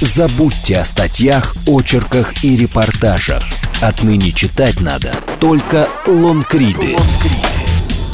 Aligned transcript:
Забудьте 0.00 0.78
о 0.78 0.84
статьях, 0.86 1.54
очерках 1.66 2.42
и 2.42 2.56
репортажах. 2.56 3.44
Отныне 3.82 4.32
читать 4.32 4.80
надо 4.80 5.14
только 5.40 5.88
лонгриды. 6.06 6.96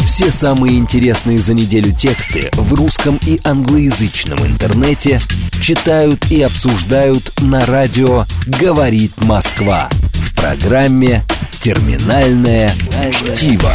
Все 0.05 0.33
самые 0.33 0.79
интересные 0.79 1.39
за 1.39 1.55
неделю 1.55 1.93
тексты 1.93 2.51
в 2.55 2.75
русском 2.75 3.21
и 3.25 3.41
англоязычном 3.45 4.45
интернете 4.45 5.21
читают 5.61 6.29
и 6.31 6.43
обсуждают 6.43 7.33
на 7.41 7.65
радио 7.67 8.25
«Говорит 8.47 9.13
Москва» 9.23 9.89
в 10.13 10.35
программе 10.35 11.25
«Терминальное 11.61 12.75
чтиво». 13.13 13.73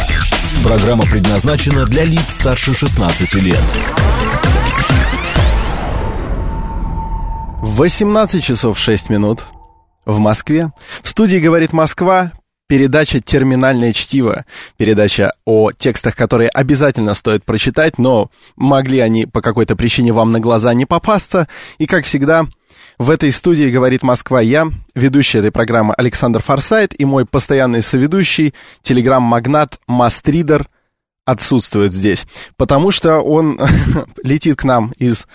Программа 0.62 1.04
предназначена 1.04 1.86
для 1.86 2.04
лиц 2.04 2.24
старше 2.30 2.74
16 2.74 3.34
лет. 3.34 3.62
18 7.62 8.42
часов 8.42 8.76
6 8.76 9.08
минут 9.08 9.44
в 10.04 10.18
Москве. 10.18 10.72
В 11.00 11.08
студии 11.08 11.36
«Говорит 11.36 11.72
Москва» 11.72 12.32
передача 12.66 13.20
«Терминальное 13.20 13.92
чтиво». 13.92 14.44
Передача 14.76 15.32
о 15.44 15.70
текстах, 15.70 16.16
которые 16.16 16.48
обязательно 16.48 17.14
стоит 17.14 17.44
прочитать, 17.44 17.98
но 17.98 18.32
могли 18.56 18.98
они 18.98 19.26
по 19.26 19.40
какой-то 19.40 19.76
причине 19.76 20.12
вам 20.12 20.32
на 20.32 20.40
глаза 20.40 20.74
не 20.74 20.86
попасться. 20.86 21.46
И, 21.78 21.86
как 21.86 22.04
всегда, 22.04 22.46
в 22.98 23.10
этой 23.10 23.30
студии 23.30 23.70
«Говорит 23.70 24.02
Москва» 24.02 24.40
я, 24.40 24.66
ведущий 24.96 25.38
этой 25.38 25.52
программы 25.52 25.94
Александр 25.94 26.42
Форсайт 26.42 27.00
и 27.00 27.04
мой 27.04 27.26
постоянный 27.26 27.82
соведущий, 27.82 28.54
телеграм-магнат 28.82 29.78
Мастридер– 29.86 30.66
отсутствует 31.24 31.92
здесь, 31.92 32.26
потому 32.56 32.90
что 32.90 33.20
он 33.20 33.60
летит 34.24 34.56
к 34.56 34.64
нам 34.64 34.92
из 34.98 35.26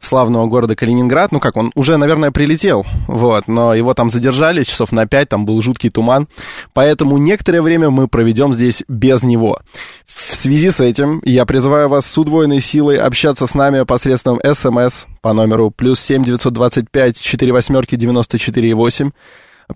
славного 0.00 0.46
города 0.46 0.74
Калининград, 0.74 1.30
ну 1.30 1.38
как, 1.38 1.56
он 1.56 1.70
уже, 1.74 1.96
наверное, 1.96 2.32
прилетел, 2.32 2.84
вот, 3.06 3.46
но 3.46 3.72
его 3.72 3.94
там 3.94 4.10
задержали 4.10 4.64
часов 4.64 4.90
на 4.90 5.06
пять, 5.06 5.28
там 5.28 5.46
был 5.46 5.62
жуткий 5.62 5.90
туман, 5.90 6.26
поэтому 6.72 7.16
некоторое 7.18 7.62
время 7.62 7.90
мы 7.90 8.08
проведем 8.08 8.52
здесь 8.52 8.82
без 8.88 9.22
него. 9.22 9.60
В 10.04 10.34
связи 10.34 10.70
с 10.70 10.80
этим 10.80 11.20
я 11.24 11.46
призываю 11.46 11.88
вас 11.88 12.06
с 12.06 12.18
удвоенной 12.18 12.60
силой 12.60 12.98
общаться 12.98 13.46
с 13.46 13.54
нами 13.54 13.84
посредством 13.84 14.40
СМС 14.44 15.04
по 15.22 15.32
номеру 15.32 15.70
плюс 15.70 16.00
семь 16.00 16.24
девятьсот 16.24 16.54
двадцать 16.54 16.90
пять 16.90 17.20
четыре 17.20 17.52
восьмерки 17.52 17.94
девяносто 17.94 18.38
четыре 18.38 18.74
восемь 18.74 19.10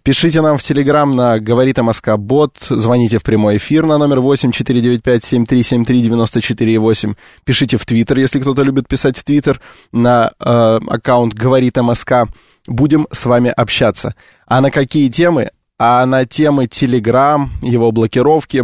Пишите 0.05 0.41
нам 0.41 0.56
в 0.56 0.62
Телеграм 0.62 1.16
на 1.16 1.41
«Говорит 1.41 1.78
МСК 1.78 2.16
Бот», 2.16 2.58
звоните 2.60 3.19
в 3.19 3.24
прямой 3.24 3.56
эфир 3.56 3.86
на 3.86 3.98
номер 3.98 4.20
8495-7373-94-8. 4.20 7.16
Пишите 7.44 7.77
в 7.77 7.84
Твиттер, 7.84 8.20
если 8.20 8.38
кто-то 8.38 8.62
любит 8.62 8.86
писать 8.86 9.19
в 9.19 9.24
Твиттер, 9.24 9.60
на 9.91 10.30
э, 10.38 10.78
аккаунт 10.88 11.34
«Говорит 11.34 11.77
МСК». 11.77 12.28
Будем 12.69 13.08
с 13.10 13.27
вами 13.27 13.50
общаться. 13.50 14.14
А 14.47 14.60
на 14.60 14.70
какие 14.70 15.08
темы? 15.08 15.50
А 15.77 16.06
на 16.06 16.25
темы 16.25 16.69
Телеграм, 16.69 17.50
его 17.60 17.91
блокировки 17.91 18.62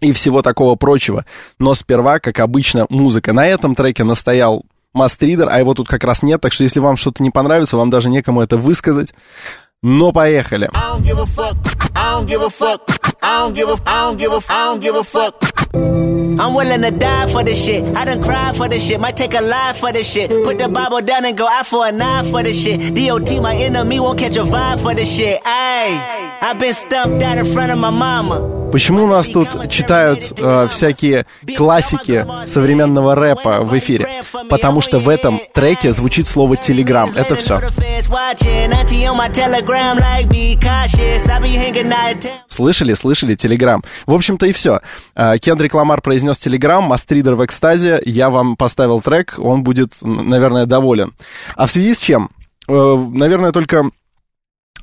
и 0.00 0.10
всего 0.12 0.42
такого 0.42 0.74
прочего. 0.74 1.24
Но 1.60 1.74
сперва, 1.74 2.18
как 2.18 2.40
обычно, 2.40 2.86
музыка. 2.88 3.32
На 3.32 3.46
этом 3.46 3.76
треке 3.76 4.02
настоял 4.02 4.64
Мастридер, 4.92 5.48
а 5.48 5.58
его 5.58 5.72
тут 5.72 5.88
как 5.88 6.04
раз 6.04 6.22
нет, 6.22 6.42
так 6.42 6.52
что 6.52 6.64
если 6.64 6.78
вам 6.78 6.96
что-то 6.96 7.22
не 7.22 7.30
понравится, 7.30 7.78
вам 7.78 7.88
даже 7.88 8.10
некому 8.10 8.42
это 8.42 8.58
высказать. 8.58 9.14
Но 9.84 10.12
поехали. 10.12 10.68
I'm 16.38 16.54
willing 16.54 16.82
to 16.82 16.90
die 16.90 17.26
for 17.26 17.44
this 17.44 17.64
shit. 17.64 17.84
I 17.96 18.04
done 18.04 18.22
cried 18.22 18.56
for 18.56 18.68
this 18.68 18.86
shit. 18.86 18.98
Might 19.00 19.16
take 19.16 19.34
a 19.34 19.40
life 19.40 19.78
for 19.78 19.92
this 19.92 20.10
shit. 20.10 20.30
Put 20.44 20.58
the 20.58 20.68
Bible 20.68 21.00
down 21.00 21.24
and 21.24 21.36
go 21.36 21.46
out 21.46 21.66
for 21.66 21.86
a 21.86 21.92
knife 21.92 22.30
for 22.30 22.42
this 22.42 22.62
shit. 22.62 22.94
DOT, 22.94 23.42
my 23.42 23.54
enemy, 23.54 24.00
won't 24.00 24.18
catch 24.18 24.36
a 24.36 24.44
vibe 24.44 24.80
for 24.80 24.94
this 24.94 25.14
shit. 25.14 25.42
Ayy, 25.42 26.38
I've 26.40 26.58
been 26.58 26.74
stumped 26.74 27.22
out 27.22 27.38
in 27.38 27.46
front 27.46 27.72
of 27.72 27.78
my 27.78 27.90
mama. 27.90 28.62
Почему 28.72 29.04
у 29.04 29.06
нас 29.06 29.26
тут 29.28 29.68
читают 29.68 30.32
э, 30.38 30.66
всякие 30.70 31.26
классики 31.58 32.26
современного 32.46 33.14
рэпа 33.14 33.60
в 33.60 33.78
эфире? 33.78 34.08
Потому 34.48 34.80
что 34.80 34.98
в 34.98 35.10
этом 35.10 35.40
треке 35.52 35.92
звучит 35.92 36.26
слово 36.26 36.56
«телеграм». 36.56 37.10
Это 37.14 37.36
все. 37.36 37.60
Слышали, 42.46 42.94
слышали, 42.94 43.34
телеграм. 43.34 43.82
В 44.06 44.14
общем-то 44.14 44.46
и 44.46 44.52
все. 44.52 44.80
Э, 45.14 45.38
Кендрик 45.38 45.74
Ламар 45.74 46.02
произнес 46.02 46.38
телеграм, 46.38 46.84
Мастридер 46.84 47.34
в 47.34 47.44
экстазе. 47.44 48.00
Я 48.04 48.28
вам 48.28 48.56
поставил 48.56 49.00
трек, 49.00 49.34
он 49.38 49.62
будет, 49.62 49.94
наверное, 50.02 50.66
доволен. 50.66 51.14
А 51.56 51.66
в 51.66 51.70
связи 51.70 51.94
с 51.94 51.98
чем? 52.00 52.30
Э, 52.68 53.06
наверное, 53.12 53.52
только 53.52 53.90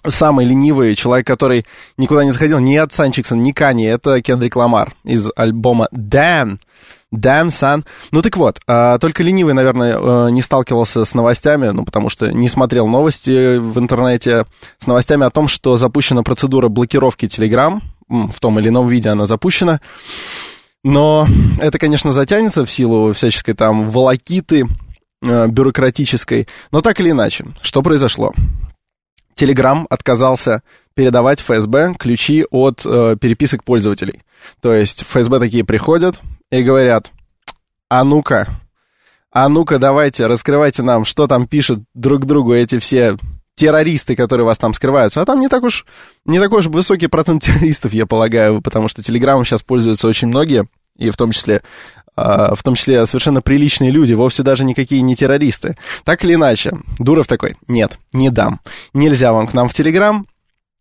самый 0.07 0.45
ленивый 0.45 0.95
человек, 0.95 1.27
который 1.27 1.65
никуда 1.97 2.23
не 2.23 2.31
заходил, 2.31 2.59
ни 2.59 2.75
от 2.75 2.91
Санчиксон, 2.91 3.41
ни 3.41 3.51
Кани, 3.51 3.85
это 3.85 4.21
Кендрик 4.21 4.55
Ламар 4.55 4.93
из 5.03 5.29
альбома 5.35 5.87
«Damn». 5.93 6.59
Damn, 7.11 7.47
son. 7.47 7.83
Ну 8.11 8.21
так 8.21 8.37
вот, 8.37 8.59
а, 8.67 8.99
только 8.99 9.23
ленивый, 9.23 9.55
наверное, 9.55 9.97
э, 9.97 10.29
не 10.29 10.43
сталкивался 10.43 11.05
с 11.05 11.15
новостями, 11.15 11.69
ну 11.69 11.83
потому 11.83 12.07
что 12.09 12.31
не 12.31 12.47
смотрел 12.47 12.87
новости 12.87 13.57
в 13.57 13.79
интернете, 13.79 14.45
с 14.77 14.85
новостями 14.85 15.25
о 15.25 15.31
том, 15.31 15.47
что 15.47 15.75
запущена 15.75 16.21
процедура 16.21 16.67
блокировки 16.67 17.25
Telegram, 17.25 17.81
в 18.09 18.39
том 18.39 18.59
или 18.59 18.69
ином 18.69 18.87
виде 18.87 19.09
она 19.09 19.25
запущена. 19.25 19.81
Но 20.83 21.27
это, 21.59 21.79
конечно, 21.79 22.11
затянется 22.11 22.63
в 22.63 22.71
силу 22.71 23.13
всяческой 23.13 23.53
там 23.53 23.89
волокиты 23.89 24.67
э, 25.25 25.47
бюрократической. 25.47 26.47
Но 26.71 26.81
так 26.81 26.99
или 26.99 27.09
иначе, 27.09 27.47
что 27.61 27.81
произошло? 27.81 28.33
Telegram 29.39 29.85
отказался 29.89 30.63
передавать 30.95 31.41
ФСБ 31.41 31.95
ключи 31.97 32.45
от 32.50 32.81
э, 32.85 33.16
переписок 33.19 33.63
пользователей. 33.63 34.22
То 34.61 34.73
есть 34.73 35.03
ФСБ 35.03 35.39
такие 35.39 35.63
приходят 35.63 36.19
и 36.51 36.61
говорят, 36.61 37.11
а 37.89 38.03
ну-ка, 38.03 38.59
а 39.31 39.47
ну-ка 39.47 39.79
давайте, 39.79 40.25
раскрывайте 40.25 40.83
нам, 40.83 41.05
что 41.05 41.28
там 41.28 41.47
пишут 41.47 41.79
друг 41.94 42.25
другу 42.25 42.53
эти 42.53 42.79
все 42.79 43.17
террористы, 43.55 44.16
которые 44.16 44.45
вас 44.45 44.57
там 44.57 44.73
скрываются. 44.73 45.22
А 45.22 45.25
там 45.25 45.39
не 45.39 45.49
так 45.49 45.63
уж, 45.63 45.85
не 46.25 46.39
такой 46.39 46.59
уж 46.59 46.67
высокий 46.67 47.07
процент 47.07 47.44
террористов, 47.44 47.94
я 47.94 48.05
полагаю, 48.05 48.61
потому 48.61 48.88
что 48.88 49.01
Телеграмом 49.03 49.45
сейчас 49.45 49.63
пользуются 49.63 50.07
очень 50.07 50.29
многие, 50.29 50.67
и 50.97 51.09
в 51.09 51.17
том 51.17 51.31
числе 51.31 51.61
в 52.56 52.63
том 52.63 52.75
числе 52.75 53.06
совершенно 53.06 53.41
приличные 53.41 53.91
люди, 53.91 54.13
вовсе 54.13 54.44
даже 54.44 54.66
никакие 54.66 55.02
не 55.02 55.16
террористы. 55.16 55.78
Так 56.03 56.24
или 56.24 56.35
иначе, 56.35 56.74
Дуров 56.97 57.28
такой, 57.28 57.57
нет, 57.68 58.00
не 58.13 58.30
дам. 58.30 58.62
Нельзя 58.94 59.34
вам 59.34 59.47
к 59.47 59.53
нам 59.53 59.68
в 59.68 59.74
Телеграм, 59.74 60.25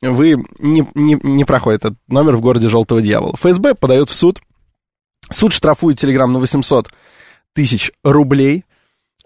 вы 0.00 0.36
не, 0.58 0.86
не, 0.94 1.18
не 1.22 1.44
проходит 1.44 1.84
этот 1.84 1.98
номер 2.06 2.36
в 2.36 2.40
городе 2.40 2.68
Желтого 2.68 3.02
Дьявола. 3.02 3.36
ФСБ 3.36 3.74
подает 3.74 4.08
в 4.08 4.14
суд. 4.14 4.40
Суд 5.30 5.52
штрафует 5.52 5.98
Телеграм 5.98 6.32
на 6.32 6.38
800 6.38 6.88
тысяч 7.52 7.90
рублей. 8.04 8.64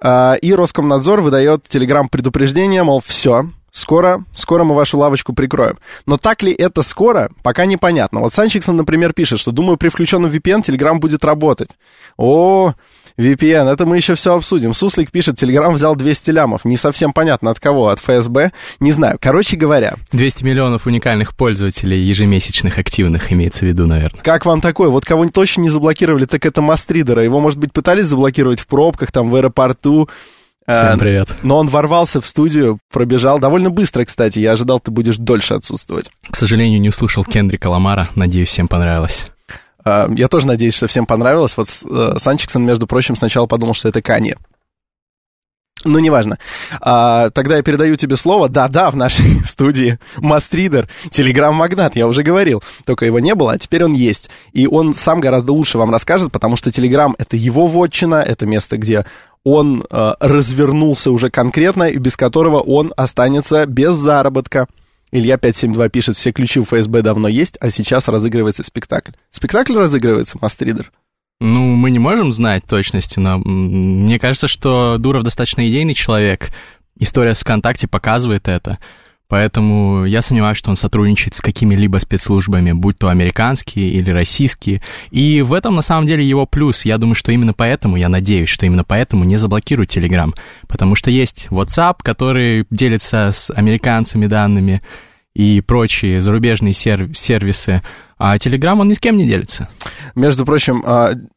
А, 0.01 0.35
и 0.35 0.53
Роскомнадзор 0.53 1.21
выдает 1.21 1.69
Телеграм 1.69 2.09
предупреждение, 2.09 2.83
мол, 2.83 3.01
все, 3.05 3.49
Скоро, 3.73 4.27
скоро 4.35 4.65
мы 4.65 4.75
вашу 4.75 4.99
лавочку 4.99 5.33
прикроем. 5.33 5.79
Но 6.05 6.19
так 6.19 6.43
ли 6.43 6.53
это 6.53 6.83
скоро, 6.83 7.31
пока 7.43 7.65
непонятно. 7.65 8.21
Вот 8.21 8.31
Санчиксон, 8.31 8.77
например, 8.77 9.15
пишет, 9.15 9.41
что, 9.41 9.51
думаю, 9.51 9.79
при 9.79 9.89
включенном 9.89 10.31
VPN 10.31 10.61
Telegram 10.63 10.99
будет 10.99 11.25
работать. 11.25 11.71
О, 12.19 12.75
VPN, 13.17 13.73
это 13.73 13.87
мы 13.87 13.97
еще 13.97 14.15
все 14.15 14.35
обсудим. 14.35 14.75
Суслик 14.75 15.11
пишет, 15.11 15.43
Telegram 15.43 15.73
взял 15.73 15.97
200 15.97 16.31
лямов. 16.33 16.67
Не 16.67 16.77
совсем 16.77 17.15
понятно 17.15 17.51
от 17.51 17.61
кого, 17.61 17.89
от 17.89 17.99
ФСБ, 17.99 18.53
не 18.79 18.93
знаю. 18.93 19.17
Короче 19.19 19.57
говоря... 19.57 19.95
200 20.13 20.45
миллионов 20.45 20.87
уникальных 20.87 21.35
пользователей 21.35 21.99
ежемесячных 21.99 22.77
активных 22.77 23.33
имеется 23.33 23.61
в 23.61 23.69
виду, 23.69 23.87
наверное. 23.87 24.21
Как 24.23 24.45
вам 24.45 24.61
такое? 24.61 24.91
Вот 24.91 25.07
кого-нибудь 25.07 25.35
точно 25.35 25.63
не 25.63 25.71
заблокировали, 25.71 26.27
так 26.27 26.45
это 26.45 26.61
Мастридера. 26.61 27.25
Его, 27.25 27.41
может 27.41 27.59
быть, 27.59 27.73
пытались 27.73 28.07
заблокировать 28.07 28.61
в 28.61 28.67
пробках, 28.67 29.13
там, 29.13 29.31
в 29.31 29.35
аэропорту, 29.35 30.11
Всем 30.67 30.99
привет. 30.99 31.29
Но 31.43 31.59
он 31.59 31.67
ворвался 31.67 32.21
в 32.21 32.27
студию, 32.27 32.79
пробежал 32.91 33.39
довольно 33.41 33.71
быстро, 33.71 34.05
кстати. 34.05 34.39
Я 34.39 34.53
ожидал, 34.53 34.79
ты 34.79 34.91
будешь 34.91 35.17
дольше 35.17 35.55
отсутствовать. 35.55 36.11
К 36.31 36.37
сожалению, 36.37 36.81
не 36.81 36.89
услышал 36.89 37.25
Кендрика 37.25 37.69
Ламара. 37.69 38.09
Надеюсь, 38.15 38.49
всем 38.49 38.69
понравилось. 38.69 39.27
Я 39.85 40.29
тоже 40.29 40.47
надеюсь, 40.47 40.75
что 40.75 40.87
всем 40.87 41.07
понравилось. 41.07 41.57
Вот 41.57 41.67
э, 41.91 42.15
Санчиксон, 42.17 42.65
между 42.65 42.87
прочим, 42.87 43.17
сначала 43.17 43.47
подумал, 43.47 43.75
что 43.75 43.89
это 43.89 44.01
Канье. 44.01 44.37
Ну, 45.85 45.99
неважно. 45.99 46.39
А, 46.81 47.31
тогда 47.31 47.57
я 47.57 47.63
передаю 47.63 47.97
тебе 47.97 48.17
слово. 48.17 48.49
Да-да, 48.49 48.91
в 48.91 48.97
нашей 48.97 49.41
студии 49.45 49.99
Мастридер, 50.17 50.89
телеграм-магнат, 51.11 51.97
я 51.97 52.07
уже 52.07 52.23
говорил. 52.23 52.63
Только 52.85 53.07
его 53.07 53.19
не 53.19 53.35
было, 53.35 53.53
а 53.53 53.59
теперь 53.59 53.85
он 53.85 53.93
есть. 53.93 54.31
И 54.53 54.67
он 54.67 54.95
сам 54.95 55.21
гораздо 55.21 55.53
лучше 55.53 55.79
вам 55.79 55.91
расскажет, 55.91 56.31
потому 56.31 56.57
что 56.57 56.71
телеграм— 56.71 57.17
это 57.19 57.37
его 57.37 57.67
вотчина, 57.67 58.23
это 58.23 58.47
место, 58.47 58.77
где 58.77 59.05
он 59.45 59.85
э, 59.89 60.15
развернулся 60.21 61.11
уже 61.11 61.31
конкретно, 61.31 61.85
и 61.85 61.99
без 61.99 62.17
которого 62.17 62.61
он 62.61 62.93
останется 62.97 63.67
без 63.67 63.97
заработка. 63.97 64.67
Илья 65.11 65.37
572 65.37 65.89
пишет, 65.89 66.17
все 66.17 66.33
ключи 66.33 66.61
у 66.61 66.65
ФСБ 66.65 67.03
давно 67.03 67.29
есть, 67.29 67.59
а 67.61 67.69
сейчас 67.71 68.09
разыгрывается 68.09 68.63
спектакль. 68.63 69.13
Спектакль 69.31 69.77
разыгрывается, 69.77 70.39
Мастридер? 70.41 70.91
Ну, 71.41 71.75
мы 71.75 71.91
не 71.91 71.99
можем 71.99 72.33
знать 72.33 72.65
точности, 72.67 73.19
но 73.19 73.39
мне 73.39 74.19
кажется, 74.19 74.49
что 74.49 74.97
Дуров 74.99 75.25
достаточно 75.25 75.69
идейный 75.69 75.95
человек, 75.95 76.51
история 76.99 77.35
с 77.35 77.41
ВКонтакте 77.41 77.89
показывает 77.89 78.49
это. 78.49 78.79
Поэтому 79.33 80.05
я 80.05 80.21
сомневаюсь, 80.21 80.59
что 80.59 80.69
он 80.69 80.77
сотрудничает 80.77 81.35
с 81.35 81.41
какими-либо 81.41 81.97
спецслужбами, 81.97 82.73
будь 82.73 82.99
то 82.99 83.09
американские 83.09 83.89
или 83.89 84.11
российские. 84.11 84.83
И 85.11 85.41
в 85.41 85.55
этом 85.55 85.75
на 85.75 85.81
самом 85.81 86.07
деле 86.07 86.23
его 86.23 86.45
плюс. 86.45 86.85
Я 86.85 86.99
думаю, 86.99 87.15
что 87.15 87.33
именно 87.33 87.55
поэтому, 87.55 87.97
я 87.97 88.11
надеюсь, 88.11 88.51
что 88.51 88.67
именно 88.67 88.85
поэтому 88.85 89.25
не 89.25 89.39
заблокируют 89.39 89.97
Telegram. 89.97 90.35
Потому 90.69 90.97
что 90.97 91.11
есть 91.11 91.47
WhatsApp, 91.49 92.01
который 92.03 92.67
делится 92.69 93.31
с 93.33 93.51
американцами 93.51 94.27
данными, 94.27 94.83
и 95.35 95.61
прочие 95.61 96.23
зарубежные 96.23 96.75
сервисы, 96.75 97.83
а 98.25 98.37
Telegram, 98.37 98.79
он 98.81 98.87
ни 98.87 98.95
с 98.95 99.01
кем 99.01 99.17
не 99.17 99.27
делится. 99.27 99.69
Между 100.15 100.45
прочим, 100.45 100.85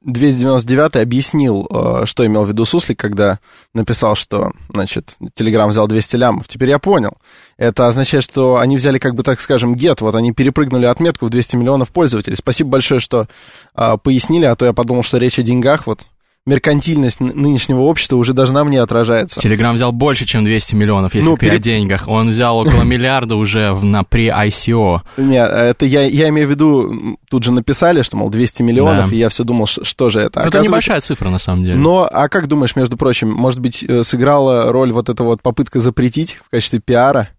299 0.02 0.96
а, 0.96 1.02
объяснил, 1.02 1.66
а, 1.68 2.06
что 2.06 2.26
имел 2.28 2.44
в 2.44 2.50
виду 2.50 2.64
Суслик, 2.66 3.00
когда 3.00 3.40
написал, 3.74 4.16
что, 4.16 4.52
значит, 4.72 5.16
Telegram 5.36 5.68
взял 5.68 5.88
200 5.88 6.16
лямов. 6.16 6.48
Теперь 6.48 6.70
я 6.70 6.78
понял. 6.78 7.18
Это 7.58 7.88
означает, 7.88 8.24
что 8.24 8.58
они 8.58 8.78
взяли, 8.78 9.00
как 9.00 9.16
бы, 9.16 9.24
так 9.24 9.42
скажем, 9.42 9.74
get, 9.74 9.98
вот 10.02 10.14
они 10.14 10.32
перепрыгнули 10.32 10.86
отметку 10.86 11.26
в 11.26 11.32
200 11.32 11.56
миллионов 11.56 11.90
пользователей. 11.90 12.36
Спасибо 12.36 12.70
большое, 12.70 13.00
что 13.00 13.28
а, 13.74 13.98
пояснили, 13.98 14.46
а 14.46 14.56
то 14.56 14.66
я 14.66 14.74
подумал, 14.74 15.02
что 15.02 15.18
речь 15.18 15.40
о 15.40 15.44
деньгах, 15.44 15.88
вот 15.88 16.06
меркантильность 16.46 17.20
нынешнего 17.20 17.82
общества 17.82 18.18
уже 18.18 18.34
даже 18.34 18.54
на 18.54 18.64
мне 18.64 18.82
отражается. 18.82 19.40
Телеграм 19.40 19.76
взял 19.76 19.92
больше, 19.92 20.26
чем 20.26 20.44
200 20.44 20.76
миллионов, 20.76 21.16
если 21.16 21.28
ну, 21.28 21.38
пере... 21.38 21.54
о 21.54 21.60
деньгах. 21.60 22.08
Он 22.08 22.30
взял 22.30 22.58
около 22.58 22.82
миллиарда 22.84 23.36
уже 23.36 23.74
на 23.74 24.02
pre-ICO. 24.02 25.02
Нет, 25.18 25.50
это 25.50 25.86
я, 25.86 26.04
я 26.04 26.30
имею 26.30 26.48
в 26.48 26.52
виду, 26.52 27.18
тут 27.30 27.44
же 27.44 27.52
написали, 27.52 28.04
что, 28.04 28.18
мол, 28.18 28.30
200 28.30 28.62
миллионов, 28.62 29.10
да. 29.10 29.16
и 29.16 29.20
я 29.20 29.30
все 29.30 29.44
думал, 29.44 29.66
что 29.66 30.10
же 30.10 30.22
это. 30.22 30.42
Это 30.42 30.60
небольшая 30.62 31.02
цифра, 31.02 31.30
на 31.30 31.40
самом 31.40 31.64
деле. 31.64 31.76
Но, 31.76 32.08
а 32.12 32.30
как 32.30 32.48
думаешь, 32.48 32.76
между 32.76 32.96
прочим, 32.98 33.32
может 33.32 33.60
быть, 33.60 33.84
э, 33.84 34.04
сыграла 34.04 34.72
роль 34.72 34.92
вот 34.92 35.10
эта 35.10 35.24
вот 35.24 35.42
попытка 35.42 35.80
запретить 35.80 36.40
в 36.46 36.50
качестве 36.52 36.80
пиара? 36.80 37.30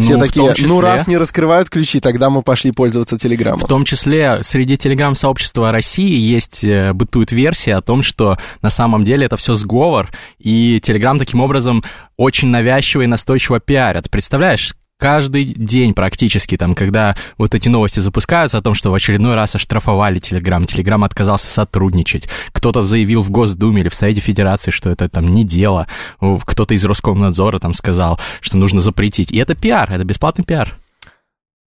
Все 0.00 0.14
ну, 0.14 0.20
такие, 0.20 0.54
числе, 0.54 0.68
ну 0.68 0.80
раз 0.80 1.06
не 1.06 1.18
раскрывают 1.18 1.68
ключи, 1.68 2.00
тогда 2.00 2.30
мы 2.30 2.42
пошли 2.42 2.72
пользоваться 2.72 3.18
Телеграмом. 3.18 3.60
В 3.60 3.68
том 3.68 3.84
числе 3.84 4.42
среди 4.42 4.78
Телеграм-сообщества 4.78 5.70
России 5.70 6.16
есть, 6.16 6.64
э, 6.64 6.92
бытует 6.94 7.30
версия 7.30 7.74
о 7.74 7.82
том, 7.82 8.02
что 8.02 8.38
на 8.62 8.70
самом 8.70 9.04
деле 9.04 9.26
это 9.26 9.36
все 9.36 9.54
сговор, 9.54 10.10
и 10.38 10.80
Телеграм 10.80 11.18
таким 11.18 11.40
образом 11.40 11.84
очень 12.16 12.48
навязчиво 12.48 13.02
и 13.02 13.06
настойчиво 13.06 13.60
пиарят. 13.60 14.10
Представляешь, 14.10 14.74
каждый 15.02 15.44
день 15.44 15.94
практически, 15.94 16.56
там, 16.56 16.76
когда 16.76 17.16
вот 17.36 17.56
эти 17.56 17.68
новости 17.68 17.98
запускаются 17.98 18.58
о 18.58 18.62
том, 18.62 18.74
что 18.74 18.92
в 18.92 18.94
очередной 18.94 19.34
раз 19.34 19.56
оштрафовали 19.56 20.20
Телеграм, 20.20 20.64
Телеграм 20.64 21.02
отказался 21.02 21.48
сотрудничать, 21.48 22.28
кто-то 22.52 22.84
заявил 22.84 23.20
в 23.22 23.30
Госдуме 23.30 23.80
или 23.80 23.88
в 23.88 23.94
Совете 23.94 24.20
Федерации, 24.20 24.70
что 24.70 24.90
это 24.90 25.08
там 25.08 25.26
не 25.26 25.44
дело, 25.44 25.88
кто-то 26.20 26.74
из 26.74 26.84
Роскомнадзора 26.84 27.58
там 27.58 27.74
сказал, 27.74 28.20
что 28.40 28.56
нужно 28.56 28.80
запретить. 28.80 29.32
И 29.32 29.38
это 29.38 29.56
пиар, 29.56 29.90
это 29.90 30.04
бесплатный 30.04 30.44
пиар. 30.44 30.78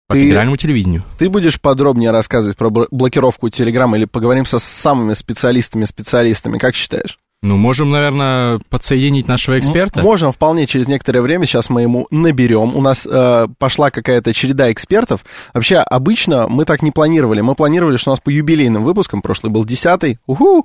По 0.07 0.15
ты, 0.15 0.23
федеральному 0.23 0.57
телевидению. 0.57 1.03
Ты 1.19 1.29
будешь 1.29 1.61
подробнее 1.61 2.13
рассказывать 2.13 2.57
про 2.57 2.71
блокировку 2.71 3.49
Телеграма 3.49 3.97
или 3.97 4.05
поговорим 4.05 4.47
со 4.47 4.61
самыми 4.61 5.15
специалистами-специалистами, 5.15 6.59
как 6.59 6.77
считаешь? 6.77 7.19
Ну, 7.45 7.59
можем, 7.59 7.91
наверное, 7.91 8.59
подсоединить 8.71 9.29
нашего 9.29 9.59
эксперта. 9.59 10.01
Можем 10.01 10.33
вполне 10.33 10.67
через 10.67 10.89
некоторое 10.89 11.21
время. 11.21 11.45
Сейчас 11.45 11.69
мы 11.69 11.83
ему 11.83 12.07
наберем. 12.11 12.75
У 12.75 12.81
нас 12.81 13.07
э, 13.07 13.49
пошла 13.59 13.91
какая-то 13.91 14.33
череда 14.33 14.73
экспертов. 14.73 15.27
Вообще, 15.53 15.77
обычно 15.77 16.49
мы 16.49 16.65
так 16.65 16.81
не 16.81 16.91
планировали. 16.91 17.43
Мы 17.43 17.55
планировали, 17.55 17.99
что 17.99 18.11
у 18.11 18.13
нас 18.13 18.21
по 18.21 18.31
юбилейным 18.31 18.83
выпускам, 18.83 19.21
прошлый 19.21 19.53
был 19.53 19.67
десятый, 19.67 20.19
уху, 20.27 20.65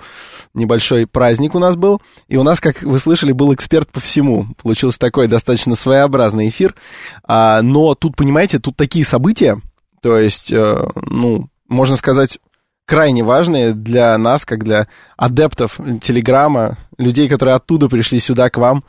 небольшой 0.54 1.06
праздник 1.06 1.54
у 1.54 1.60
нас 1.60 1.76
был. 1.76 2.02
И 2.30 2.38
у 2.38 2.44
нас, 2.44 2.62
как 2.62 2.82
вы 2.82 2.98
слышали, 2.98 3.34
был 3.34 3.54
эксперт 3.54 3.92
по 3.92 4.00
всему. 4.00 4.48
Получился 4.64 5.00
такой 5.00 5.28
достаточно 5.28 5.76
своеобразный 5.76 6.48
эфир. 6.48 6.76
А, 7.26 7.62
но 7.62 7.94
тут, 7.94 8.16
понимаете, 8.16 8.58
тут 8.58 8.78
такие 8.78 9.04
события, 9.04 9.60
то 10.02 10.18
есть, 10.18 10.50
э, 10.54 10.88
ну, 10.96 11.50
можно 11.68 11.98
сказать, 11.98 12.40
крайне 12.90 13.24
важные 13.24 13.74
для 13.74 14.18
нас, 14.18 14.46
как 14.46 14.64
для 14.64 14.88
адептов 15.16 15.80
Телеграма, 16.02 16.78
людей, 16.98 17.30
которые 17.30 17.56
оттуда 17.56 17.88
пришли 17.88 18.20
сюда 18.20 18.50
к 18.50 18.58
вам. 18.58 18.84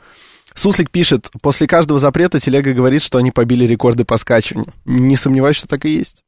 Суслик 0.55 0.89
пишет, 0.89 1.29
после 1.41 1.67
каждого 1.67 1.99
запрета 1.99 2.39
телега 2.39 2.73
говорит, 2.73 3.03
что 3.03 3.19
они 3.19 3.29
побили 3.29 3.63
рекорды 3.65 4.03
по 4.03 4.17
скачиванию. 4.17 4.73
Не 4.85 5.15
сомневаюсь, 5.15 5.55
что 5.55 5.67
так 5.67 5.85
и 5.85 5.91
есть. 5.91 6.23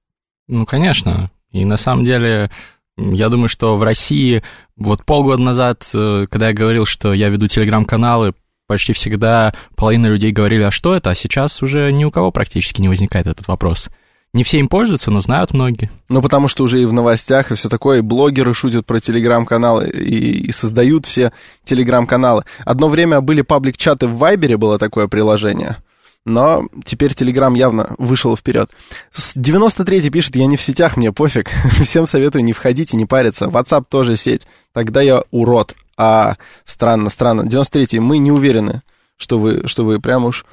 Ну, 0.47 0.67
конечно. 0.67 1.31
И 1.51 1.65
на 1.65 1.77
самом 1.77 2.05
деле, 2.05 2.51
я 2.95 3.29
думаю, 3.29 3.49
что 3.49 3.75
в 3.75 3.81
России 3.81 4.43
вот 4.77 5.03
полгода 5.03 5.41
назад, 5.41 5.89
э, 5.95 6.27
когда 6.29 6.49
я 6.49 6.53
говорил, 6.53 6.85
что 6.85 7.11
я 7.11 7.29
веду 7.29 7.47
телеграм-каналы, 7.47 8.33
почти 8.67 8.93
всегда 8.93 9.51
половина 9.75 10.07
людей 10.07 10.31
говорили, 10.31 10.61
а 10.61 10.71
что 10.71 10.95
это? 10.95 11.09
А 11.09 11.15
сейчас 11.15 11.61
уже 11.63 11.91
ни 11.91 12.05
у 12.05 12.11
кого 12.11 12.31
практически 12.31 12.81
не 12.81 12.87
возникает 12.87 13.25
этот 13.25 13.47
вопрос. 13.47 13.89
Не 14.33 14.43
все 14.43 14.57
им 14.57 14.67
пользуются, 14.67 15.11
но 15.11 15.21
знают 15.21 15.53
многие. 15.53 15.91
Ну, 16.09 16.21
потому 16.21 16.47
что 16.47 16.63
уже 16.63 16.81
и 16.81 16.85
в 16.85 16.93
новостях, 16.93 17.51
и 17.51 17.55
все 17.55 17.69
такое, 17.69 17.99
и 17.99 18.01
блогеры 18.01 18.55
шутят 18.55 18.85
про 18.85 18.99
телеграм-каналы, 18.99 19.89
и, 19.89 20.47
и 20.47 20.51
создают 20.51 21.05
все 21.05 21.31
телеграм-каналы. 21.63 22.43
Одно 22.65 22.89
время 22.89 23.21
были 23.21 23.41
паблик-чаты 23.41 24.07
в 24.07 24.17
Вайбере, 24.17 24.57
было 24.57 24.79
такое 24.79 25.07
приложение. 25.07 25.77
Но 26.25 26.67
теперь 26.85 27.13
Телеграм 27.13 27.53
явно 27.53 27.95
вышел 27.97 28.35
вперед. 28.37 28.71
93-й 29.13 30.09
пишет, 30.09 30.35
я 30.35 30.45
не 30.45 30.55
в 30.55 30.61
сетях, 30.61 30.95
мне 30.95 31.11
пофиг. 31.11 31.49
Всем 31.81 32.05
советую 32.05 32.45
не 32.45 32.53
входить 32.53 32.93
и 32.93 32.97
не 32.97 33.05
париться. 33.05 33.47
WhatsApp 33.47 33.85
тоже 33.89 34.15
сеть. 34.15 34.47
Тогда 34.71 35.01
я 35.01 35.23
урод. 35.31 35.75
А, 35.97 36.37
странно, 36.63 37.09
странно. 37.09 37.41
93-й, 37.41 37.99
мы 37.99 38.19
не 38.19 38.31
уверены, 38.31 38.83
что 39.17 39.37
вы, 39.37 39.67
что 39.67 39.83
вы 39.83 39.99
прям 39.99 40.25
уж 40.25 40.45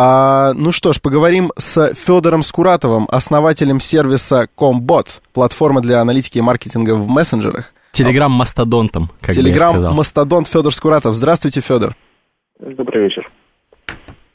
а, 0.00 0.52
ну 0.54 0.70
что 0.70 0.92
ж, 0.92 1.00
поговорим 1.00 1.50
с 1.56 1.92
Федором 1.92 2.42
Скуратовым, 2.42 3.08
основателем 3.10 3.80
сервиса 3.80 4.46
Comбot, 4.56 5.20
платформы 5.34 5.80
для 5.80 6.00
аналитики 6.00 6.38
и 6.38 6.40
маркетинга 6.40 6.94
в 6.94 7.08
мессенджерах. 7.08 7.72
Телеграм-мастодонтом, 7.90 9.10
как 9.20 9.34
Телеграм-мастодонт 9.34 10.46
Федор 10.46 10.72
Скуратов. 10.72 11.16
Здравствуйте, 11.16 11.60
Федор. 11.62 11.96
Добрый 12.60 13.06
вечер. 13.06 13.28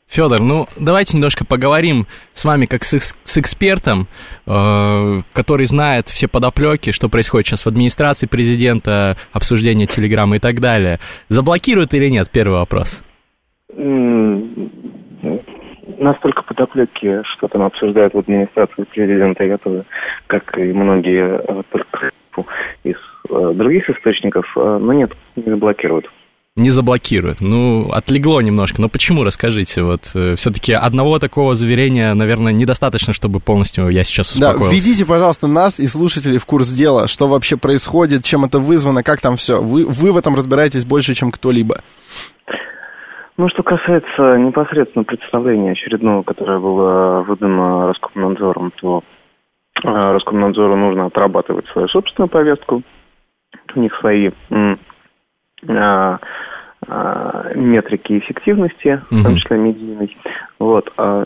Федор, 0.08 0.42
ну 0.42 0.68
давайте 0.78 1.16
немножко 1.16 1.46
поговорим 1.46 2.08
с 2.34 2.44
вами 2.44 2.66
как 2.66 2.84
с, 2.84 3.16
с 3.24 3.38
экспертом, 3.38 4.10
э, 4.46 5.22
который 5.32 5.66
знает 5.66 6.10
все 6.10 6.28
подоплеки, 6.28 6.92
что 6.92 7.08
происходит 7.08 7.48
сейчас 7.48 7.64
в 7.64 7.68
администрации 7.68 8.26
президента, 8.26 9.16
обсуждение 9.32 9.88
Телеграма 9.88 10.36
и 10.36 10.40
так 10.40 10.60
далее. 10.60 11.00
Заблокируют 11.30 11.94
или 11.94 12.10
нет? 12.10 12.30
Первый 12.30 12.60
вопрос 12.60 13.02
настолько 15.98 16.44
подоплеки, 16.44 17.22
что 17.34 17.48
там 17.48 17.64
обсуждают 17.64 18.14
в 18.14 18.20
администрации 18.20 18.84
президента, 18.84 19.44
я 19.44 19.58
тоже, 19.58 19.86
как 20.28 20.58
и 20.58 20.74
многие 20.74 21.42
э, 21.42 22.44
из 22.84 22.96
э, 23.30 23.54
других 23.54 23.90
источников, 23.90 24.46
э, 24.56 24.78
но 24.82 24.94
нет, 24.94 25.12
не 25.36 25.50
заблокируют. 25.50 26.06
Не 26.56 26.70
заблокируют. 26.70 27.42
Ну, 27.42 27.90
отлегло 27.92 28.40
немножко. 28.40 28.80
Но 28.80 28.88
почему, 28.88 29.24
расскажите? 29.24 29.82
Вот 29.82 30.02
все-таки 30.04 30.74
одного 30.74 31.18
такого 31.18 31.56
заверения, 31.56 32.14
наверное, 32.14 32.54
недостаточно, 32.54 33.12
чтобы 33.12 33.40
полностью 33.40 33.90
я 33.90 34.04
сейчас 34.04 34.34
успокоился. 34.34 34.70
Да, 34.70 34.72
введите, 34.72 35.04
пожалуйста, 35.04 35.48
нас 35.48 35.80
и 35.80 35.88
слушателей 35.88 36.38
в 36.38 36.46
курс 36.46 36.70
дела, 36.70 37.08
что 37.08 37.28
вообще 37.28 37.58
происходит, 37.58 38.24
чем 38.24 38.46
это 38.46 38.60
вызвано, 38.60 39.02
как 39.02 39.20
там 39.20 39.36
все. 39.36 39.64
Вы, 39.64 39.88
вы 39.88 40.12
в 40.12 40.18
этом 40.18 40.36
разбираетесь 40.36 40.86
больше, 40.86 41.16
чем 41.16 41.32
кто-либо. 41.32 41.82
Ну, 43.36 43.50
что 43.50 43.64
касается 43.64 44.38
непосредственно 44.38 45.06
представления 45.06 45.72
очередного, 45.72 46.22
которое 46.22 46.60
было 46.60 47.24
выдано 47.24 47.88
Роскомнадзором, 47.88 48.72
то 48.80 49.04
э, 49.84 49.88
Роскомнадзору 49.88 50.76
нужно 50.76 51.08
отрабатывать 51.08 51.66
свою 51.68 51.88
собственную 51.88 52.30
повестку. 52.30 52.84
У 53.76 53.80
них 53.80 53.96
свои 54.00 54.30
а, 55.68 56.20
а, 56.88 57.52
метрики 57.56 58.20
эффективности, 58.20 59.02
в 59.10 59.24
том 59.24 59.36
числе 59.38 59.58
медийной. 59.58 60.16
Вот. 60.60 60.92
А, 60.98 61.26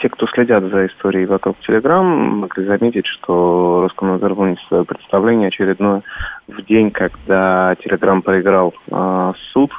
те, 0.00 0.08
кто 0.08 0.26
следят 0.28 0.64
за 0.64 0.86
историей 0.86 1.26
вокруг 1.26 1.58
Телеграм, 1.60 2.04
могли 2.40 2.64
заметить, 2.64 3.06
что 3.06 3.82
Роскомнадзор 3.82 4.34
вынес 4.34 4.58
свое 4.68 4.84
представление 4.84 5.48
очередное 5.48 6.02
в 6.46 6.62
день, 6.62 6.90
когда 6.90 7.76
Телеграм 7.80 8.22
проиграл 8.22 8.74
а, 8.90 9.34
суд 9.52 9.70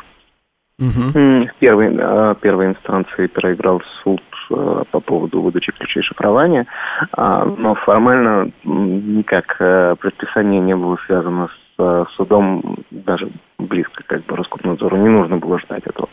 Угу. 0.79 1.11
В 1.11 1.59
первой, 1.59 1.93
э, 1.93 2.35
первой 2.41 2.67
инстанции 2.67 3.27
проиграл 3.27 3.81
суд 4.01 4.21
э, 4.49 4.83
по 4.91 4.99
поводу 5.01 5.41
выдачи 5.41 5.73
ключей 5.73 6.01
шифрования, 6.03 6.65
а, 7.11 7.43
но 7.43 7.75
формально 7.75 8.49
никак 8.63 9.57
э, 9.59 9.95
предписание 9.99 10.61
не 10.61 10.75
было 10.75 10.97
связано 11.05 11.49
с 11.77 12.07
судом 12.15 12.77
даже 12.91 13.29
близко, 13.57 14.03
как 14.05 14.25
бы 14.25 14.35
Роскомнадзору 14.35 14.97
не 14.97 15.09
нужно 15.09 15.37
было 15.37 15.59
ждать 15.59 15.83
этого. 15.85 16.09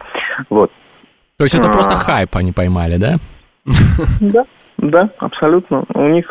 Вот. 0.49 0.71
То 1.39 1.45
есть 1.45 1.55
это 1.55 1.69
а... 1.69 1.73
просто 1.73 1.97
хайп 1.97 2.37
они 2.37 2.53
поймали, 2.53 2.97
да? 2.99 3.17
Да, 4.21 4.45
да, 4.79 5.11
абсолютно. 5.19 5.85
У 5.95 6.09
них 6.09 6.27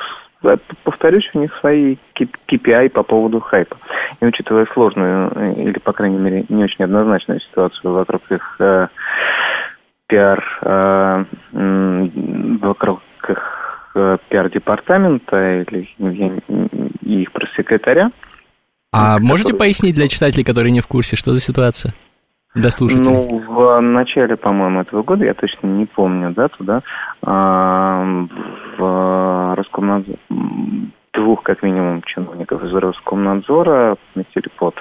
повторюсь, 0.84 1.30
у 1.34 1.40
них 1.40 1.52
свои 1.60 1.98
KPI 2.16 2.90
по 2.90 3.04
поводу 3.04 3.40
хайпа. 3.40 3.78
И 4.22 4.26
учитывая 4.26 4.68
сложную, 4.74 5.32
э, 5.36 5.54
или, 5.62 5.80
по 5.80 5.94
крайней 5.94 6.18
мере, 6.18 6.46
не 6.50 6.64
очень 6.64 6.84
однозначную 6.84 7.40
ситуацию 7.42 7.94
вокруг 7.94 8.22
их 8.32 8.56
э, 8.60 8.88
пиар, 10.08 10.44
э, 10.62 11.26
вокруг 12.62 13.02
их 13.28 13.92
э, 13.96 14.18
пиар-департамента 14.30 15.64
или 15.64 15.90
их 17.02 17.32
пресс-секретаря. 17.32 18.12
А 18.92 19.20
можете 19.20 19.54
пояснить 19.54 19.96
для 19.96 20.08
читателей, 20.08 20.44
которые 20.44 20.72
не 20.72 20.82
в 20.82 20.88
курсе, 20.88 21.16
что 21.16 21.34
за 21.34 21.42
ситуация? 21.42 21.94
Для 22.56 22.70
слушателей. 22.70 23.12
Ну, 23.12 23.40
в 23.40 23.82
начале, 23.82 24.38
по-моему, 24.38 24.82
этого 24.82 25.04
года, 25.04 25.26
я 25.26 25.34
точно 25.34 25.68
не 25.68 25.86
помню 25.86 26.32
дату, 26.32 26.64
да, 26.64 26.82
а, 27.22 28.26
в 28.78 29.56
Роскомнадзор 29.56 30.16
двух, 31.14 31.44
как 31.44 31.64
минимум, 31.64 32.02
чиновников 32.04 32.64
из 32.64 32.74
Роскомнадзора 32.74 33.98
поместили 34.14 34.50
под 34.58 34.76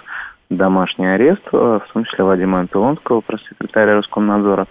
домашний 0.50 1.06
арест, 1.06 1.42
в 1.50 1.82
том 1.92 2.04
числе 2.04 2.24
Вадима 2.24 2.60
Антилонского, 2.60 3.20
пресс-секретаря 3.20 3.96
Роскомнадзора. 3.96 4.66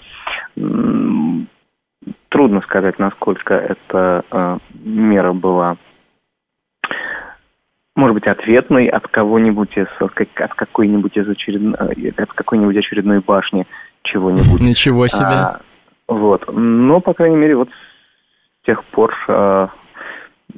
Трудно 2.29 2.61
сказать, 2.61 2.99
насколько 2.99 3.53
эта 3.53 4.59
мера 4.83 5.33
была 5.33 5.77
может 7.95 8.15
быть, 8.15 8.27
ответный 8.27 8.87
от 8.87 9.07
кого-нибудь 9.07 9.77
из, 9.77 9.87
от 9.99 10.53
какой-нибудь 10.55 11.15
из 11.15 11.29
очередной, 11.29 12.13
от 12.17 12.33
какой-нибудь 12.33 12.77
очередной 12.77 13.19
башни 13.19 13.67
чего-нибудь. 14.03 14.61
Ничего 14.61 15.07
себе. 15.07 15.25
А, 15.25 15.59
вот. 16.07 16.43
Но, 16.51 16.99
по 17.01 17.13
крайней 17.13 17.37
мере, 17.37 17.55
вот 17.55 17.69
с 17.69 18.65
тех 18.65 18.83
пор 18.85 19.13
а, 19.27 19.69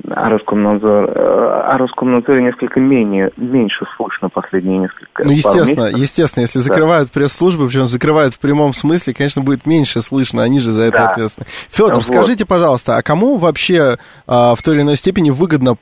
о 0.09 0.29
Роскомнадзор, 0.29 1.17
о 1.17 1.77
Роскомнадзоре 1.77 2.43
несколько 2.43 2.79
менее, 2.79 3.31
меньше 3.35 3.85
слышно 3.97 4.29
последние 4.29 4.79
несколько 4.79 5.25
Ну, 5.25 5.31
естественно, 5.31 5.87
естественно, 5.87 6.43
если 6.43 6.59
закрывают 6.59 7.09
да. 7.09 7.19
пресс-службы, 7.19 7.67
причем 7.67 7.85
закрывают 7.85 8.33
в 8.33 8.39
прямом 8.39 8.73
смысле, 8.73 9.13
конечно, 9.13 9.41
будет 9.41 9.65
меньше 9.65 10.01
слышно, 10.01 10.41
они 10.43 10.59
же 10.59 10.71
за 10.71 10.83
это 10.83 10.97
да. 10.97 11.09
ответственны. 11.09 11.47
Федор, 11.47 11.95
вот. 11.95 12.03
скажите, 12.03 12.45
пожалуйста, 12.45 12.97
а 12.97 13.03
кому 13.03 13.35
вообще 13.35 13.97
а, 14.25 14.55
в 14.55 14.63
той 14.63 14.75
или 14.75 14.81
иной 14.83 14.95
степени 14.95 15.31
выгодно 15.31 15.75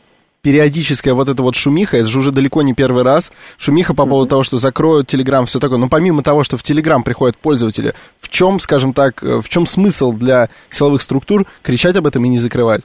периодическая 0.43 1.13
вот 1.13 1.29
эта 1.29 1.41
вот 1.41 1.55
шумиха, 1.55 1.97
это 1.97 2.07
же 2.07 2.19
уже 2.19 2.31
далеко 2.31 2.61
не 2.61 2.73
первый 2.73 3.03
раз, 3.03 3.31
шумиха 3.57 3.95
по 3.95 4.05
поводу 4.05 4.27
mm-hmm. 4.27 4.29
того, 4.29 4.43
что 4.43 4.57
закроют 4.57 5.07
Телеграм, 5.07 5.45
все 5.45 5.59
такое. 5.59 5.77
Но 5.77 5.87
помимо 5.89 6.21
того, 6.21 6.43
что 6.43 6.57
в 6.57 6.63
Телеграм 6.63 7.03
приходят 7.03 7.37
пользователи, 7.37 7.93
в 8.19 8.29
чем, 8.29 8.59
скажем 8.59 8.93
так, 8.93 9.23
э, 9.23 9.39
в 9.41 9.49
чем 9.49 9.65
смысл 9.65 10.11
для 10.11 10.49
силовых 10.69 11.01
структур 11.01 11.45
кричать 11.63 11.95
об 11.95 12.05
этом 12.05 12.25
и 12.25 12.29
не 12.29 12.37
закрывать? 12.37 12.81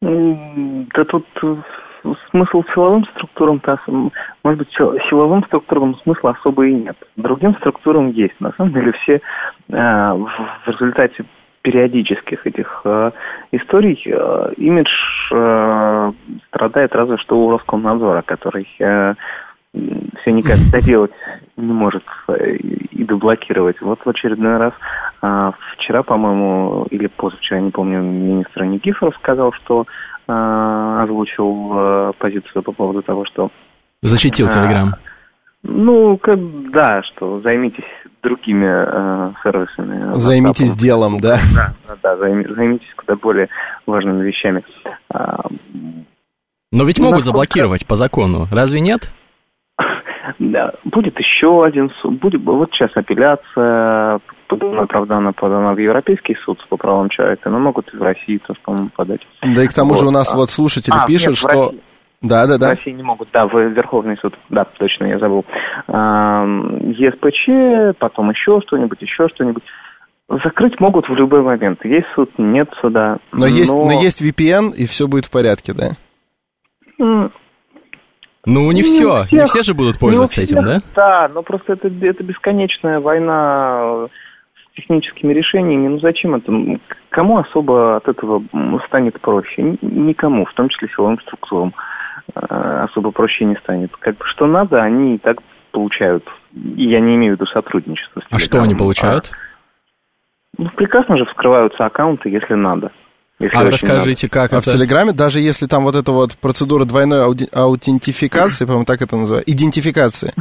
Да 0.00 1.04
тут 1.08 1.26
э, 1.42 1.56
смысл 2.30 2.62
силовым 2.74 3.04
структурам, 3.14 3.62
может 4.44 4.58
быть, 4.58 4.68
силовым 5.08 5.44
структурам 5.44 5.96
смысла 6.02 6.30
особо 6.38 6.66
и 6.66 6.74
нет. 6.74 6.96
Другим 7.16 7.54
структурам 7.56 8.10
есть. 8.10 8.38
На 8.40 8.52
самом 8.56 8.72
деле 8.72 8.92
все 9.02 9.14
э, 9.14 9.20
в 9.68 10.28
результате 10.66 11.24
периодических 11.66 12.46
этих 12.46 12.82
э, 12.84 13.10
историй 13.50 14.00
э, 14.06 14.52
имидж 14.56 14.88
э, 15.32 16.12
страдает 16.46 16.94
разве 16.94 17.16
что 17.18 17.40
у 17.40 17.50
Роскомнадзора, 17.50 18.22
который 18.22 18.68
э, 18.78 19.14
все 19.72 20.30
никак 20.30 20.58
доделать 20.72 21.10
не 21.56 21.72
может 21.72 22.04
э, 22.28 22.54
и 22.54 23.02
доблокировать. 23.02 23.80
Вот 23.80 23.98
в 24.04 24.08
очередной 24.08 24.58
раз 24.58 24.74
э, 25.22 25.50
вчера, 25.72 26.04
по-моему, 26.04 26.86
или 26.90 27.08
позавчера, 27.08 27.58
не 27.58 27.72
помню, 27.72 28.00
министр 28.00 28.62
Никифоров 28.62 29.16
сказал, 29.16 29.52
что 29.54 29.86
э, 30.28 30.98
озвучил 31.02 31.72
э, 31.74 32.12
позицию 32.16 32.62
по 32.62 32.70
поводу 32.70 33.02
того, 33.02 33.24
что... 33.24 33.50
Защитил 34.02 34.46
Телеграм. 34.46 34.90
Ну, 35.64 36.16
как, 36.18 36.38
да, 36.70 37.02
что 37.02 37.40
займитесь 37.40 37.82
другими 38.26 38.66
э, 38.66 39.32
сервисами. 39.42 40.16
Займитесь 40.18 40.74
WhatsApp. 40.74 40.78
делом, 40.78 41.18
да? 41.20 41.38
Да, 41.54 41.74
да, 41.86 41.96
да 42.02 42.16
займитесь 42.16 42.92
куда 42.96 43.14
более 43.16 43.48
важными 43.86 44.24
вещами. 44.26 44.64
А, 45.12 45.44
Но 46.72 46.84
ведь 46.84 46.98
могут 46.98 47.18
насколько... 47.18 47.24
заблокировать 47.24 47.86
по 47.86 47.94
закону, 47.94 48.46
разве 48.50 48.80
нет? 48.80 49.12
Да, 50.40 50.72
будет 50.84 51.16
еще 51.20 51.64
один 51.64 51.88
суд. 52.02 52.18
Будет, 52.18 52.42
вот 52.42 52.70
сейчас 52.72 52.90
апелляция 52.96 54.20
оправдана 54.48 55.32
подана 55.32 55.72
в 55.72 55.78
Европейский 55.78 56.36
суд 56.44 56.58
по 56.68 56.76
правам 56.76 57.08
человека, 57.10 57.48
но 57.48 57.60
могут 57.60 57.94
и 57.94 57.96
в 57.96 58.02
России 58.02 58.38
тоже, 58.38 58.58
по-моему, 58.64 58.88
подать. 58.94 59.20
Да 59.42 59.62
и 59.62 59.68
к 59.68 59.72
тому 59.72 59.90
вот. 59.90 60.00
же 60.00 60.06
у 60.06 60.10
нас 60.10 60.32
а. 60.32 60.36
вот 60.36 60.50
слушатели 60.50 60.94
а, 60.96 61.06
пишут, 61.06 61.28
нет, 61.28 61.36
что... 61.36 61.74
Да, 62.22 62.46
да, 62.46 62.58
да. 62.58 62.68
В 62.68 62.76
России 62.76 62.92
не 62.92 63.02
могут, 63.02 63.28
да, 63.32 63.46
в 63.46 63.54
Верховный 63.54 64.16
суд, 64.16 64.34
да, 64.48 64.64
точно, 64.64 65.06
я 65.06 65.18
забыл. 65.18 65.44
ЕСПЧ, 65.88 67.98
потом 67.98 68.30
еще 68.30 68.60
что-нибудь, 68.66 69.02
еще 69.02 69.28
что-нибудь. 69.34 69.62
Закрыть 70.28 70.80
могут 70.80 71.08
в 71.08 71.14
любой 71.14 71.42
момент. 71.42 71.84
Есть 71.84 72.08
суд, 72.14 72.30
нет 72.38 72.68
суда. 72.80 73.18
Но, 73.32 73.40
но... 73.40 73.46
Есть, 73.46 73.72
но 73.72 73.92
есть 73.92 74.20
VPN, 74.20 74.74
и 74.74 74.86
все 74.86 75.06
будет 75.06 75.26
в 75.26 75.30
порядке, 75.30 75.72
да? 75.72 75.90
Ну, 76.98 77.30
не, 78.44 78.76
не 78.76 78.82
все. 78.82 79.24
Всех, 79.24 79.32
не 79.32 79.44
все 79.44 79.62
же 79.62 79.74
будут 79.74 79.98
пользоваться 79.98 80.40
всех, 80.40 80.50
этим, 80.50 80.64
да? 80.64 80.80
Да, 80.94 81.28
но 81.32 81.42
просто 81.42 81.74
это, 81.74 81.88
это 81.88 82.22
бесконечная 82.22 83.00
война 83.00 84.06
с 84.54 84.76
техническими 84.76 85.32
решениями. 85.32 85.88
Ну, 85.88 85.98
зачем 85.98 86.36
это? 86.36 86.52
Кому 87.10 87.38
особо 87.38 87.96
от 87.96 88.08
этого 88.08 88.42
станет 88.86 89.20
проще? 89.20 89.76
Никому, 89.82 90.44
в 90.44 90.54
том 90.54 90.68
числе 90.68 90.88
силовым 90.88 91.20
структурам. 91.20 91.74
Э, 92.34 92.86
особо 92.90 93.12
проще 93.12 93.44
не 93.44 93.56
станет. 93.56 93.94
Как 93.96 94.16
бы 94.16 94.24
что 94.26 94.46
надо, 94.46 94.82
они 94.82 95.14
и 95.14 95.18
так 95.18 95.38
получают. 95.70 96.24
И 96.54 96.88
я 96.88 97.00
не 97.00 97.14
имею 97.16 97.34
в 97.34 97.36
виду 97.36 97.46
сотрудничество. 97.46 98.22
а 98.30 98.38
что 98.38 98.62
они 98.62 98.74
получают? 98.74 99.30
А, 99.32 100.62
ну, 100.62 100.70
прекрасно 100.70 101.16
же 101.18 101.24
вскрываются 101.26 101.84
аккаунты, 101.84 102.30
если 102.30 102.54
надо. 102.54 102.90
Если 103.38 103.56
а 103.56 103.70
расскажите, 103.70 104.26
надо. 104.26 104.32
как 104.32 104.52
а 104.52 104.58
это? 104.58 104.70
в 104.70 104.72
Телеграме, 104.72 105.12
даже 105.12 105.40
если 105.40 105.66
там 105.66 105.84
вот 105.84 105.94
эта 105.94 106.10
вот 106.10 106.36
процедура 106.38 106.84
двойной 106.84 107.20
ауди- 107.20 107.48
аутентификации, 107.52 108.64
по-моему, 108.64 108.86
так 108.86 109.02
это 109.02 109.16
называется, 109.16 109.52
идентификации. 109.52 110.32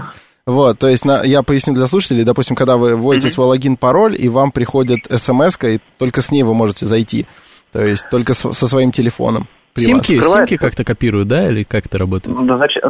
Вот, 0.45 0.79
то 0.79 0.87
есть 0.87 1.03
на, 1.03 1.23
я 1.23 1.43
поясню 1.43 1.73
для 1.73 1.87
слушателей, 1.87 2.23
допустим, 2.23 2.55
когда 2.55 2.77
вы 2.77 2.95
вводите 2.95 3.27
mm-hmm. 3.27 3.31
свой 3.31 3.47
логин, 3.47 3.77
пароль, 3.77 4.15
и 4.17 4.29
вам 4.29 4.51
приходит 4.51 5.05
смс 5.09 5.57
и 5.63 5.79
только 5.97 6.21
с 6.21 6.31
ней 6.31 6.43
вы 6.43 6.53
можете 6.53 6.85
зайти. 6.85 7.25
То 7.73 7.83
есть 7.83 8.07
только 8.09 8.33
с, 8.33 8.53
со 8.53 8.67
своим 8.67 8.91
телефоном. 8.91 9.47
Симки, 9.77 10.21
симки 10.21 10.57
как-то 10.57 10.85
копируют, 10.85 11.27
да, 11.27 11.49
или 11.49 11.63
как 11.63 11.85
это 11.87 11.97
работает? 11.97 12.37
Да, 12.45 12.57
значит, 12.57 12.81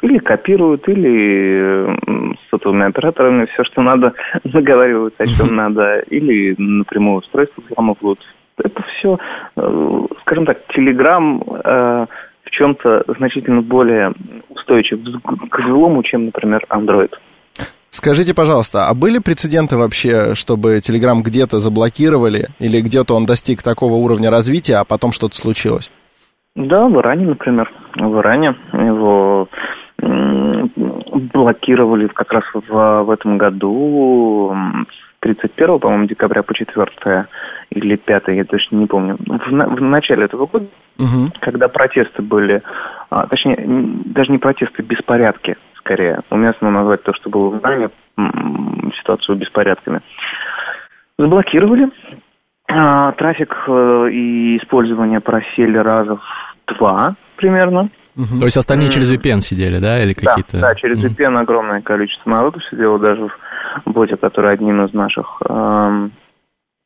или 0.00 0.18
копируют, 0.18 0.88
или 0.88 2.36
с 2.36 2.50
сотовыми 2.50 2.86
операторами 2.86 3.46
все, 3.52 3.62
что 3.64 3.82
надо, 3.82 4.14
заговаривают, 4.44 5.14
о 5.18 5.26
чем 5.26 5.54
надо, 5.54 6.00
или 6.08 6.54
напрямую 6.58 7.18
устройство 7.18 7.62
взламывают. 7.68 8.20
Это 8.58 8.82
все, 8.82 9.18
э, 9.56 10.06
скажем 10.22 10.46
так, 10.46 10.58
Телеграм 10.74 11.42
э, 11.42 12.06
в 12.44 12.50
чем-то 12.50 13.04
значительно 13.18 13.62
более 13.62 14.12
устойчив 14.48 14.98
к 15.50 15.58
взлому, 15.58 16.02
чем, 16.02 16.26
например, 16.26 16.64
Android. 16.70 17.12
Скажите, 17.94 18.34
пожалуйста, 18.34 18.88
а 18.88 18.94
были 18.94 19.18
прецеденты 19.18 19.76
вообще, 19.76 20.34
чтобы 20.34 20.78
Telegram 20.78 21.20
где-то 21.20 21.58
заблокировали 21.58 22.48
или 22.58 22.80
где-то 22.80 23.14
он 23.14 23.26
достиг 23.26 23.62
такого 23.62 23.96
уровня 23.96 24.30
развития, 24.30 24.76
а 24.76 24.84
потом 24.84 25.12
что-то 25.12 25.36
случилось? 25.36 25.92
Да, 26.56 26.86
в 26.88 26.98
Иране, 26.98 27.26
например. 27.26 27.70
В 27.96 28.18
Иране 28.18 28.56
его 28.72 29.46
блокировали 31.34 32.06
как 32.08 32.32
раз 32.32 32.44
в, 32.54 33.02
в 33.02 33.10
этом 33.10 33.36
году 33.36 34.56
с 34.88 35.20
31, 35.20 35.78
по-моему, 35.78 36.06
декабря 36.06 36.42
по 36.42 36.54
4 36.54 37.26
или 37.72 37.96
5, 37.96 38.22
я 38.28 38.44
точно 38.44 38.76
не 38.76 38.86
помню. 38.86 39.18
В, 39.18 39.50
в 39.50 39.82
начале 39.82 40.24
этого 40.24 40.46
года, 40.46 40.66
угу. 40.98 41.30
когда 41.42 41.68
протесты 41.68 42.22
были, 42.22 42.62
а, 43.10 43.26
точнее, 43.26 43.62
даже 44.06 44.32
не 44.32 44.38
протесты, 44.38 44.82
беспорядки 44.82 45.56
скорее. 45.84 46.20
Уместно 46.30 46.70
назвать 46.70 47.02
то, 47.02 47.12
что 47.14 47.30
было 47.30 47.50
в 47.50 47.60
Иране, 47.60 47.90
ситуацию 48.98 49.36
беспорядками. 49.36 50.00
Заблокировали. 51.18 51.90
А, 52.68 53.12
трафик 53.12 53.54
э, 53.66 54.08
и 54.10 54.56
использование 54.56 55.20
просели 55.20 55.76
раза 55.76 56.16
в 56.16 56.74
два 56.74 57.16
примерно. 57.36 57.90
Угу. 58.16 58.38
То 58.40 58.44
есть 58.44 58.56
остальные 58.56 58.90
через 58.90 59.12
VPN 59.12 59.40
сидели, 59.40 59.78
да, 59.78 60.02
или 60.02 60.12
какие-то? 60.14 60.60
Да, 60.60 60.68
да 60.68 60.74
через 60.74 61.04
VPN 61.04 61.32
угу. 61.32 61.38
огромное 61.38 61.82
количество 61.82 62.30
народу 62.30 62.60
сидело, 62.70 62.98
даже 62.98 63.28
в 63.84 63.90
боте, 63.90 64.16
который 64.16 64.52
одним 64.52 64.84
из 64.84 64.92
наших 64.94 65.42
э, 65.48 66.08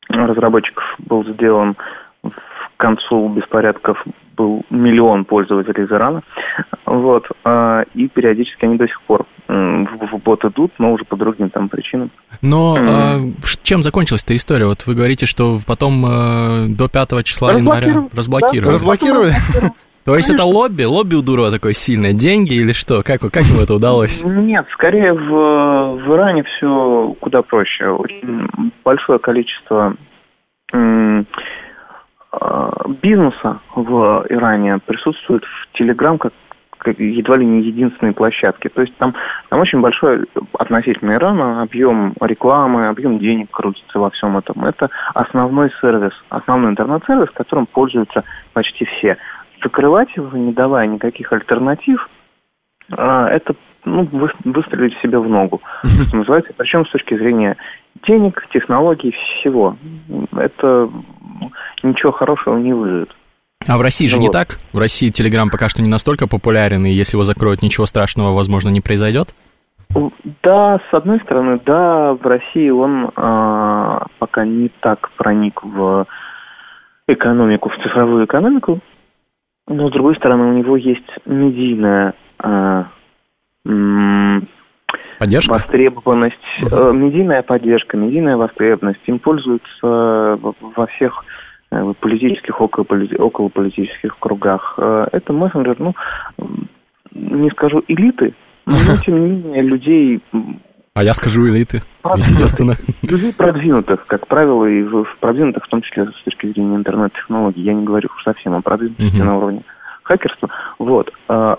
разработчиков 0.08 0.84
был 0.98 1.24
сделан 1.24 1.74
к 1.74 2.78
концу 2.78 3.28
беспорядков 3.28 4.02
был 4.36 4.62
миллион 4.70 5.24
пользователей 5.24 5.86
зарана. 5.86 6.22
Вот. 6.84 7.26
А, 7.44 7.82
и 7.94 8.08
периодически 8.08 8.64
они 8.64 8.76
до 8.76 8.86
сих 8.86 9.00
пор 9.02 9.26
в 9.48 10.18
бот 10.24 10.44
идут, 10.44 10.72
но 10.78 10.92
уже 10.92 11.04
по 11.04 11.16
другим 11.16 11.50
там 11.50 11.68
причинам. 11.68 12.10
Но 12.42 12.76
э, 12.76 13.18
чем 13.62 13.82
закончилась 13.82 14.24
эта 14.24 14.36
история? 14.36 14.66
Вот 14.66 14.86
вы 14.86 14.94
говорите, 14.94 15.26
что 15.26 15.58
потом 15.66 16.04
э, 16.04 16.68
до 16.68 16.88
5 16.88 17.24
числа 17.24 17.52
января 17.52 18.08
разблокировали. 18.12 18.66
Да? 18.66 18.72
Разблокировали? 18.72 19.32
То 20.04 20.14
есть 20.14 20.30
это 20.30 20.44
лобби? 20.44 20.84
Лобби 20.84 21.16
у 21.16 21.22
Дурова 21.22 21.50
такое 21.50 21.72
сильное? 21.72 22.12
Деньги 22.12 22.54
или 22.54 22.72
что? 22.72 23.02
Как, 23.02 23.20
как 23.20 23.42
ему 23.42 23.60
это 23.60 23.74
удалось? 23.74 24.22
Нет, 24.24 24.64
скорее 24.72 25.12
в, 25.12 25.96
в 25.96 26.14
Иране 26.14 26.44
все 26.44 27.16
куда 27.18 27.42
проще. 27.42 27.88
Очень 27.88 28.48
большое 28.84 29.18
количество 29.18 29.96
м, 30.72 31.20
а, 31.20 31.24
бизнеса 33.02 33.60
в 33.74 34.26
Иране 34.28 34.78
присутствует 34.84 35.44
в 35.44 35.76
Телеграм 35.78 36.18
как 36.18 36.98
едва 36.98 37.36
ли 37.36 37.46
не 37.46 37.62
единственной 37.62 38.12
площадке. 38.12 38.68
То 38.68 38.82
есть 38.82 38.94
там, 38.96 39.14
там 39.48 39.60
очень 39.60 39.80
большой 39.80 40.26
относительно 40.58 41.12
Ирана 41.14 41.62
объем 41.62 42.14
рекламы, 42.20 42.88
объем 42.88 43.18
денег 43.18 43.50
крутится 43.50 43.98
во 43.98 44.10
всем 44.10 44.36
этом. 44.36 44.64
Это 44.64 44.90
основной 45.14 45.72
сервис, 45.80 46.12
основной 46.28 46.72
интернет-сервис, 46.72 47.30
которым 47.30 47.66
пользуются 47.66 48.24
почти 48.52 48.84
все 48.84 49.16
закрывать 49.62 50.14
его, 50.16 50.36
не 50.36 50.52
давая 50.52 50.86
никаких 50.86 51.32
альтернатив, 51.32 52.08
а, 52.92 53.28
это 53.28 53.54
ну, 53.84 54.08
выстрелить 54.44 54.96
себе 54.98 55.18
в 55.18 55.28
ногу, 55.28 55.60
что 55.84 56.16
называется, 56.16 56.52
причем 56.56 56.84
с 56.86 56.90
точки 56.90 57.16
зрения 57.16 57.56
денег, 58.06 58.46
технологий, 58.52 59.12
всего. 59.12 59.76
Это 60.36 60.90
ничего 61.88 62.12
хорошего 62.12 62.58
не 62.58 62.72
вызовет. 62.72 63.10
А 63.66 63.78
в 63.78 63.80
России 63.80 64.06
же 64.06 64.16
вот. 64.16 64.22
не 64.22 64.30
так? 64.30 64.58
В 64.72 64.78
России 64.78 65.10
Телеграм 65.10 65.48
пока 65.50 65.68
что 65.68 65.82
не 65.82 65.88
настолько 65.88 66.28
популярен, 66.28 66.84
и 66.84 66.90
если 66.90 67.16
его 67.16 67.24
закроют, 67.24 67.62
ничего 67.62 67.86
страшного, 67.86 68.34
возможно, 68.34 68.68
не 68.68 68.80
произойдет? 68.80 69.34
Да, 70.42 70.78
с 70.90 70.94
одной 70.94 71.20
стороны, 71.20 71.60
да, 71.64 72.12
в 72.14 72.26
России 72.26 72.68
он 72.68 73.06
э, 73.06 73.98
пока 74.18 74.44
не 74.44 74.68
так 74.80 75.10
проник 75.16 75.62
в 75.62 76.06
экономику, 77.08 77.70
в 77.70 77.82
цифровую 77.82 78.26
экономику, 78.26 78.80
но, 79.68 79.88
с 79.88 79.92
другой 79.92 80.16
стороны, 80.16 80.44
у 80.46 80.52
него 80.52 80.76
есть 80.76 81.08
медийная 81.24 82.14
э, 82.42 82.84
Поддержка? 85.18 85.54
востребованность, 85.54 86.36
э, 86.60 86.92
медийная 86.92 87.42
поддержка, 87.42 87.96
медийная 87.96 88.36
востребованность. 88.36 89.00
Им 89.06 89.18
пользуются 89.18 90.38
во 90.40 90.86
всех 90.94 91.24
э, 91.24 91.45
политических, 92.00 92.60
околополитических 92.60 94.18
кругах. 94.18 94.74
Э, 94.78 95.06
это 95.12 95.32
мессенджер, 95.32 95.76
ну, 95.78 95.94
не 97.12 97.50
скажу 97.50 97.82
элиты, 97.88 98.34
но, 98.66 98.74
тем 99.04 99.20
не 99.20 99.30
менее, 99.30 99.62
людей 99.62 100.22
а 100.96 101.04
я 101.04 101.12
скажу 101.12 101.46
элиты, 101.46 101.82
естественно. 102.16 102.72
Людей 103.02 103.30
продвинутых, 103.34 104.06
как 104.06 104.26
правило, 104.28 104.64
и 104.64 104.82
в 104.82 105.04
продвинутых, 105.20 105.66
в 105.66 105.68
том 105.68 105.82
числе 105.82 106.06
с 106.06 106.24
точки 106.24 106.46
зрения 106.46 106.76
интернет-технологий. 106.76 107.60
Я 107.60 107.74
не 107.74 107.84
говорю 107.84 108.08
совсем 108.24 108.54
о 108.54 108.62
продвинутости 108.62 109.20
на 109.20 109.36
уровне 109.36 109.62
хакерства. 110.04 110.48
Вот. 110.78 111.12
А, 111.28 111.58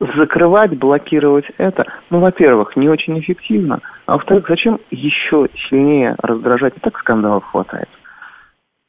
закрывать, 0.00 0.78
блокировать 0.78 1.44
это, 1.58 1.84
ну, 2.08 2.20
во-первых, 2.20 2.76
не 2.76 2.88
очень 2.88 3.20
эффективно, 3.20 3.80
а 4.06 4.12
во-вторых, 4.14 4.46
зачем 4.48 4.80
еще 4.90 5.48
сильнее 5.68 6.16
раздражать? 6.22 6.74
И 6.76 6.80
так 6.80 6.98
скандалов 6.98 7.44
хватает. 7.44 7.88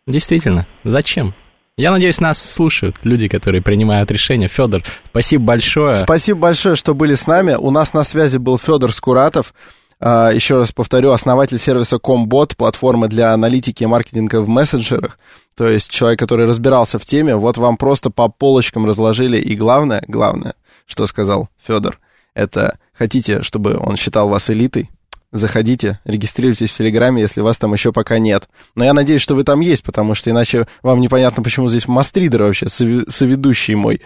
Действительно, 0.08 0.68
зачем? 0.84 1.34
Я 1.78 1.92
надеюсь, 1.92 2.20
нас 2.20 2.38
слушают 2.40 2.98
люди, 3.04 3.28
которые 3.28 3.62
принимают 3.62 4.12
решения. 4.12 4.48
Федор, 4.48 4.84
спасибо 5.10 5.46
большое. 5.46 5.96
Спасибо 5.96 6.40
большое, 6.40 6.76
что 6.76 6.94
были 6.94 7.16
с 7.16 7.28
нами. 7.28 7.54
У 7.54 7.72
нас 7.72 7.94
на 7.94 8.04
связи 8.04 8.38
был 8.38 8.58
Федор 8.58 8.94
Скуратов. 8.94 9.54
А, 10.00 10.32
еще 10.32 10.58
раз 10.58 10.72
повторю, 10.72 11.12
основатель 11.12 11.60
сервиса 11.60 11.98
Comбot, 11.98 12.56
платформы 12.58 13.08
для 13.08 13.34
аналитики 13.34 13.84
и 13.84 13.86
маркетинга 13.86 14.42
в 14.42 14.50
мессенджерах. 14.50 15.20
То 15.56 15.68
есть 15.68 15.92
человек, 15.92 16.20
который 16.20 16.48
разбирался 16.48 16.98
в 16.98 17.06
теме, 17.06 17.36
вот 17.36 17.58
вам 17.58 17.78
просто 17.78 18.10
по 18.10 18.28
полочкам 18.28 18.86
разложили. 18.86 19.38
И 19.38 19.56
главное, 19.56 20.04
главное, 20.08 20.56
что 20.88 21.06
сказал 21.06 21.50
Федор, 21.64 22.00
это 22.34 22.80
хотите, 22.94 23.44
чтобы 23.44 23.78
он 23.78 23.96
считал 23.96 24.28
вас 24.28 24.50
элитой, 24.50 24.90
заходите, 25.32 26.00
регистрируйтесь 26.06 26.72
в 26.72 26.78
Телеграме, 26.78 27.22
если 27.22 27.42
вас 27.42 27.58
там 27.58 27.74
еще 27.74 27.92
пока 27.92 28.20
нет. 28.20 28.50
Но 28.76 28.84
я 28.84 28.94
надеюсь, 28.94 29.22
что 29.22 29.36
вы 29.36 29.44
там 29.44 29.60
есть, 29.60 29.84
потому 29.84 30.14
что 30.16 30.30
иначе 30.30 30.68
вам 30.82 31.02
непонятно, 31.02 31.44
почему 31.44 31.68
здесь 31.68 31.88
мастридер 31.88 32.44
вообще, 32.44 32.70
соведущий 32.70 33.76
мой. 33.76 34.02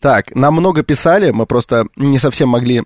Так, 0.00 0.34
нам 0.34 0.54
много 0.54 0.82
писали, 0.82 1.30
мы 1.30 1.46
просто 1.46 1.86
не 1.96 2.18
совсем 2.18 2.48
могли 2.48 2.82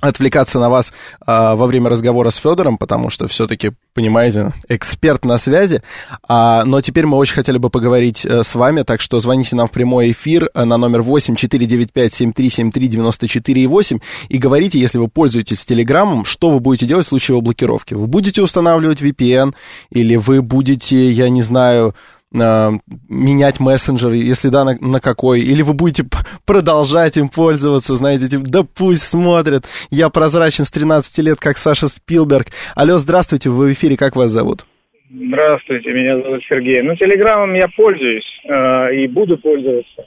отвлекаться 0.00 0.58
на 0.58 0.68
вас 0.68 0.92
а, 1.24 1.56
во 1.56 1.66
время 1.66 1.88
разговора 1.88 2.30
с 2.30 2.36
Федором, 2.36 2.76
потому 2.76 3.08
что 3.08 3.28
все-таки, 3.28 3.72
понимаете, 3.94 4.52
эксперт 4.68 5.24
на 5.24 5.38
связи. 5.38 5.82
А, 6.28 6.64
но 6.64 6.80
теперь 6.82 7.06
мы 7.06 7.16
очень 7.16 7.34
хотели 7.34 7.56
бы 7.56 7.70
поговорить 7.70 8.26
а, 8.26 8.42
с 8.42 8.54
вами, 8.54 8.82
так 8.82 9.00
что 9.00 9.18
звоните 9.20 9.56
нам 9.56 9.68
в 9.68 9.70
прямой 9.70 10.10
эфир 10.10 10.50
а, 10.52 10.66
на 10.66 10.76
номер 10.76 11.02
8 11.02 11.34
495 11.34 12.12
7373 12.12 12.88
94 12.88 13.66
8 13.66 13.98
и 14.28 14.38
говорите, 14.38 14.78
если 14.78 14.98
вы 14.98 15.08
пользуетесь 15.08 15.64
Телеграмом, 15.64 16.24
что 16.24 16.50
вы 16.50 16.60
будете 16.60 16.86
делать 16.86 17.06
в 17.06 17.08
случае 17.08 17.34
его 17.34 17.40
блокировки. 17.40 17.94
Вы 17.94 18.06
будете 18.06 18.42
устанавливать 18.42 19.00
VPN 19.00 19.54
или 19.90 20.16
вы 20.16 20.42
будете, 20.42 21.10
я 21.10 21.30
не 21.30 21.42
знаю, 21.42 21.94
э, 22.32 22.70
менять 23.08 23.60
мессенджер, 23.60 24.12
если 24.12 24.48
да, 24.48 24.64
на, 24.64 24.76
на 24.80 25.00
какой, 25.00 25.40
или 25.40 25.62
вы 25.62 25.74
будете 25.74 26.04
продолжать 26.46 27.16
им 27.16 27.28
пользоваться, 27.28 27.94
знаете, 27.94 28.28
типа, 28.28 28.44
да 28.46 28.62
пусть 28.62 29.02
смотрят, 29.02 29.64
я 29.90 30.08
прозрачен 30.08 30.64
с 30.64 30.70
13 30.70 31.18
лет, 31.18 31.38
как 31.40 31.58
Саша 31.58 31.88
Спилберг. 31.88 32.46
Алло, 32.74 32.98
здравствуйте, 32.98 33.50
вы 33.50 33.68
в 33.68 33.72
эфире, 33.72 33.96
как 33.96 34.16
вас 34.16 34.30
зовут? 34.30 34.66
Здравствуйте, 35.10 35.92
меня 35.92 36.20
зовут 36.20 36.42
Сергей. 36.48 36.82
Ну, 36.82 36.96
Телеграмом 36.96 37.54
я 37.54 37.68
пользуюсь 37.76 38.26
э, 38.44 38.94
и 38.96 39.06
буду 39.06 39.38
пользоваться, 39.38 40.04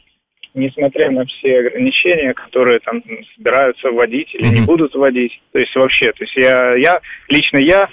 несмотря 0.53 1.09
на 1.09 1.25
все 1.25 1.59
ограничения, 1.59 2.33
которые 2.33 2.79
там 2.79 3.01
собираются 3.35 3.89
вводить 3.91 4.33
или 4.35 4.49
mm-hmm. 4.49 4.59
не 4.59 4.61
будут 4.65 4.93
вводить. 4.93 5.31
То 5.53 5.59
есть 5.59 5.73
вообще, 5.75 6.11
то 6.11 6.23
есть 6.23 6.35
я, 6.35 6.75
я, 6.75 6.99
лично 7.29 7.59
я 7.59 7.89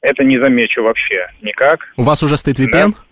это 0.00 0.24
не 0.24 0.38
замечу 0.38 0.82
вообще 0.82 1.26
никак. 1.42 1.80
У 1.96 2.02
вас 2.02 2.22
уже 2.22 2.36
стоит 2.36 2.58
VPN? 2.60 2.92
Да? 2.92 3.05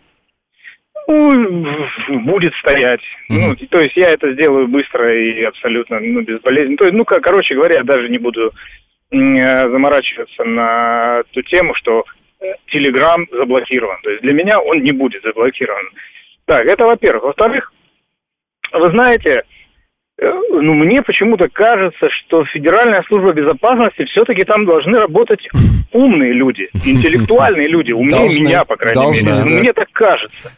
Ну, 1.06 2.20
будет 2.24 2.54
стоять. 2.56 3.00
Mm-hmm. 3.30 3.56
Ну, 3.60 3.66
то 3.68 3.78
есть 3.78 3.96
я 3.96 4.10
это 4.10 4.32
сделаю 4.32 4.68
быстро 4.68 5.14
и 5.14 5.42
абсолютно 5.42 6.00
ну, 6.00 6.22
безболезненно. 6.22 6.76
То 6.76 6.84
есть, 6.84 6.94
ну, 6.94 7.04
короче 7.04 7.54
говоря, 7.54 7.76
я 7.76 7.84
даже 7.84 8.08
не 8.08 8.18
буду 8.18 8.52
э, 9.10 9.68
заморачиваться 9.70 10.44
на 10.44 11.22
ту 11.32 11.42
тему, 11.42 11.74
что 11.74 12.04
Телеграм 12.68 13.26
заблокирован. 13.30 13.98
То 14.02 14.10
есть 14.10 14.22
для 14.22 14.32
меня 14.32 14.58
он 14.60 14.82
не 14.82 14.92
будет 14.92 15.22
заблокирован. 15.22 15.90
Так, 16.46 16.64
это 16.66 16.86
во-первых. 16.86 17.24
Во-вторых, 17.24 17.72
вы 18.72 18.90
знаете, 18.90 19.44
э, 20.18 20.32
ну, 20.50 20.74
мне 20.74 21.02
почему-то 21.02 21.48
кажется, 21.48 22.08
что 22.10 22.44
Федеральная 22.46 23.02
служба 23.08 23.32
безопасности 23.32 24.04
все-таки 24.04 24.44
там 24.44 24.66
должны 24.66 24.98
работать 24.98 25.46
умные 25.92 26.32
люди, 26.32 26.68
интеллектуальные 26.84 27.68
люди, 27.68 27.92
умнее 27.92 28.20
должны, 28.20 28.44
меня, 28.44 28.64
по 28.64 28.76
крайней 28.76 28.94
должны, 28.94 29.26
мере. 29.26 29.38
Да. 29.38 29.44
Мне 29.44 29.72
так 29.72 29.90
кажется. 29.92 30.52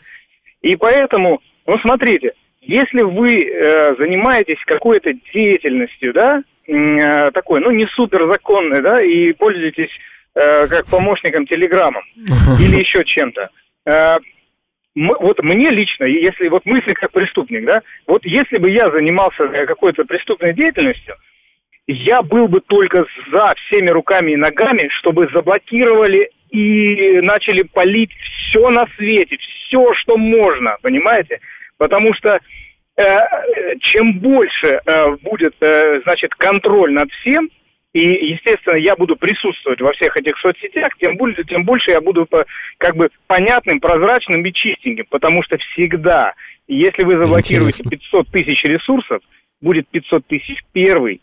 И 0.63 0.77
поэтому, 0.77 1.41
ну 1.67 1.79
смотрите, 1.79 2.33
если 2.61 3.03
вы 3.03 3.39
э, 3.39 3.95
занимаетесь 3.97 4.63
какой-то 4.67 5.13
деятельностью, 5.33 6.13
да, 6.13 6.43
э, 6.67 7.31
такой, 7.31 7.61
ну 7.61 7.71
не 7.71 7.87
суперзаконной, 7.95 8.83
да, 8.83 9.03
и 9.03 9.33
пользуетесь 9.33 9.91
э, 10.35 10.67
как 10.67 10.87
помощником 10.87 11.47
телеграммом 11.47 12.03
или 12.61 12.81
еще 12.81 13.05
чем-то, 13.05 13.51
э, 13.87 14.17
вот 14.97 15.43
мне 15.43 15.71
лично, 15.71 16.05
если 16.05 16.49
вот 16.49 16.65
мысли 16.65 16.95
как 16.95 17.13
преступник, 17.13 17.67
да, 17.67 17.83
вот 18.07 18.25
если 18.25 18.57
бы 18.57 18.71
я 18.71 18.91
занимался 18.91 19.45
э, 19.45 19.67
какой-то 19.67 20.05
преступной 20.05 20.55
деятельностью, 20.55 21.15
я 21.87 22.23
был 22.23 22.49
бы 22.49 22.61
только 22.61 23.05
за 23.31 23.55
всеми 23.67 23.91
руками 23.91 24.33
и 24.33 24.37
ногами, 24.37 24.89
чтобы 24.99 25.29
заблокировали 25.33 26.31
и 26.51 27.21
начали 27.21 27.63
полить 27.63 28.11
все 28.49 28.69
на 28.71 28.87
свете, 28.97 29.37
все, 29.67 29.93
что 29.95 30.17
можно, 30.17 30.77
понимаете? 30.83 31.41
Потому 31.77 32.15
что 32.15 32.41
э, 32.97 33.19
чем 33.81 34.19
больше 34.19 34.81
э, 34.85 35.17
будет, 35.23 35.55
э, 35.61 36.01
значит, 36.05 36.35
контроль 36.35 36.93
над 36.93 37.11
всем, 37.13 37.51
и, 37.93 38.33
естественно, 38.33 38.77
я 38.77 38.95
буду 38.95 39.17
присутствовать 39.17 39.81
во 39.81 39.93
всех 39.93 40.17
этих 40.19 40.39
соцсетях, 40.39 40.93
тем 40.99 41.17
больше, 41.17 41.45
тем 41.45 41.65
больше 41.65 41.93
я 41.93 42.01
буду 42.03 42.29
как 42.77 42.95
бы 42.95 43.09
понятным, 43.27 43.81
прозрачным 43.81 44.45
и 44.45 44.53
чистеньким, 44.53 45.07
потому 45.09 45.43
что 45.43 45.57
всегда, 45.57 46.35
если 46.69 47.05
вы 47.05 47.13
заблокируете 47.13 47.83
Интересно. 47.85 48.25
500 48.25 48.29
тысяч 48.29 48.65
ресурсов, 48.65 49.23
будет 49.63 49.89
500 49.89 50.27
тысяч 50.27 50.61
первый, 50.73 51.23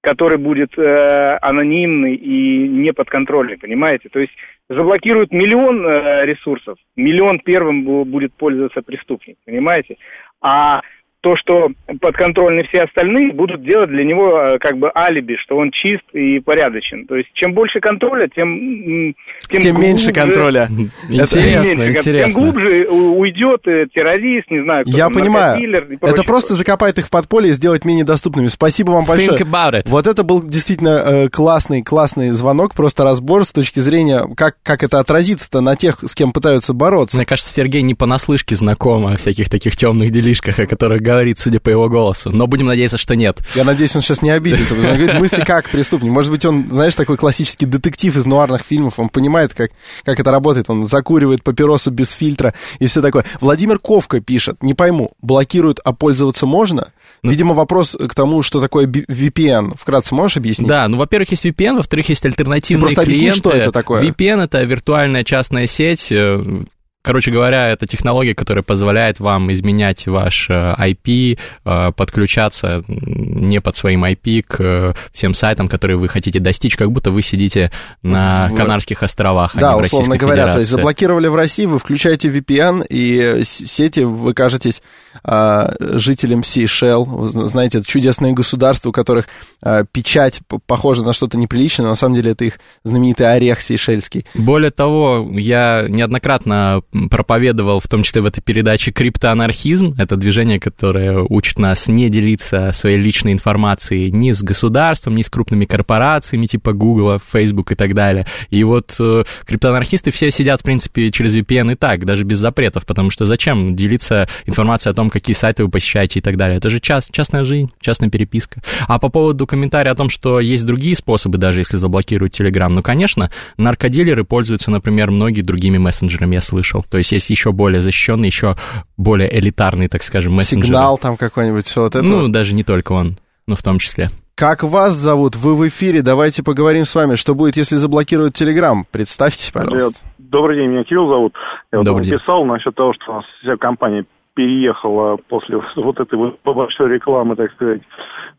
который 0.00 0.38
будет 0.38 0.76
э, 0.78 1.38
анонимный 1.42 2.14
и 2.14 2.68
не 2.68 2.92
подконтрольный, 2.92 3.58
понимаете? 3.58 4.08
То 4.08 4.18
есть 4.18 4.32
заблокируют 4.68 5.32
миллион 5.32 5.86
э, 5.86 6.24
ресурсов, 6.24 6.78
миллион 6.96 7.40
первым 7.40 7.84
будет 7.84 8.32
пользоваться 8.34 8.82
преступник, 8.82 9.36
понимаете? 9.44 9.96
А 10.40 10.80
то, 11.20 11.36
что 11.36 11.68
подконтрольны 12.00 12.64
все 12.64 12.82
остальные, 12.82 13.32
будут 13.32 13.62
делать 13.62 13.90
для 13.90 14.04
него 14.04 14.40
э, 14.40 14.58
как 14.58 14.78
бы 14.78 14.90
алиби, 14.94 15.36
что 15.42 15.56
он 15.56 15.70
чист 15.70 16.02
и 16.12 16.40
порядочен. 16.40 17.06
То 17.06 17.16
есть 17.16 17.28
чем 17.34 17.52
больше 17.52 17.80
контроля, 17.80 18.28
тем... 18.34 19.14
Тем, 19.48 19.60
тем 19.60 19.80
меньше 19.80 20.12
контроля. 20.12 20.68
Интересно, 21.08 21.84
меньше, 21.84 21.98
интересно. 21.98 22.32
Тем 22.32 22.42
глубже 22.42 22.88
уйдет 22.88 23.66
э, 23.66 23.86
террорист, 23.92 24.50
не 24.50 24.62
знаю, 24.62 24.84
кто 24.84 24.96
Я 24.96 25.10
понимаю. 25.10 25.60
Это 26.00 26.22
просто 26.22 26.54
закопает 26.54 26.98
их 26.98 27.06
в 27.06 27.10
подполье 27.10 27.50
и 27.50 27.54
сделать 27.54 27.84
менее 27.84 28.04
доступными. 28.04 28.46
Спасибо 28.46 28.92
вам 28.92 29.04
большое. 29.04 29.38
Think 29.38 29.42
about 29.42 29.74
it. 29.74 29.82
Вот 29.86 30.06
это 30.06 30.22
был 30.22 30.42
действительно 30.42 31.02
э, 31.04 31.28
классный, 31.28 31.82
классный 31.82 32.30
звонок, 32.30 32.74
просто 32.74 33.04
разбор 33.04 33.44
с 33.44 33.52
точки 33.52 33.80
зрения, 33.80 34.26
как, 34.36 34.56
как 34.62 34.82
это 34.82 35.00
отразится-то 35.00 35.60
на 35.60 35.76
тех, 35.76 35.98
с 36.00 36.14
кем 36.14 36.32
пытаются 36.32 36.72
бороться. 36.72 37.18
Мне 37.18 37.26
кажется, 37.26 37.52
Сергей 37.52 37.82
не 37.82 37.94
понаслышке 37.94 38.56
знаком 38.56 39.06
о 39.06 39.16
всяких 39.16 39.50
таких 39.50 39.76
темных 39.76 40.10
делишках, 40.10 40.58
о 40.58 40.66
которых 40.66 41.02
говорит, 41.10 41.38
судя 41.38 41.60
по 41.60 41.68
его 41.68 41.88
голосу. 41.88 42.30
Но 42.30 42.46
будем 42.46 42.66
надеяться, 42.66 42.98
что 42.98 43.14
нет. 43.14 43.38
Я 43.54 43.64
надеюсь, 43.64 43.94
он 43.96 44.02
сейчас 44.02 44.22
не 44.22 44.30
обидится, 44.30 44.74
потому 44.74 44.82
что 44.82 44.92
он 44.92 44.98
говорит 44.98 45.20
мысли 45.20 45.44
как 45.44 45.68
преступник. 45.70 46.10
Может 46.10 46.30
быть, 46.30 46.44
он, 46.44 46.66
знаешь, 46.66 46.94
такой 46.94 47.16
классический 47.16 47.66
детектив 47.66 48.16
из 48.16 48.26
нуарных 48.26 48.62
фильмов, 48.62 48.98
он 48.98 49.08
понимает, 49.08 49.54
как, 49.54 49.70
как 50.04 50.20
это 50.20 50.30
работает. 50.30 50.70
Он 50.70 50.84
закуривает 50.84 51.42
папиросу 51.42 51.90
без 51.90 52.10
фильтра 52.10 52.54
и 52.78 52.86
все 52.86 53.02
такое. 53.02 53.24
Владимир 53.40 53.78
Ковка 53.78 54.20
пишет, 54.20 54.62
не 54.62 54.74
пойму, 54.74 55.12
блокируют, 55.20 55.80
а 55.84 55.92
пользоваться 55.92 56.46
можно? 56.46 56.88
Ну, 57.22 57.30
Видимо, 57.30 57.54
вопрос 57.54 57.96
к 57.96 58.14
тому, 58.14 58.42
что 58.42 58.60
такое 58.60 58.86
VPN. 58.86 59.74
Вкратце 59.78 60.14
можешь 60.14 60.36
объяснить? 60.36 60.68
Да, 60.68 60.88
ну, 60.88 60.96
во-первых, 60.96 61.30
есть 61.32 61.44
VPN, 61.44 61.76
во-вторых, 61.76 62.08
есть 62.08 62.24
альтернативные 62.24 62.88
Ты 62.88 62.94
просто 62.94 63.10
клиенты. 63.10 63.28
Объясни, 63.28 63.38
что 63.38 63.50
это 63.50 63.72
такое? 63.72 64.02
VPN— 64.02 64.44
это 64.44 64.62
виртуальная 64.62 65.24
частная 65.24 65.66
сеть, 65.66 66.10
э, 66.10 66.64
Короче 67.02 67.30
говоря, 67.30 67.68
это 67.68 67.86
технология, 67.86 68.34
которая 68.34 68.62
позволяет 68.62 69.20
вам 69.20 69.50
изменять 69.52 70.06
ваш 70.06 70.50
IP, 70.50 71.38
э, 71.64 71.92
подключаться 71.96 72.84
не 72.88 73.58
под 73.62 73.74
своим 73.74 74.04
IP 74.04 74.42
к 74.46 74.56
э, 74.60 74.92
всем 75.10 75.32
сайтам, 75.32 75.68
которые 75.68 75.96
вы 75.96 76.08
хотите 76.08 76.40
достичь, 76.40 76.76
как 76.76 76.92
будто 76.92 77.10
вы 77.10 77.22
сидите 77.22 77.72
на 78.02 78.48
в... 78.50 78.54
Канарских 78.54 79.02
островах, 79.02 79.52
да, 79.54 79.72
а 79.72 79.76
не 79.76 79.82
в 79.82 79.86
условно 79.86 80.18
говоря, 80.18 80.42
Федерации. 80.42 80.52
то 80.52 80.58
есть 80.58 80.70
заблокировали 80.70 81.28
в 81.28 81.34
России, 81.34 81.64
вы 81.64 81.78
включаете 81.78 82.28
VPN, 82.28 82.86
и 82.90 83.44
сети 83.44 84.00
вы 84.00 84.34
кажетесь 84.34 84.82
жителям 85.24 86.42
Сейшел, 86.42 87.28
знаете, 87.28 87.78
это 87.78 87.86
чудесные 87.86 88.32
государства, 88.32 88.90
у 88.90 88.92
которых 88.92 89.28
а, 89.62 89.84
печать 89.84 90.40
похожа 90.66 91.02
на 91.02 91.12
что-то 91.12 91.38
неприличное, 91.38 91.84
но 91.84 91.90
на 91.90 91.96
самом 91.96 92.14
деле 92.14 92.32
это 92.32 92.44
их 92.44 92.58
знаменитый 92.84 93.32
орех 93.32 93.60
сейшельский. 93.60 94.26
Более 94.34 94.70
того, 94.70 95.28
я 95.32 95.86
неоднократно 95.88 96.82
проповедовал, 97.10 97.80
в 97.80 97.88
том 97.88 98.02
числе 98.02 98.22
в 98.22 98.26
этой 98.26 98.40
передаче, 98.40 98.92
криптоанархизм. 98.92 99.94
Это 99.98 100.16
движение, 100.16 100.60
которое 100.60 101.24
учит 101.28 101.58
нас 101.58 101.88
не 101.88 102.08
делиться 102.10 102.72
своей 102.72 102.98
личной 102.98 103.32
информацией 103.32 104.10
ни 104.12 104.32
с 104.32 104.42
государством, 104.42 105.16
ни 105.16 105.22
с 105.22 105.30
крупными 105.30 105.64
корпорациями 105.64 106.46
типа 106.46 106.72
Google, 106.72 107.20
Facebook 107.32 107.72
и 107.72 107.74
так 107.74 107.94
далее. 107.94 108.26
И 108.50 108.64
вот 108.64 108.96
э, 108.98 109.24
криптоанархисты 109.46 110.10
все 110.10 110.30
сидят, 110.30 110.60
в 110.60 110.64
принципе, 110.64 111.10
через 111.10 111.34
VPN 111.34 111.72
и 111.72 111.74
так, 111.76 112.04
даже 112.04 112.24
без 112.24 112.38
запретов, 112.38 112.86
потому 112.86 113.10
что 113.10 113.24
зачем 113.24 113.76
делиться 113.76 114.28
информацией 114.46 114.92
о 114.92 114.94
том, 114.94 114.99
какие 115.08 115.34
сайты 115.34 115.64
вы 115.64 115.70
посещаете 115.70 116.18
и 116.18 116.22
так 116.22 116.36
далее. 116.36 116.58
Это 116.58 116.68
же 116.68 116.80
част, 116.80 117.12
частная 117.12 117.44
жизнь, 117.44 117.70
частная 117.80 118.10
переписка. 118.10 118.60
А 118.86 118.98
по 118.98 119.08
поводу 119.08 119.46
комментария 119.46 119.92
о 119.92 119.94
том, 119.94 120.10
что 120.10 120.40
есть 120.40 120.66
другие 120.66 120.96
способы, 120.96 121.38
даже 121.38 121.60
если 121.60 121.78
заблокируют 121.78 122.38
Telegram, 122.38 122.68
ну, 122.68 122.82
конечно, 122.82 123.30
наркодилеры 123.56 124.24
пользуются, 124.24 124.70
например, 124.70 125.10
многие 125.10 125.42
другими 125.42 125.78
мессенджерами, 125.78 126.34
я 126.34 126.42
слышал. 126.42 126.84
То 126.90 126.98
есть 126.98 127.12
есть 127.12 127.30
еще 127.30 127.52
более 127.52 127.80
защищенный, 127.80 128.26
еще 128.26 128.56
более 128.96 129.34
элитарный, 129.38 129.88
так 129.88 130.02
скажем, 130.02 130.34
мессенджер. 130.34 130.66
Сигнал 130.66 130.98
там 130.98 131.16
какой-нибудь, 131.16 131.64
все 131.64 131.82
вот 131.82 131.96
это. 131.96 132.04
Ну, 132.04 132.28
даже 132.28 132.52
не 132.52 132.64
только 132.64 132.92
он, 132.92 133.16
но 133.46 133.56
в 133.56 133.62
том 133.62 133.78
числе. 133.78 134.10
Как 134.34 134.62
вас 134.62 134.94
зовут? 134.94 135.36
Вы 135.36 135.54
в 135.54 135.68
эфире. 135.68 136.00
Давайте 136.00 136.42
поговорим 136.42 136.86
с 136.86 136.94
вами. 136.94 137.14
Что 137.14 137.34
будет, 137.34 137.58
если 137.58 137.76
заблокируют 137.76 138.32
Телеграм? 138.32 138.86
Представьтесь, 138.90 139.50
пожалуйста. 139.50 140.00
Добрый 140.16 140.56
день, 140.56 140.70
меня 140.70 140.84
Кирилл 140.84 141.08
зовут. 141.08 141.34
Я 141.72 141.82
Добрый 141.82 142.08
вот 142.08 142.18
писал 142.18 142.44
насчет 142.46 142.74
того, 142.74 142.94
что 142.94 143.12
у 143.12 143.14
нас 143.16 143.24
вся 143.42 143.56
компания 143.56 144.06
переехала 144.34 145.16
после 145.28 145.60
вот 145.76 146.00
этой 146.00 146.16
вот 146.16 146.38
большой 146.44 146.94
рекламы, 146.94 147.36
так 147.36 147.52
сказать, 147.52 147.82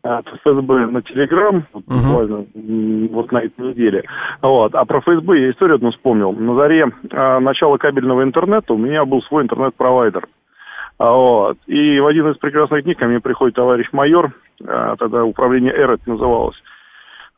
от 0.02 0.26
ФСБ 0.26 0.86
на 0.86 1.02
Телеграм, 1.02 1.64
вот, 1.72 1.84
uh-huh. 1.84 2.02
буквально 2.02 3.08
вот 3.12 3.32
на 3.32 3.38
этой 3.38 3.70
неделе. 3.70 4.04
Вот. 4.40 4.74
А 4.74 4.84
про 4.84 5.00
ФСБ 5.00 5.38
я 5.38 5.50
историю 5.50 5.76
одну 5.76 5.92
вспомнил. 5.92 6.32
На 6.32 6.54
заре 6.56 6.86
а, 7.12 7.40
начала 7.40 7.76
кабельного 7.76 8.22
интернета 8.22 8.72
у 8.72 8.78
меня 8.78 9.04
был 9.04 9.22
свой 9.22 9.44
интернет-провайдер. 9.44 10.26
А, 10.98 11.12
вот. 11.12 11.58
И 11.66 12.00
в 12.00 12.06
один 12.06 12.30
из 12.30 12.36
прекрасных 12.38 12.82
дней 12.84 12.94
ко 12.94 13.06
мне 13.06 13.20
приходит 13.20 13.54
товарищ 13.54 13.88
майор, 13.92 14.32
а, 14.66 14.96
тогда 14.96 15.24
управление 15.24 15.72
ЭР 15.72 15.92
это 15.92 16.10
называлось. 16.10 16.56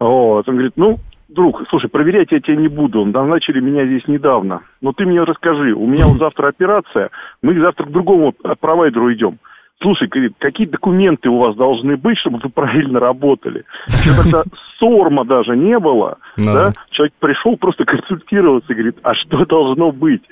Вот. 0.00 0.48
Он 0.48 0.54
говорит, 0.54 0.74
ну, 0.76 0.98
друг, 1.34 1.62
слушай, 1.68 1.90
проверять 1.90 2.32
я 2.32 2.40
тебя 2.40 2.56
не 2.56 2.68
буду, 2.68 3.04
назначили 3.04 3.60
меня 3.60 3.86
здесь 3.86 4.06
недавно. 4.08 4.62
Но 4.80 4.92
ты 4.92 5.04
мне 5.04 5.22
расскажи, 5.22 5.72
у 5.74 5.86
меня 5.86 6.06
вот 6.06 6.18
завтра 6.18 6.48
операция, 6.48 7.10
мы 7.42 7.58
завтра 7.60 7.84
к 7.84 7.90
другому 7.90 8.32
провайдеру 8.60 9.12
идем. 9.12 9.38
Слушай, 9.82 10.08
говорит, 10.08 10.32
какие 10.38 10.66
документы 10.66 11.28
у 11.28 11.38
вас 11.38 11.56
должны 11.56 11.96
быть, 11.96 12.16
чтобы 12.18 12.38
вы 12.42 12.48
правильно 12.48 13.00
работали? 13.00 13.64
Еще 13.88 14.14
тогда 14.14 14.42
СОРМа 14.78 15.24
даже 15.24 15.56
не 15.56 15.78
было, 15.78 16.18
Ну 16.36 16.52
да? 16.52 16.72
Человек 16.90 17.12
пришел 17.18 17.56
просто 17.56 17.84
консультироваться, 17.84 18.72
говорит, 18.72 18.96
а 19.02 19.14
что 19.14 19.44
должно 19.44 19.92
быть? 19.92 20.22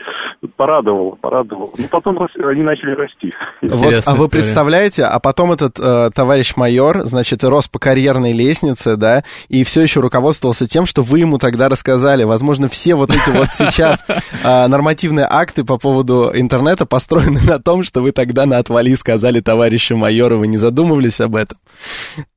Порадовало, 0.57 1.17
порадовало. 1.17 1.71
Ну, 1.77 1.85
потом 1.91 2.19
они 2.45 2.63
начали 2.63 2.93
расти. 2.93 3.33
Вот, 3.61 3.73
Интересная 3.75 4.03
а 4.07 4.17
вы 4.17 4.27
история. 4.27 4.31
представляете, 4.31 5.05
а 5.05 5.19
потом 5.21 5.53
этот 5.53 5.79
э, 5.79 6.11
товарищ 6.15 6.57
майор, 6.57 7.01
значит, 7.05 7.45
рос 7.45 7.69
по 7.69 7.79
карьерной 7.79 8.33
лестнице, 8.33 8.97
да, 8.97 9.23
и 9.49 9.65
все 9.65 9.83
еще 9.83 10.01
руководствовался 10.01 10.67
тем, 10.67 10.87
что 10.87 11.03
вы 11.03 11.21
ему 11.21 11.39
тогда 11.39 11.69
рассказали. 11.69 12.25
Возможно, 12.25 12.69
все 12.69 12.95
вот 12.95 13.11
эти 13.11 13.31
вот 13.37 13.49
сейчас 13.51 14.05
э, 14.09 14.67
нормативные 14.67 15.27
акты 15.29 15.65
по 15.65 15.79
поводу 15.79 16.31
интернета 16.35 16.87
построены 16.87 17.41
на 17.47 17.59
том, 17.59 17.83
что 17.83 18.01
вы 18.01 18.13
тогда 18.13 18.47
на 18.47 18.59
отвали 18.59 18.93
сказали 18.95 19.32
товарищу 19.41 19.97
майору, 19.97 20.39
вы 20.39 20.49
не 20.49 20.59
задумывались 20.59 21.21
об 21.21 21.37
этом. 21.37 21.59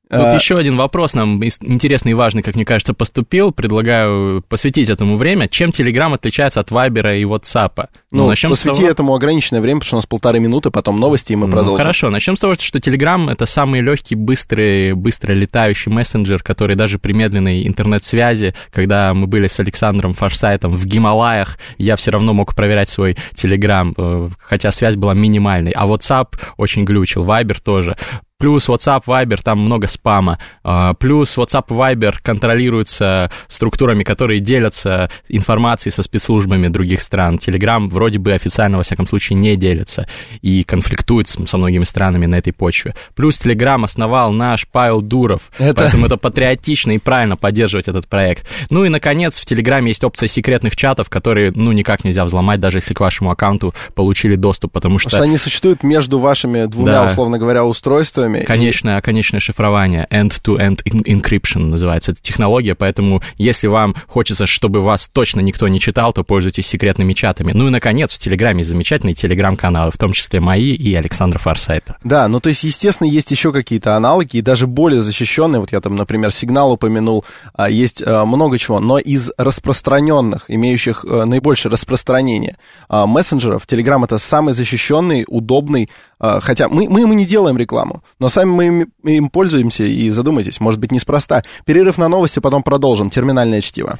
Тут 0.08 0.20
А, 0.20 0.34
еще 0.36 0.56
один 0.56 0.76
вопрос 0.76 1.14
нам 1.14 1.42
интересный 1.42 2.12
и 2.12 2.14
важный, 2.14 2.42
как 2.42 2.54
мне 2.54 2.64
кажется, 2.64 2.94
поступил. 2.94 3.50
Предлагаю 3.50 4.40
посвятить 4.48 4.88
этому 4.88 5.16
время. 5.16 5.48
Чем 5.48 5.70
Telegram 5.70 6.14
отличается 6.14 6.60
от 6.60 6.70
Вайбера 6.70 7.18
и 7.18 7.24
WhatsApp? 7.24 7.88
Ну, 8.16 8.28
начнем 8.28 8.50
с 8.50 8.58
посвяти 8.62 8.80
того- 8.82 8.90
этому 8.90 9.14
ограниченное 9.14 9.60
время, 9.60 9.80
потому 9.80 9.86
что 9.88 9.96
у 9.96 9.98
нас 9.98 10.06
полторы 10.06 10.40
минуты, 10.40 10.70
потом 10.70 10.96
новости, 10.96 11.32
и 11.32 11.36
мы 11.36 11.46
Ну, 11.46 11.52
продолжим. 11.52 11.76
хорошо, 11.76 12.10
начнем 12.10 12.36
с 12.36 12.40
того, 12.40 12.54
что 12.54 12.78
Telegram 12.78 13.30
это 13.30 13.46
самый 13.46 13.80
легкий, 13.80 14.14
быстрый, 14.14 14.94
быстро 14.94 15.32
летающий 15.32 15.92
мессенджер, 15.92 16.42
который 16.42 16.76
даже 16.76 16.98
при 16.98 17.12
медленной 17.12 17.66
интернет-связи, 17.66 18.54
когда 18.72 19.12
мы 19.14 19.26
были 19.26 19.48
с 19.48 19.60
Александром 19.60 20.14
Форсайтом 20.14 20.72
в 20.72 20.84
Гималаях, 20.86 21.58
я 21.78 21.96
все 21.96 22.10
равно 22.10 22.32
мог 22.32 22.54
проверять 22.54 22.88
свой 22.88 23.16
Telegram, 23.34 23.92
э, 23.96 24.28
хотя 24.40 24.70
связь 24.72 24.96
была 24.96 25.14
минимальной. 25.14 25.72
А 25.72 25.86
WhatsApp 25.86 26.28
очень 26.56 26.84
глючил, 26.84 27.24
Viber 27.24 27.58
тоже. 27.62 27.96
Плюс 28.38 28.68
WhatsApp, 28.68 29.04
Viber, 29.06 29.40
там 29.42 29.58
много 29.60 29.88
спама. 29.88 30.38
А, 30.62 30.92
Плюс 30.92 31.38
WhatsApp, 31.38 31.68
Viber 31.68 32.16
контролируются 32.22 33.30
структурами, 33.48 34.02
которые 34.02 34.40
делятся 34.40 35.10
информацией 35.28 35.92
со 35.92 36.02
спецслужбами 36.02 36.68
других 36.68 37.02
стран. 37.02 37.36
Telegram 37.36 37.88
вроде 37.88 38.05
бы 38.14 38.32
официально, 38.32 38.76
во 38.78 38.82
всяком 38.82 39.06
случае, 39.06 39.36
не 39.38 39.56
делится 39.56 40.06
и 40.42 40.62
конфликтует 40.64 41.28
со 41.28 41.56
многими 41.58 41.84
странами 41.84 42.26
на 42.26 42.36
этой 42.36 42.52
почве. 42.52 42.94
Плюс 43.14 43.40
Telegram 43.40 43.84
основал 43.84 44.32
наш 44.32 44.66
Павел 44.66 45.02
Дуров, 45.02 45.50
Это- 45.58 45.82
поэтому 45.82 46.06
это 46.06 46.16
патриотично 46.16 46.92
и 46.92 46.98
правильно 46.98 47.36
поддерживать 47.36 47.88
этот 47.88 48.06
проект. 48.06 48.46
Ну 48.70 48.84
и, 48.84 48.88
наконец, 48.88 49.38
в 49.40 49.46
Телеграме 49.46 49.88
есть 49.88 50.04
опция 50.04 50.28
секретных 50.28 50.76
чатов, 50.76 51.08
которые, 51.08 51.52
ну, 51.54 51.72
никак 51.72 52.04
нельзя 52.04 52.24
взломать, 52.24 52.60
даже 52.60 52.78
если 52.78 52.94
к 52.94 53.00
вашему 53.00 53.30
аккаунту 53.30 53.74
получили 53.94 54.36
доступ, 54.36 54.72
потому 54.72 54.96
Потому 54.96 55.10
что 55.10 55.22
они 55.24 55.36
существуют 55.36 55.82
между 55.82 56.18
вашими 56.18 56.66
двумя, 56.66 56.92
Да. 56.92 57.04
условно 57.06 57.38
говоря, 57.38 57.64
устройствами. 57.64 58.40
Конечное, 58.40 59.00
конечное 59.00 59.40
шифрование, 59.40 60.06
end-to-end 60.10 60.82
en- 60.84 61.02
encryption 61.20 61.64
называется 61.66 62.12
эта 62.12 62.22
технология, 62.22 62.74
поэтому 62.74 63.22
если 63.38 63.66
вам 63.66 63.94
хочется, 64.06 64.46
чтобы 64.46 64.80
вас 64.80 65.08
точно 65.12 65.40
никто 65.40 65.68
не 65.68 65.80
читал, 65.80 66.12
то 66.12 66.24
пользуйтесь 66.24 66.66
секретными 66.66 67.12
чатами. 67.14 67.52
Ну 67.52 67.68
и, 67.68 67.70
наконец, 67.70 67.85
наконец, 67.86 68.12
в 68.12 68.18
Телеграме 68.18 68.64
замечательные 68.64 69.14
телеграм-каналы, 69.14 69.92
в 69.92 69.96
том 69.96 70.12
числе 70.12 70.40
мои 70.40 70.74
и 70.74 70.92
Александра 70.96 71.38
Форсайта. 71.38 71.96
Да, 72.02 72.26
ну 72.26 72.40
то 72.40 72.48
есть, 72.48 72.64
естественно, 72.64 73.06
есть 73.06 73.30
еще 73.30 73.52
какие-то 73.52 73.94
аналоги, 73.94 74.38
и 74.38 74.42
даже 74.42 74.66
более 74.66 75.00
защищенные, 75.00 75.60
вот 75.60 75.70
я 75.70 75.80
там, 75.80 75.94
например, 75.94 76.32
сигнал 76.32 76.72
упомянул, 76.72 77.24
а, 77.54 77.70
есть 77.70 78.02
а, 78.04 78.24
много 78.24 78.58
чего, 78.58 78.80
но 78.80 78.98
из 78.98 79.30
распространенных, 79.38 80.46
имеющих 80.48 81.04
а, 81.08 81.26
наибольшее 81.26 81.70
распространение 81.70 82.56
мессенджеров, 82.90 83.68
Телеграм 83.68 84.02
это 84.02 84.18
самый 84.18 84.52
защищенный, 84.52 85.24
удобный, 85.28 85.88
хотя 86.18 86.68
мы, 86.68 86.88
мы 86.88 87.02
ему 87.02 87.12
не 87.12 87.24
делаем 87.24 87.56
рекламу, 87.56 88.02
но 88.18 88.28
сами 88.28 88.50
мы 88.50 88.66
им, 88.66 88.92
им 89.04 89.30
пользуемся, 89.30 89.84
и 89.84 90.10
задумайтесь, 90.10 90.58
может 90.58 90.80
быть, 90.80 90.90
неспроста. 90.90 91.44
Перерыв 91.64 91.98
на 91.98 92.08
новости, 92.08 92.40
потом 92.40 92.64
продолжим. 92.64 93.10
Терминальное 93.10 93.60
чтиво. 93.60 93.98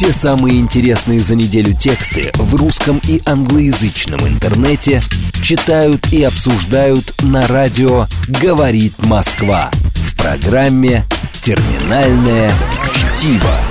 Все 0.00 0.14
самые 0.14 0.58
интересные 0.58 1.20
за 1.20 1.34
неделю 1.34 1.76
тексты 1.76 2.32
в 2.36 2.54
русском 2.54 3.02
и 3.06 3.20
англоязычном 3.26 4.26
интернете 4.26 5.02
читают 5.42 6.10
и 6.10 6.22
обсуждают 6.22 7.12
на 7.20 7.46
радио 7.46 8.06
«Говорит 8.26 8.94
Москва» 9.04 9.70
в 9.96 10.16
программе 10.16 11.04
«Терминальное 11.42 12.50
чтиво». 12.94 13.69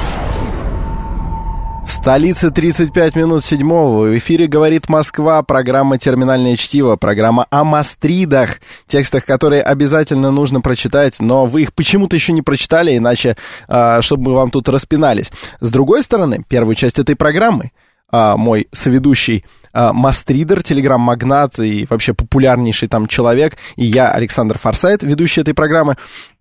В 2.10 2.12
столице 2.12 2.50
35 2.50 3.16
минут 3.16 3.46
седьмого. 3.46 4.08
В 4.08 4.18
эфире 4.18 4.48
«Говорит 4.48 4.90
Москва», 4.90 5.44
программа 5.44 6.00
«Терминальное 6.00 6.56
чтиво», 6.56 6.96
программа 6.96 7.46
о 7.52 7.64
мастридах, 7.64 8.62
текстах, 8.88 9.26
которые 9.26 9.62
обязательно 9.62 10.32
нужно 10.32 10.60
прочитать, 10.60 11.20
но 11.20 11.46
вы 11.46 11.62
их 11.62 11.74
почему-то 11.76 12.16
еще 12.16 12.34
не 12.34 12.42
прочитали, 12.42 12.98
иначе, 12.98 13.38
э, 13.68 14.02
чтобы 14.02 14.32
мы 14.32 14.34
вам 14.34 14.50
тут 14.50 14.68
распинались. 14.70 15.32
С 15.60 15.72
другой 15.72 16.02
стороны, 16.02 16.44
первую 16.50 16.74
часть 16.74 16.98
этой 16.98 17.16
программы 17.16 17.70
а, 18.12 18.38
мой 18.38 18.68
соведущий 18.72 19.46
а, 19.72 19.94
Мастридер, 19.94 20.64
телеграм-магнат 20.64 21.60
и 21.60 21.86
вообще 21.90 22.14
популярнейший 22.14 22.88
там 22.88 23.08
человек, 23.08 23.58
и 23.76 23.86
я, 23.86 24.12
Александр 24.12 24.58
Форсайт, 24.58 25.04
ведущий 25.04 25.42
этой 25.42 25.54
программы, 25.54 25.96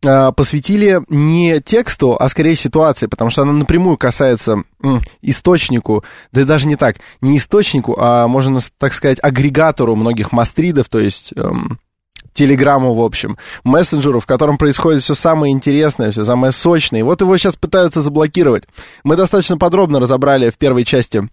а, 0.05 0.33
посвятили 0.33 1.01
не 1.09 1.61
тексту, 1.61 2.17
а 2.19 2.29
скорее 2.29 2.55
ситуации, 2.55 3.07
потому 3.07 3.31
что 3.31 3.43
она 3.43 3.53
напрямую 3.53 3.97
касается 3.97 4.63
м, 4.83 5.03
источнику, 5.23 6.05
да 6.33 6.45
даже 6.45 6.69
не 6.69 6.77
так, 6.77 6.97
не 7.21 7.37
источнику, 7.37 7.97
а, 7.99 8.29
можно 8.29 8.61
так 8.79 8.93
сказать, 8.93 9.19
агрегатору 9.23 9.95
многих 9.97 10.33
мастридов, 10.33 10.89
то 10.89 10.99
есть... 10.99 11.33
Эм, 11.37 11.79
телеграмму, 12.35 12.95
в 12.95 13.03
общем, 13.03 13.37
мессенджеру, 13.65 14.21
в 14.21 14.27
котором 14.27 14.59
происходит 14.59 15.03
все 15.03 15.15
самое 15.15 15.53
интересное, 15.53 16.13
все 16.13 16.23
самое 16.23 16.53
сочное. 16.53 17.01
И 17.01 17.03
вот 17.03 17.21
его 17.21 17.37
сейчас 17.37 17.57
пытаются 17.57 18.01
заблокировать. 18.01 18.63
Мы 19.03 19.17
достаточно 19.17 19.59
подробно 19.59 19.99
разобрали 19.99 20.51
в 20.51 20.57
первой 20.57 20.85
части 20.85 21.29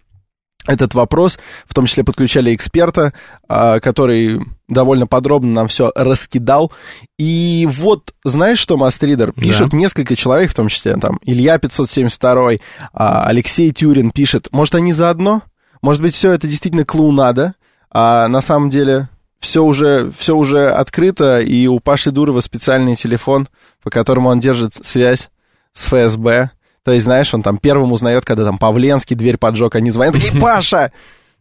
этот 0.67 0.93
вопрос, 0.93 1.39
в 1.67 1.73
том 1.73 1.86
числе 1.86 2.04
подключали 2.04 2.54
эксперта, 2.54 3.13
а, 3.47 3.80
который 3.80 4.41
довольно 4.67 5.08
подробно 5.08 5.51
нам 5.51 5.67
все 5.67 5.91
раскидал. 5.95 6.71
И 7.17 7.67
вот, 7.71 8.13
знаешь 8.23 8.60
что, 8.60 8.78
Мастридер? 8.78 9.32
Пишет 9.32 9.69
да. 9.69 9.78
несколько 9.78 10.15
человек, 10.15 10.51
в 10.51 10.56
том 10.56 10.67
числе 10.67 10.95
там 10.97 11.19
Илья 11.23 11.58
572, 11.60 12.54
а, 12.93 13.28
Алексей 13.28 13.71
Тюрин 13.71 14.12
пишет, 14.12 14.47
может, 14.51 14.75
они 14.75 14.91
заодно? 14.91 15.43
Может 15.82 16.01
быть, 16.01 16.15
все 16.15 16.32
это 16.32 16.47
действительно 16.47 16.86
клоунада, 16.86 17.54
а 17.91 18.28
на 18.28 18.41
самом 18.41 18.69
деле 18.69 19.10
все 19.39 19.63
уже, 19.63 20.12
все 20.17 20.36
уже 20.36 20.69
открыто, 20.69 21.39
и 21.39 21.67
у 21.67 21.80
Паши 21.80 22.12
Дурова 22.12 22.39
специальный 22.39 22.95
телефон, 22.95 23.47
по 23.84 23.91
которому 23.91 24.30
он 24.30 24.39
держит 24.39 24.73
связь 24.73 25.30
с 25.73 25.86
ФСБ, 25.86 26.49
то 26.85 26.91
есть, 26.91 27.03
знаешь, 27.05 27.33
он 27.33 27.41
там 27.41 27.57
первым 27.57 27.91
узнает, 27.91 28.25
когда 28.25 28.45
там 28.45 28.59
Павленский 28.59 29.15
дверь 29.15 29.37
поджег, 29.37 29.73
они 29.75 29.89
звонят, 29.89 30.13
такие, 30.13 30.39
Паша, 30.39 30.91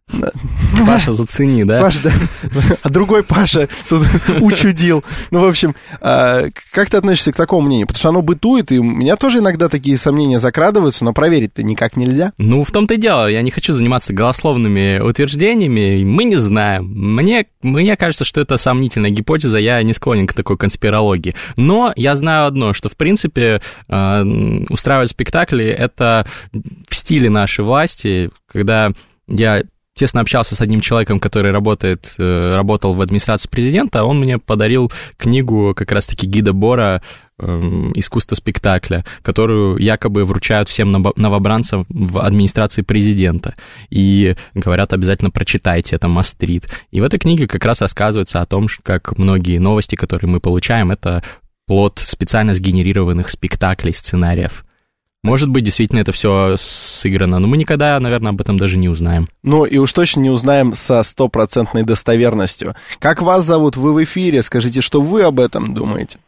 Паша, 0.87 1.12
зацени, 1.12 1.64
да? 1.64 1.81
Паша, 1.81 2.03
да. 2.03 2.12
А 2.83 2.90
другой 2.90 3.23
Паша 3.23 3.69
тут 3.88 4.03
учудил. 4.40 5.05
Ну, 5.31 5.40
в 5.40 5.45
общем, 5.45 5.75
а, 6.01 6.45
как 6.73 6.90
ты 6.90 6.97
относишься 6.97 7.33
к 7.33 7.37
такому 7.37 7.67
мнению? 7.67 7.87
Потому 7.87 7.99
что 7.99 8.09
оно 8.11 8.23
бытует, 8.23 8.71
и 8.73 8.79
у 8.79 8.83
меня 8.83 9.17
тоже 9.17 9.38
иногда 9.38 9.69
такие 9.69 9.97
сомнения 9.97 10.38
закрадываются, 10.38 11.05
но 11.05 11.12
проверить-то 11.12 11.62
никак 11.62 11.97
нельзя. 11.97 12.33
Ну, 12.38 12.64
в 12.64 12.71
том-то 12.71 12.95
и 12.95 12.97
дело. 12.97 13.27
Я 13.29 13.43
не 13.43 13.51
хочу 13.51 13.73
заниматься 13.73 14.12
голословными 14.12 14.99
утверждениями. 14.99 16.05
Мы 16.05 16.25
не 16.25 16.37
знаем. 16.37 16.85
Мне, 16.87 17.47
мне 17.62 17.97
кажется, 17.97 18.25
что 18.25 18.40
это 18.40 18.59
сомнительная 18.59 19.11
гипотеза. 19.11 19.59
Я 19.59 19.83
не 19.83 19.95
склонен 19.95 20.27
к 20.27 20.35
такой 20.35 20.57
конспирологии. 20.57 21.35
Но 21.57 21.93
я 21.97 22.17
знаю 22.17 22.47
одно, 22.47 22.75
что, 22.75 22.88
в 22.88 22.97
принципе, 22.97 23.62
а, 23.88 24.23
устраивать 24.69 25.11
спектакли— 25.11 25.64
это 25.67 26.27
в 26.88 26.95
стиле 26.95 27.31
нашей 27.31 27.64
власти, 27.64 28.31
когда 28.47 28.90
я 29.27 29.62
тесно 29.94 30.20
общался 30.20 30.57
с 30.57 30.61
одним 30.61 30.80
человеком, 30.80 31.20
который 31.20 31.52
работает, 31.52 32.14
э, 32.18 32.52
работал 32.54 32.94
в 32.94 33.00
администрации 33.00 33.48
президента, 33.48 34.04
он 34.04 34.20
мне 34.20 34.38
подарил 34.38 34.92
книгу 35.16 35.74
как 35.74 35.92
раз-таки 35.92 36.26
гида 36.26 36.52
Бора 36.52 37.02
эм, 37.38 37.92
«Искусство 37.94 38.35
спектакля», 38.35 39.04
которую 39.22 39.78
якобы 39.78 40.24
вручают 40.24 40.68
всем 40.68 40.92
новобранцам 41.16 41.87
в 41.88 42.18
администрации 42.18 42.83
президента. 42.83 43.54
И 43.90 44.35
говорят, 44.54 44.92
обязательно 44.92 45.30
прочитайте, 45.30 45.96
это 45.96 46.09
мастрит. 46.09 46.68
И 46.90 47.00
в 47.00 47.04
этой 47.04 47.18
книге 47.18 47.46
как 47.46 47.64
раз 47.64 47.80
рассказывается 47.80 48.40
о 48.40 48.46
том, 48.46 48.66
как 48.83 49.16
многие 49.16 49.59
новости, 49.59 49.94
которые 49.94 50.28
мы 50.28 50.40
получаем, 50.40 50.90
это 50.90 51.22
плод 51.66 52.02
специально 52.04 52.54
сгенерированных 52.54 53.30
спектаклей, 53.30 53.94
сценариев. 53.94 54.64
Может 55.25 55.49
быть, 55.49 55.65
действительно 55.65 56.01
это 56.01 56.13
все 56.13 56.57
сыграно, 56.59 57.39
но 57.39 57.49
мы 57.49 57.57
никогда, 57.57 57.99
наверное, 57.99 58.33
об 58.33 58.43
этом 58.43 58.59
даже 58.59 58.77
не 58.77 58.91
узнаем. 58.91 59.27
Ну 59.43 59.65
и 59.65 59.79
уж 59.79 59.91
точно 59.91 60.21
не 60.21 60.29
узнаем 60.29 60.75
со 60.75 61.03
стопроцентной 61.03 61.83
достоверностью. 61.83 62.75
Как 62.99 63.23
вас 63.23 63.47
зовут? 63.47 63.79
Вы 63.79 63.95
в 63.95 64.05
эфире. 64.05 64.43
Скажите, 64.43 64.83
что 64.83 65.01
вы 65.01 65.23
об 65.23 65.41
этом 65.41 65.73
думаете? 65.73 66.19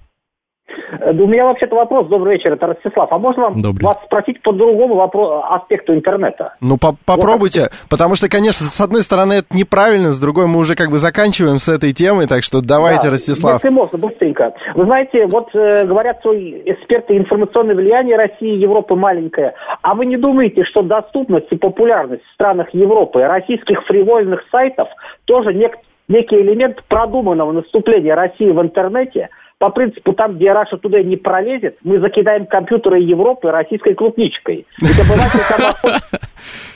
Э, 1.07 1.11
у 1.13 1.27
меня 1.27 1.45
вообще-то 1.47 1.77
вопрос. 1.77 2.09
Добрый 2.09 2.37
вечер, 2.37 2.53
это 2.53 2.67
Ростислав. 2.67 3.13
А 3.13 3.19
можно 3.19 3.45
вам 3.45 3.63
Добрый. 3.63 3.87
вас 3.87 3.97
спросить 4.05 4.43
по 4.43 4.53
другому 4.53 4.97
вопросу, 4.97 5.45
аспекту 5.51 5.95
интернета? 5.95 6.55
Ну, 6.61 6.77
по 6.79 6.97
попробуйте, 7.07 7.63
вот. 7.63 7.71
потому 7.89 8.15
что, 8.17 8.29
конечно, 8.29 8.67
с 8.67 8.81
одной 8.81 9.03
стороны 9.03 9.35
это 9.35 9.57
неправильно, 9.57 10.11
с 10.11 10.21
другой 10.21 10.47
мы 10.47 10.59
уже 10.59 10.75
как 10.75 10.91
бы 10.91 10.99
заканчиваем 10.99 11.59
с 11.59 11.69
этой 11.69 11.93
темой, 11.93 12.27
так 12.27 12.43
что 12.43 12.61
давайте, 12.61 13.05
да, 13.05 13.11
Ростислав. 13.13 13.63
Если 13.63 13.69
можно, 13.69 13.99
быстренько. 13.99 14.55
Вы 14.75 14.85
знаете, 14.85 15.27
вот 15.27 15.55
э, 15.55 15.87
говорят, 15.87 16.19
что 16.21 16.35
эксперты 16.35 17.17
информационное 17.17 17.75
влияние 17.75 18.17
России 18.17 18.55
и 18.55 18.59
Европы 18.59 18.95
маленькое. 18.95 19.55
А 19.83 19.95
вы 19.95 20.07
не 20.07 20.17
думаете, 20.17 20.65
что 20.65 20.83
доступность 20.83 21.47
и 21.51 21.57
популярность 21.57 22.25
в 22.25 22.35
странах 22.35 22.69
Европы 22.73 23.21
российских 23.23 23.85
фривольных 23.85 24.43
сайтов 24.51 24.89
тоже 25.25 25.55
нек 25.55 25.77
некий 26.09 26.37
элемент 26.37 26.85
продуманного 26.85 27.51
наступления 27.51 28.15
России 28.15 28.51
в 28.51 28.61
интернете– 28.61 29.29
по 29.59 29.71
принципу, 29.71 30.13
там, 30.13 30.37
где 30.37 30.53
Раша 30.53 30.77
туда 30.77 31.03
не 31.03 31.17
пролезет, 31.17 31.79
мы 31.83 31.99
закидаем 31.99 32.47
компьютеры 32.47 33.01
Европы 33.01 33.51
российской 33.51 33.95
клубничкой. 33.95 34.67
Ведь 34.83 35.01
обыватель 35.01 35.41
там, 35.49 35.95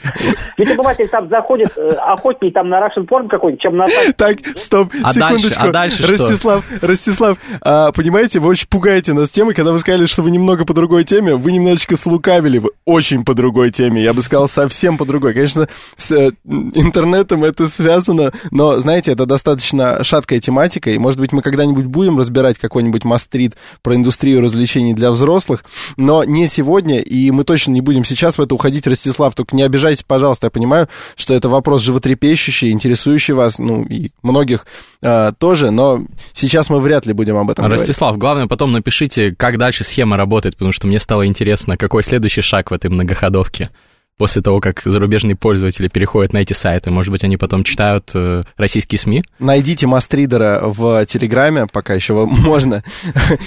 Ведь 0.57 0.71
обыватель 0.71 1.07
там 1.07 1.29
заходит 1.29 1.77
э, 1.77 1.89
охотнее 1.89 2.51
там 2.51 2.69
на 2.69 2.79
Russian 2.79 3.05
порн 3.05 3.29
какой-нибудь, 3.29 3.61
чем 3.61 3.77
на... 3.77 3.85
Так, 4.17 4.39
стоп, 4.55 4.91
а 5.03 5.13
секундочку. 5.13 5.71
Дальше, 5.71 6.03
а 6.03 6.07
дальше 6.07 6.07
Ростислав, 6.07 6.65
что? 6.65 6.87
Ростислав, 6.87 7.37
а, 7.61 7.91
понимаете, 7.91 8.39
вы 8.39 8.49
очень 8.49 8.67
пугаете 8.67 9.13
нас 9.13 9.29
темой, 9.29 9.53
когда 9.53 9.71
вы 9.71 9.79
сказали, 9.79 10.05
что 10.07 10.23
вы 10.23 10.31
немного 10.31 10.65
по 10.65 10.73
другой 10.73 11.03
теме, 11.03 11.35
вы 11.35 11.51
немножечко 11.51 11.95
слукавили, 11.95 12.57
вы 12.57 12.71
очень 12.85 13.23
по 13.23 13.33
другой 13.33 13.71
теме, 13.71 14.01
я 14.01 14.13
бы 14.13 14.21
сказал, 14.21 14.47
совсем 14.47 14.97
по 14.97 15.05
другой. 15.05 15.33
Конечно, 15.33 15.67
с 15.95 16.11
э, 16.11 16.31
интернетом 16.43 17.43
это 17.43 17.67
связано, 17.67 18.31
но, 18.49 18.79
знаете, 18.79 19.11
это 19.11 19.25
достаточно 19.25 20.03
шаткая 20.03 20.39
тематика, 20.39 20.89
и, 20.89 20.97
может 20.97 21.19
быть, 21.19 21.31
мы 21.31 21.41
когда-нибудь 21.41 21.85
будем 21.85 22.17
разбирать, 22.17 22.57
как 22.57 22.71
какой-нибудь 22.71 23.03
мастрит 23.03 23.57
про 23.81 23.95
индустрию 23.95 24.39
развлечений 24.39 24.93
для 24.93 25.11
взрослых, 25.11 25.65
но 25.97 26.23
не 26.23 26.47
сегодня, 26.47 27.01
и 27.01 27.29
мы 27.31 27.43
точно 27.43 27.71
не 27.71 27.81
будем 27.81 28.05
сейчас 28.05 28.37
в 28.37 28.41
это 28.41 28.55
уходить, 28.55 28.87
Ростислав, 28.87 29.35
только 29.35 29.57
не 29.57 29.63
обижайтесь, 29.63 29.90
пожалуйста, 30.05 30.47
я 30.47 30.51
понимаю, 30.51 30.87
что 31.15 31.33
это 31.33 31.49
вопрос 31.49 31.81
животрепещущий, 31.81 32.71
интересующий 32.71 33.33
вас, 33.33 33.59
ну, 33.59 33.83
и 33.83 34.11
многих 34.23 34.65
э, 35.01 35.31
тоже, 35.37 35.71
но 35.71 36.01
сейчас 36.33 36.69
мы 36.69 36.79
вряд 36.79 37.05
ли 37.05 37.13
будем 37.13 37.37
об 37.37 37.49
этом 37.49 37.65
Ростислав, 37.65 38.11
говорить. 38.11 38.21
главное 38.21 38.47
потом 38.47 38.71
напишите, 38.71 39.35
как 39.35 39.57
дальше 39.57 39.83
схема 39.83 40.17
работает, 40.17 40.55
потому 40.55 40.71
что 40.71 40.87
мне 40.87 40.99
стало 40.99 41.25
интересно, 41.25 41.77
какой 41.77 42.03
следующий 42.03 42.41
шаг 42.41 42.71
в 42.71 42.73
этой 42.73 42.89
многоходовке 42.89 43.69
после 44.17 44.41
того, 44.41 44.59
как 44.59 44.81
зарубежные 44.85 45.35
пользователи 45.35 45.87
переходят 45.87 46.31
на 46.31 46.39
эти 46.39 46.53
сайты? 46.53 46.91
Может 46.91 47.11
быть, 47.11 47.23
они 47.23 47.37
потом 47.37 47.63
читают 47.63 48.11
э, 48.13 48.43
российские 48.55 48.99
СМИ? 48.99 49.23
Найдите 49.39 49.87
мастридера 49.87 50.61
в 50.63 51.05
Телеграме, 51.07 51.65
пока 51.65 51.95
еще 51.95 52.25
можно, 52.25 52.83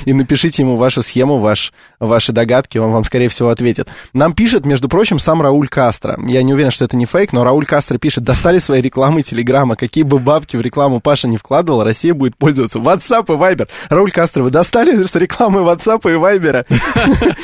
и 0.05 0.12
напишите 0.12 0.62
ему 0.62 0.74
вашу 0.74 1.03
схему, 1.03 1.38
ваш, 1.38 1.72
ваши 2.00 2.33
догадки, 2.33 2.79
он 2.79 2.90
вам, 2.90 3.05
скорее 3.05 3.29
всего, 3.29 3.50
ответит. 3.50 3.88
Нам 4.14 4.33
пишет, 4.33 4.66
между 4.66 4.88
прочим, 4.88 5.20
сам 5.20 5.42
Рауль 5.42 5.68
Кастро. 5.68 6.18
Я 6.27 6.42
не 6.42 6.53
уверен, 6.53 6.72
что 6.72 6.85
это 6.85 6.96
не 6.96 7.07
фейк, 7.07 7.33
но 7.33 7.44
Рауль 7.44 7.66
Кастро 7.66 7.98
пишет, 7.98 8.24
достали 8.24 8.59
свои 8.59 8.81
рекламы 8.81 9.22
Телеграма, 9.22 9.77
какие 9.77 10.03
бы 10.03 10.18
бабки 10.18 10.57
в 10.57 10.61
рекламу 10.61 10.98
Паша 10.98 11.29
не 11.29 11.37
вкладывал, 11.37 11.85
Россия 11.85 12.14
будет 12.14 12.37
пользоваться 12.37 12.81
WhatsApp 12.81 13.27
и 13.29 13.37
Viber. 13.37 13.68
Рауль 13.90 14.11
Кастро, 14.11 14.42
вы 14.42 14.50
достали 14.50 15.05
с 15.05 15.14
рекламы 15.14 15.61
WhatsApp 15.61 16.00
и 16.11 16.16
Viber? 16.16 16.66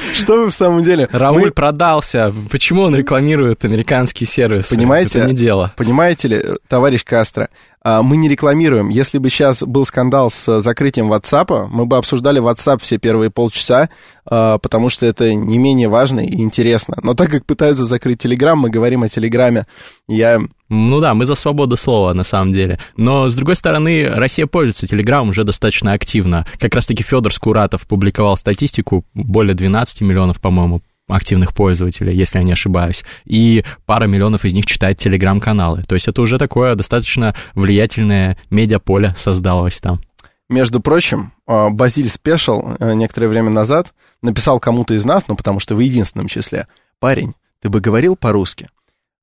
Что 0.15 0.43
вы 0.43 0.51
в 0.51 0.55
самом 0.55 0.83
деле? 0.83 1.09
Рауль 1.13 1.53
продался. 1.53 2.35
Почему 2.51 2.83
он 2.83 2.97
рекламу 2.97 3.10
рекламируют 3.11 3.65
американские 3.65 4.29
сервисы. 4.29 4.75
Понимаете? 4.75 5.19
Это 5.19 5.29
не 5.29 5.35
дело. 5.35 5.73
Понимаете 5.77 6.29
ли, 6.29 6.45
товарищ 6.69 7.05
Кастро, 7.05 7.49
а, 7.83 8.03
мы 8.03 8.17
не 8.17 8.29
рекламируем. 8.29 8.89
Если 8.89 9.19
бы 9.19 9.31
сейчас 9.31 9.65
был 9.65 9.85
скандал 9.85 10.31
с 10.31 10.61
закрытием 10.61 11.13
WhatsApp, 11.13 11.67
мы 11.69 11.87
бы 11.87 11.97
обсуждали 11.97 12.41
WhatsApp 12.41 12.81
все 12.81 12.99
первые 12.99 13.31
полчаса, 13.31 13.89
а, 14.25 14.59
потому 14.59 14.91
что 14.91 15.07
это 15.07 15.35
не 15.35 15.59
менее 15.59 15.89
важно 15.89 16.21
и 16.21 16.41
интересно. 16.41 16.99
Но 17.03 17.15
так 17.15 17.31
как 17.31 17.47
пытаются 17.47 17.85
закрыть 17.85 18.25
Telegram, 18.25 18.55
мы 18.55 18.71
говорим 18.71 19.03
о 19.03 19.09
Телеграме. 19.09 19.67
Я 20.07 20.41
Ну 20.69 21.01
да, 21.01 21.15
мы 21.15 21.25
за 21.25 21.35
свободу 21.35 21.77
слова, 21.77 22.15
на 22.15 22.23
самом 22.23 22.53
деле. 22.53 22.79
Но, 22.97 23.29
с 23.29 23.35
другой 23.35 23.57
стороны, 23.57 24.09
Россия 24.09 24.47
пользуется 24.47 24.87
Телеграм 24.87 25.29
уже 25.29 25.43
достаточно 25.43 25.95
активно. 25.95 26.47
Как 26.61 26.77
раз-таки 26.77 27.03
Федор 27.03 27.33
Скуратов 27.35 27.89
публиковал 27.89 28.37
статистику, 28.37 29.05
более 29.15 29.55
12 29.55 30.03
миллионов, 30.03 30.41
по-моему, 30.41 30.81
активных 31.13 31.55
пользователей, 31.55 32.15
если 32.15 32.39
я 32.39 32.45
не 32.45 32.53
ошибаюсь, 32.53 33.05
и 33.25 33.65
пара 33.87 34.07
миллионов 34.07 34.45
из 34.45 34.53
них 34.53 34.67
читает 34.67 34.99
телеграм-каналы. 34.99 35.83
То 35.83 35.95
есть 35.95 36.09
это 36.09 36.21
уже 36.23 36.39
такое 36.39 36.75
достаточно 36.75 37.35
влиятельное 37.55 38.37
медиаполе 38.51 39.15
создалось 39.17 39.81
там. 39.81 40.01
Между 40.49 40.81
прочим, 40.81 41.33
а, 41.47 41.71
Базиль 41.71 42.09
Спешл 42.09 42.75
э, 42.81 42.95
некоторое 42.95 43.29
время 43.29 43.51
назад 43.51 43.95
написал 44.21 44.59
кому-то 44.59 44.95
из 44.95 45.05
нас, 45.05 45.29
ну, 45.29 45.37
потому 45.37 45.61
что 45.61 45.77
в 45.77 45.81
единственном 45.81 46.27
числе, 46.27 46.67
«Парень, 46.99 47.35
ты 47.61 47.69
бы 47.69 47.81
говорил 47.81 48.17
по-русски?» 48.17 48.69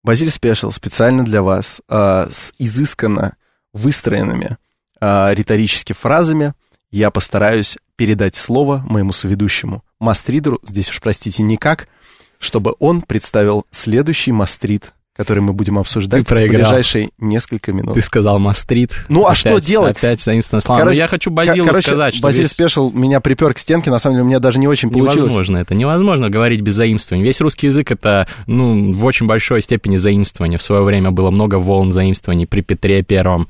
Базиль 0.03 0.29
Спешл 0.29 0.71
специально 0.71 1.25
для 1.25 1.41
вас 1.41 1.81
а, 1.89 2.29
с 2.31 2.53
изысканно 2.57 3.35
выстроенными 3.73 4.57
а, 5.01 5.33
риторически 5.33 5.91
фразами 5.93 6.53
я 6.91 7.11
постараюсь 7.11 7.77
передать 7.95 8.35
слово 8.35 8.83
моему 8.87 9.11
соведущему 9.11 9.83
мастридеру, 9.99 10.59
здесь 10.65 10.89
уж 10.89 11.01
простите 11.01 11.43
никак, 11.43 11.87
чтобы 12.39 12.75
он 12.79 13.01
представил 13.01 13.65
следующий 13.71 14.31
мастрид, 14.31 14.93
который 15.15 15.39
мы 15.39 15.53
будем 15.53 15.79
обсуждать 15.79 16.23
в 16.23 16.27
проиграл. 16.27 16.59
ближайшие 16.61 17.09
несколько 17.17 17.73
минут. 17.73 17.95
Ты 17.95 18.01
сказал 18.01 18.37
Мастрит. 18.37 18.91
Ну, 19.09 19.21
а 19.25 19.29
Опять- 19.31 19.39
что 19.39 19.57
делать? 19.59 19.97
Опять 19.97 20.21
заимствованное 20.21 20.61
слово. 20.61 20.79
Короче, 20.81 20.95
Ну, 20.97 21.01
я 21.01 21.07
хочу 21.07 21.31
Базилу 21.31 21.65
Короче, 21.67 21.87
сказать, 21.87 22.13
что 22.13 22.21
Базиль 22.23 22.43
весь- 22.43 22.51
Спешл 22.51 22.91
меня 22.91 23.19
припер 23.19 23.55
к 23.55 23.57
стенке, 23.57 23.89
на 23.89 23.97
самом 23.97 24.15
деле 24.17 24.23
у 24.25 24.27
меня 24.27 24.39
даже 24.39 24.59
не 24.59 24.67
очень 24.67 24.91
получилось. 24.91 25.17
Невозможно 25.19 25.57
это. 25.57 25.73
Невозможно 25.73 26.29
говорить 26.29 26.61
без 26.61 26.75
заимствования. 26.75 27.25
Весь 27.25 27.41
русский 27.41 27.65
язык 27.65 27.91
это, 27.91 28.27
ну, 28.45 28.93
в 28.93 29.03
очень 29.05 29.25
большой 29.25 29.63
степени 29.63 29.97
заимствование. 29.97 30.59
В 30.59 30.63
свое 30.63 30.83
время 30.83 31.09
было 31.09 31.31
много 31.31 31.55
волн 31.55 31.91
заимствований 31.91 32.45
при 32.45 32.61
Петре 32.61 33.01
Первом. 33.01 33.47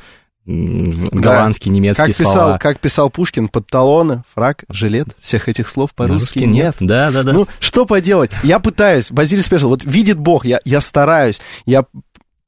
В- 0.47 1.09
Да. 1.11 1.51
Немецкие 1.65 2.07
Как 2.07 2.15
писал, 2.15 2.33
слова. 2.33 2.57
как 2.57 2.79
писал 2.79 3.09
Пушкин, 3.09 3.49
под 3.49 3.67
талоны, 3.67 4.23
фраг, 4.33 4.63
жилет, 4.69 5.09
всех 5.19 5.49
этих 5.49 5.67
слов 5.67 5.93
по-русски 5.93 6.39
Русский 6.39 6.45
нет. 6.45 6.75
Да, 6.79 7.11
да, 7.11 7.23
да. 7.23 7.33
Ну, 7.33 7.47
что 7.59 7.85
поделать? 7.85 8.31
Я 8.43 8.59
пытаюсь, 8.59 9.11
Базиль 9.11 9.41
Спешл, 9.41 9.67
вот 9.67 9.83
видит 9.83 10.17
Бог, 10.17 10.45
я, 10.45 10.61
я 10.63 10.79
стараюсь, 10.79 11.41
я... 11.65 11.83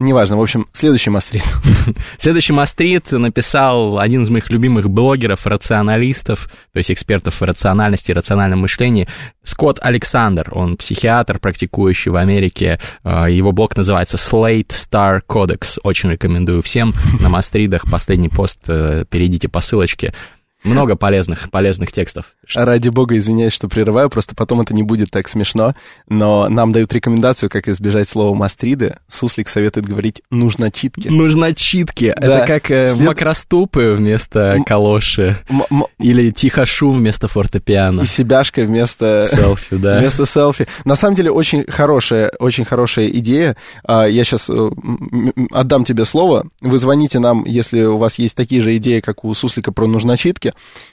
Неважно, 0.01 0.37
в 0.37 0.41
общем, 0.41 0.65
следующий 0.71 1.09
мастрит. 1.09 1.43
Следующий 2.17 2.53
Мастрит 2.53 3.11
написал 3.11 3.99
один 3.99 4.23
из 4.23 4.29
моих 4.29 4.49
любимых 4.49 4.89
блогеров, 4.89 5.45
рационалистов, 5.45 6.49
то 6.71 6.77
есть 6.77 6.89
экспертов 6.89 7.41
в 7.41 7.43
рациональности 7.43 8.11
и 8.11 8.13
рациональном 8.13 8.59
мышлении, 8.59 9.09
Скотт 9.43 9.77
Александр. 9.81 10.51
Он 10.53 10.77
психиатр, 10.77 11.39
практикующий 11.39 12.11
в 12.11 12.15
Америке. 12.15 12.79
Э, 13.03 13.25
Его 13.29 13.51
блог 13.51 13.75
называется 13.75 14.15
Slate 14.15 14.69
Star 14.69 15.19
Codex. 15.27 15.79
Очень 15.83 16.11
рекомендую 16.11 16.61
всем 16.61 16.93
на 17.19 17.27
Мастридах. 17.27 17.83
Последний 17.91 18.29
пост, 18.29 18.59
э, 18.67 19.03
перейдите 19.09 19.49
по 19.49 19.59
ссылочке. 19.59 20.13
Много 20.63 20.95
полезных, 20.95 21.49
полезных 21.51 21.91
текстов. 21.91 22.25
Ради 22.53 22.89
бога, 22.89 23.15
извиняюсь, 23.17 23.53
что 23.53 23.69
прерываю, 23.69 24.09
просто 24.09 24.35
потом 24.35 24.59
это 24.61 24.73
не 24.73 24.83
будет 24.83 25.09
так 25.11 25.27
смешно, 25.29 25.73
но 26.09 26.49
нам 26.49 26.71
дают 26.71 26.91
рекомендацию, 26.93 27.49
как 27.49 27.67
избежать 27.69 28.07
слова 28.09 28.35
«мастриды». 28.35 28.97
Суслик 29.07 29.47
советует 29.47 29.85
говорить 29.85 30.21
«нужно 30.31 30.69
читки». 30.71 31.07
Нужно 31.07 31.53
читки. 31.53 32.13
Да. 32.19 32.39
Это 32.43 32.47
как 32.47 32.71
э, 32.71 32.89
След- 32.89 33.07
макроступы 33.07 33.93
вместо 33.97 34.55
М- 34.57 34.63
калоши. 34.63 35.37
М- 35.49 35.63
м- 35.69 35.85
Или 35.99 36.31
тихо 36.31 36.65
шум 36.65 36.97
вместо 36.97 37.27
фортепиано. 37.27 38.01
И 38.01 38.05
себяшка 38.05 38.61
вместо... 38.63 39.27
Селфи, 39.31 39.77
да. 39.77 39.99
Вместо 39.99 40.25
селфи. 40.25 40.67
На 40.85 40.95
самом 40.95 41.15
деле, 41.15 41.31
очень 41.31 41.63
хорошая, 41.69 42.31
очень 42.39 42.65
хорошая 42.65 43.07
идея. 43.09 43.55
А, 43.85 44.05
Я 44.05 44.23
сейчас 44.23 44.49
отдам 45.51 45.83
тебе 45.83 46.05
слово. 46.05 46.45
Вы 46.61 46.77
звоните 46.77 47.19
нам, 47.19 47.45
если 47.45 47.83
у 47.83 47.97
вас 47.97 48.19
есть 48.19 48.35
такие 48.35 48.61
же 48.61 48.75
идеи, 48.77 48.99
как 48.99 49.23
у 49.23 49.33
Суслика 49.33 49.71
про 49.71 49.87
нужночитки. 49.87 50.48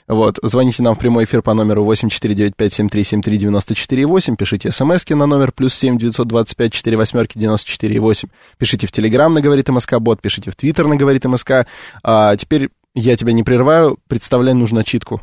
Вот, 0.07 0.39
звоните 0.43 0.83
нам 0.83 0.95
в 0.95 0.99
прямой 0.99 1.25
эфир 1.25 1.41
по 1.41 1.53
номеру 1.53 1.83
8495-7373-94-8. 1.91 4.35
Пишите 4.35 4.71
смски 4.71 5.13
на 5.13 5.25
номер 5.25 5.51
плюс 5.51 5.73
7 5.73 5.97
925 5.97 6.73
4 6.73 6.97
восьмерки 6.97 7.37
94 7.37 7.99
8. 7.99 8.29
Пишите 8.57 8.87
в 8.87 8.91
Телеграм 8.91 9.33
на 9.33 9.41
Говорит 9.41 9.69
МСК 9.69 9.99
Бот, 9.99 10.21
пишите 10.21 10.51
в 10.51 10.55
Твиттер 10.55 10.87
на 10.87 10.95
Говорит 10.95 11.25
МСК. 11.25 11.67
А 12.03 12.35
теперь 12.35 12.69
я 12.95 13.15
тебя 13.15 13.33
не 13.33 13.43
прерываю, 13.43 13.99
представляй 14.07 14.53
нужночитку. 14.53 15.21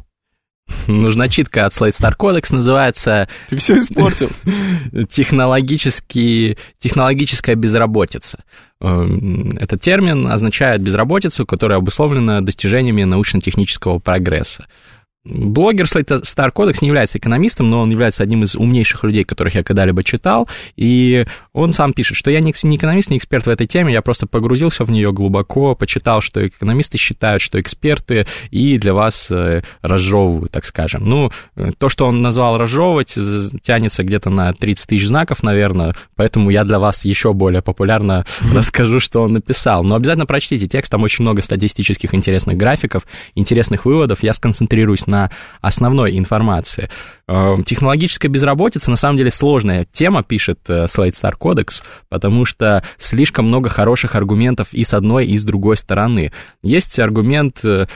Нужна 0.87 1.29
читка 1.29 1.67
от 1.67 1.73
Slate 1.73 1.93
Star 1.99 2.15
Codex, 2.17 2.55
называется 2.55 3.29
Ты 3.49 3.57
все 3.57 3.79
испортил. 3.79 4.29
технологический, 5.11 6.59
технологическая 6.79 7.55
безработица. 7.55 8.45
Эм, 8.81 9.57
Этот 9.59 9.81
термин 9.81 10.27
означает 10.27 10.83
безработицу, 10.83 11.47
которая 11.47 11.79
обусловлена 11.79 12.41
достижениями 12.41 13.05
научно-технического 13.05 13.99
прогресса. 13.99 14.67
Блогер 15.25 15.87
Star 15.87 16.53
Codex 16.53 16.79
не 16.83 16.89
является 16.89 17.17
экономистом, 17.17 17.71
но 17.71 17.81
он 17.81 17.91
является 17.91 18.23
одним 18.23 18.43
из 18.43 18.55
умнейших 18.55 19.05
людей, 19.05 19.25
которых 19.25 19.55
я 19.55 19.63
когда-либо 19.65 20.05
читал, 20.05 20.49
и 20.77 21.25
он 21.55 21.73
сам 21.73 21.95
пишет, 21.95 22.19
что 22.19 22.31
я 22.31 22.41
не 22.41 22.51
экономист, 22.51 23.09
не 23.09 23.17
эксперт 23.17 23.47
в 23.47 23.49
этой 23.49 23.67
теме, 23.67 23.93
я 23.93 24.03
просто 24.03 24.27
погрузился 24.27 24.85
в 24.85 24.91
нее 24.91 25.13
глубоко, 25.13 25.75
почитал, 25.75 26.21
что 26.21 26.47
экономисты 26.47 26.99
считают, 26.99 27.41
что 27.41 27.59
эксперты, 27.59 28.27
и 28.51 28.77
для 28.77 28.93
вас 28.93 29.31
э, 29.31 29.63
разжевывают, 29.81 30.53
так 30.53 30.67
скажем. 30.67 31.09
Ну, 31.09 31.33
э, 31.57 31.73
то, 31.79 31.89
что 31.89 32.07
он 32.07 32.21
назвал 32.21 32.59
разжевывать, 32.59 33.15
тянется 33.63 34.05
где-то 34.05 34.29
на 34.29 34.53
30 34.53 34.89
тысяч 34.89 35.07
знаков, 35.07 35.43
наверное, 35.43 35.95
поэтому 36.17 36.51
я 36.51 36.65
для 36.65 36.79
вас 36.79 37.07
еще 37.07 37.33
более 37.33 37.63
популярно 37.63 38.27
расскажу, 38.55 39.01
что 39.01 39.23
он 39.23 39.33
написал. 39.33 39.85
Но 39.85 39.95
обязательно 39.95 40.27
прочтите 40.27 40.69
текст, 40.69 40.91
там 40.91 41.03
очень 41.03 41.23
много 41.23 41.41
статистических 41.41 42.15
интересных 42.15 42.59
графиков, 42.59 43.07
интересных 43.35 43.87
выводов. 43.87 44.23
Я 44.23 44.35
сконцентрируюсь 44.35 45.07
на 45.07 45.14
основной 45.61 46.19
информации. 46.19 46.91
Э, 47.29 47.57
Технологическая 47.65 48.29
безработица, 48.29 48.91
на 48.91 48.97
самом 48.97 49.19
деле, 49.19 49.31
сложная 49.31 49.87
тема, 49.93 50.23
пишет 50.23 50.61
э, 50.69 50.85
Slate 50.85 51.13
Star 51.13 51.35
Codex, 51.39 51.83
потому 52.09 52.45
что 52.45 52.85
слишком 52.99 53.47
много 53.47 53.69
хороших 53.69 54.15
аргументов 54.15 54.69
и 54.73 54.85
с 54.85 54.95
одной, 54.95 55.27
и 55.27 55.39
с 55.39 55.45
другой 55.45 55.77
стороны. 55.77 56.33
Есть 56.63 56.99
аргумент 56.99 57.65
э, 57.65 57.87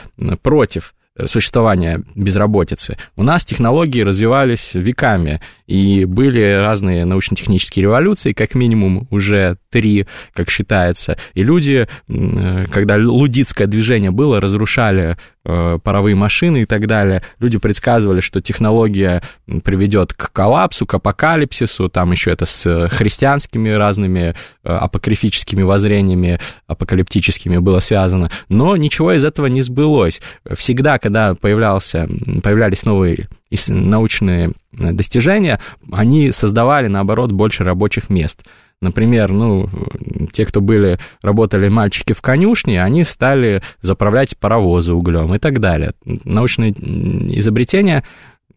против 0.43 0.95
существования 1.27 2.03
безработицы. 2.15 2.97
У 3.17 3.23
нас 3.23 3.45
технологии 3.45 4.03
развивались 4.03 4.71
веками, 4.75 5.41
и 5.67 6.05
были 6.05 6.53
разные 6.53 7.05
научно-технические 7.05 7.85
революции, 7.85 8.33
как 8.33 8.55
минимум 8.55 9.09
уже 9.11 9.57
три, 9.71 10.07
как 10.33 10.51
считается. 10.51 11.19
И 11.35 11.43
люди, 11.43 11.89
э, 12.09 12.65
когда 12.71 12.97
лудитское 12.97 13.67
движение 13.67 14.11
было, 14.11 14.41
разрушали 14.41 15.17
э, 15.45 15.79
паровые 15.83 16.15
машины 16.15 16.63
и 16.63 16.67
так 16.67 16.87
далее, 16.87 17.23
люди 17.39 17.59
предсказывали, 17.59 18.21
что 18.21 18.41
технология 18.41 19.23
приведет 19.65 20.13
к 20.13 20.33
коллапсу, 20.33 20.87
к 20.87 20.95
апокалипсису, 20.95 21.89
там 21.89 22.13
еще 22.13 22.31
это 22.31 22.47
с 22.47 22.89
христианскими 22.89 23.71
разными 23.71 24.35
э, 24.65 24.69
апокрифическими 24.69 25.63
воззрениями, 25.63 26.41
апокалиптическими 26.67 27.59
было 27.59 27.81
связано, 27.81 28.31
но 28.49 28.77
ничего 28.77 29.13
из 29.13 29.25
этого 29.25 29.47
не 29.47 29.63
сбылось. 29.63 30.21
Всегда, 30.57 30.99
когда 30.99 31.35
появлялся, 31.35 32.09
появлялись 32.43 32.85
новые 32.85 33.29
научные 33.69 34.53
э, 34.79 34.93
достижения, 34.93 35.61
они 35.91 36.33
создавали, 36.33 36.89
наоборот, 36.89 37.33
больше 37.33 37.65
рабочих 37.65 38.11
мест. 38.11 38.43
Например, 38.81 39.33
ну, 39.33 39.69
те, 40.33 40.45
кто 40.45 40.61
были, 40.61 40.99
работали 41.21 41.69
мальчики 41.69 42.13
в 42.13 42.21
конюшне, 42.23 42.83
они 42.83 43.03
стали 43.03 43.61
заправлять 43.81 44.39
паровозы 44.39 44.93
углем 44.93 45.35
и 45.35 45.39
так 45.39 45.59
далее. 45.61 45.95
Научные 46.25 46.73
изобретения 47.39 48.05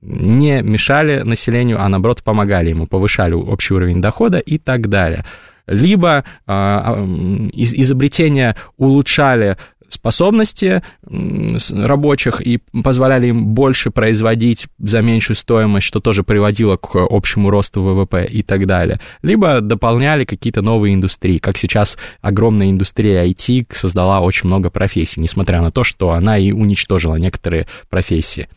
не 0.02 0.62
мешали 0.62 1.22
населению, 1.22 1.82
а 1.82 1.90
наоборот 1.90 2.24
помогали 2.24 2.70
ему, 2.70 2.86
повышали 2.86 3.34
общий 3.34 3.74
уровень 3.74 4.02
дохода 4.02 4.38
и 4.38 4.58
так 4.60 4.90
далее. 4.90 5.26
Либо 5.68 6.24
из- 6.48 7.74
изобретения 7.74 8.56
улучшали 8.78 9.58
способности 9.94 10.84
рабочих 11.04 12.42
и 12.42 12.60
позволяли 12.84 13.28
им 13.28 13.48
больше 13.48 13.92
производить 13.92 14.68
за 14.80 15.02
меньшую 15.02 15.36
стоимость, 15.36 15.88
что 15.88 16.00
тоже 16.00 16.24
приводило 16.24 16.78
к 16.78 16.96
общему 16.96 17.50
росту 17.50 17.84
ВВП 17.84 18.26
и 18.26 18.44
так 18.44 18.66
далее. 18.66 19.00
Либо 19.22 19.62
дополняли 19.62 20.26
какие-то 20.26 20.62
новые 20.62 20.96
индустрии, 20.96 21.38
как 21.38 21.58
сейчас 21.58 21.98
огромная 22.22 22.70
индустрия 22.70 23.26
IT 23.26 23.68
создала 23.74 24.22
очень 24.22 24.48
много 24.48 24.70
профессий, 24.70 25.20
несмотря 25.20 25.62
на 25.62 25.72
то, 25.72 25.84
что 25.84 26.12
она 26.12 26.38
и 26.38 26.52
уничтожила 26.52 27.16
некоторые 27.16 27.68
профессии. 27.90 28.48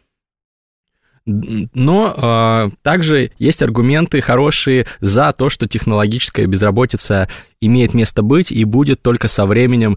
Но 1.26 2.14
э, 2.14 2.70
также 2.82 3.30
есть 3.38 3.62
аргументы 3.62 4.20
хорошие 4.20 4.86
за 5.00 5.32
то, 5.32 5.48
что 5.48 5.66
технологическая 5.66 6.46
безработица 6.46 7.30
имеет 7.62 7.94
место 7.94 8.22
быть 8.22 8.52
и 8.52 8.62
будет 8.64 9.00
только 9.00 9.28
со 9.28 9.46
временем 9.46 9.96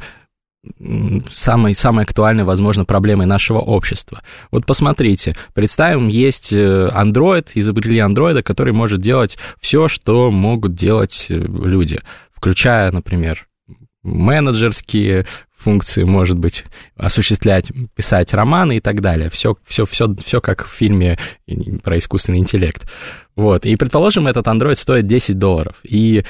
самой, 1.31 1.75
самой 1.75 2.03
актуальной, 2.03 2.43
возможно, 2.43 2.85
проблемой 2.85 3.25
нашего 3.25 3.59
общества. 3.59 4.21
Вот 4.51 4.65
посмотрите, 4.65 5.35
представим, 5.53 6.07
есть 6.07 6.51
э, 6.53 6.89
Android, 6.93 7.47
изобрели 7.53 7.99
андроида, 7.99 8.43
который 8.43 8.73
может 8.73 9.01
делать 9.01 9.37
все, 9.59 9.87
что 9.87 10.31
могут 10.31 10.73
делать 10.75 11.27
э, 11.29 11.35
люди, 11.35 12.01
включая, 12.33 12.91
например, 12.91 13.47
менеджерские 14.03 15.25
функции, 15.57 16.03
может 16.03 16.37
быть, 16.37 16.65
осуществлять, 16.95 17.71
писать 17.95 18.33
романы 18.33 18.77
и 18.77 18.79
так 18.79 19.01
далее. 19.01 19.29
Все, 19.29 19.57
все, 19.65 19.85
все, 19.85 20.15
все 20.23 20.39
как 20.39 20.65
в 20.65 20.71
фильме 20.71 21.17
про 21.83 21.97
искусственный 21.97 22.39
интеллект. 22.39 22.87
Вот. 23.35 23.65
И, 23.65 23.75
предположим, 23.75 24.27
этот 24.27 24.47
Android 24.47 24.75
стоит 24.75 25.07
10 25.07 25.37
долларов. 25.37 25.75
И, 25.83 26.23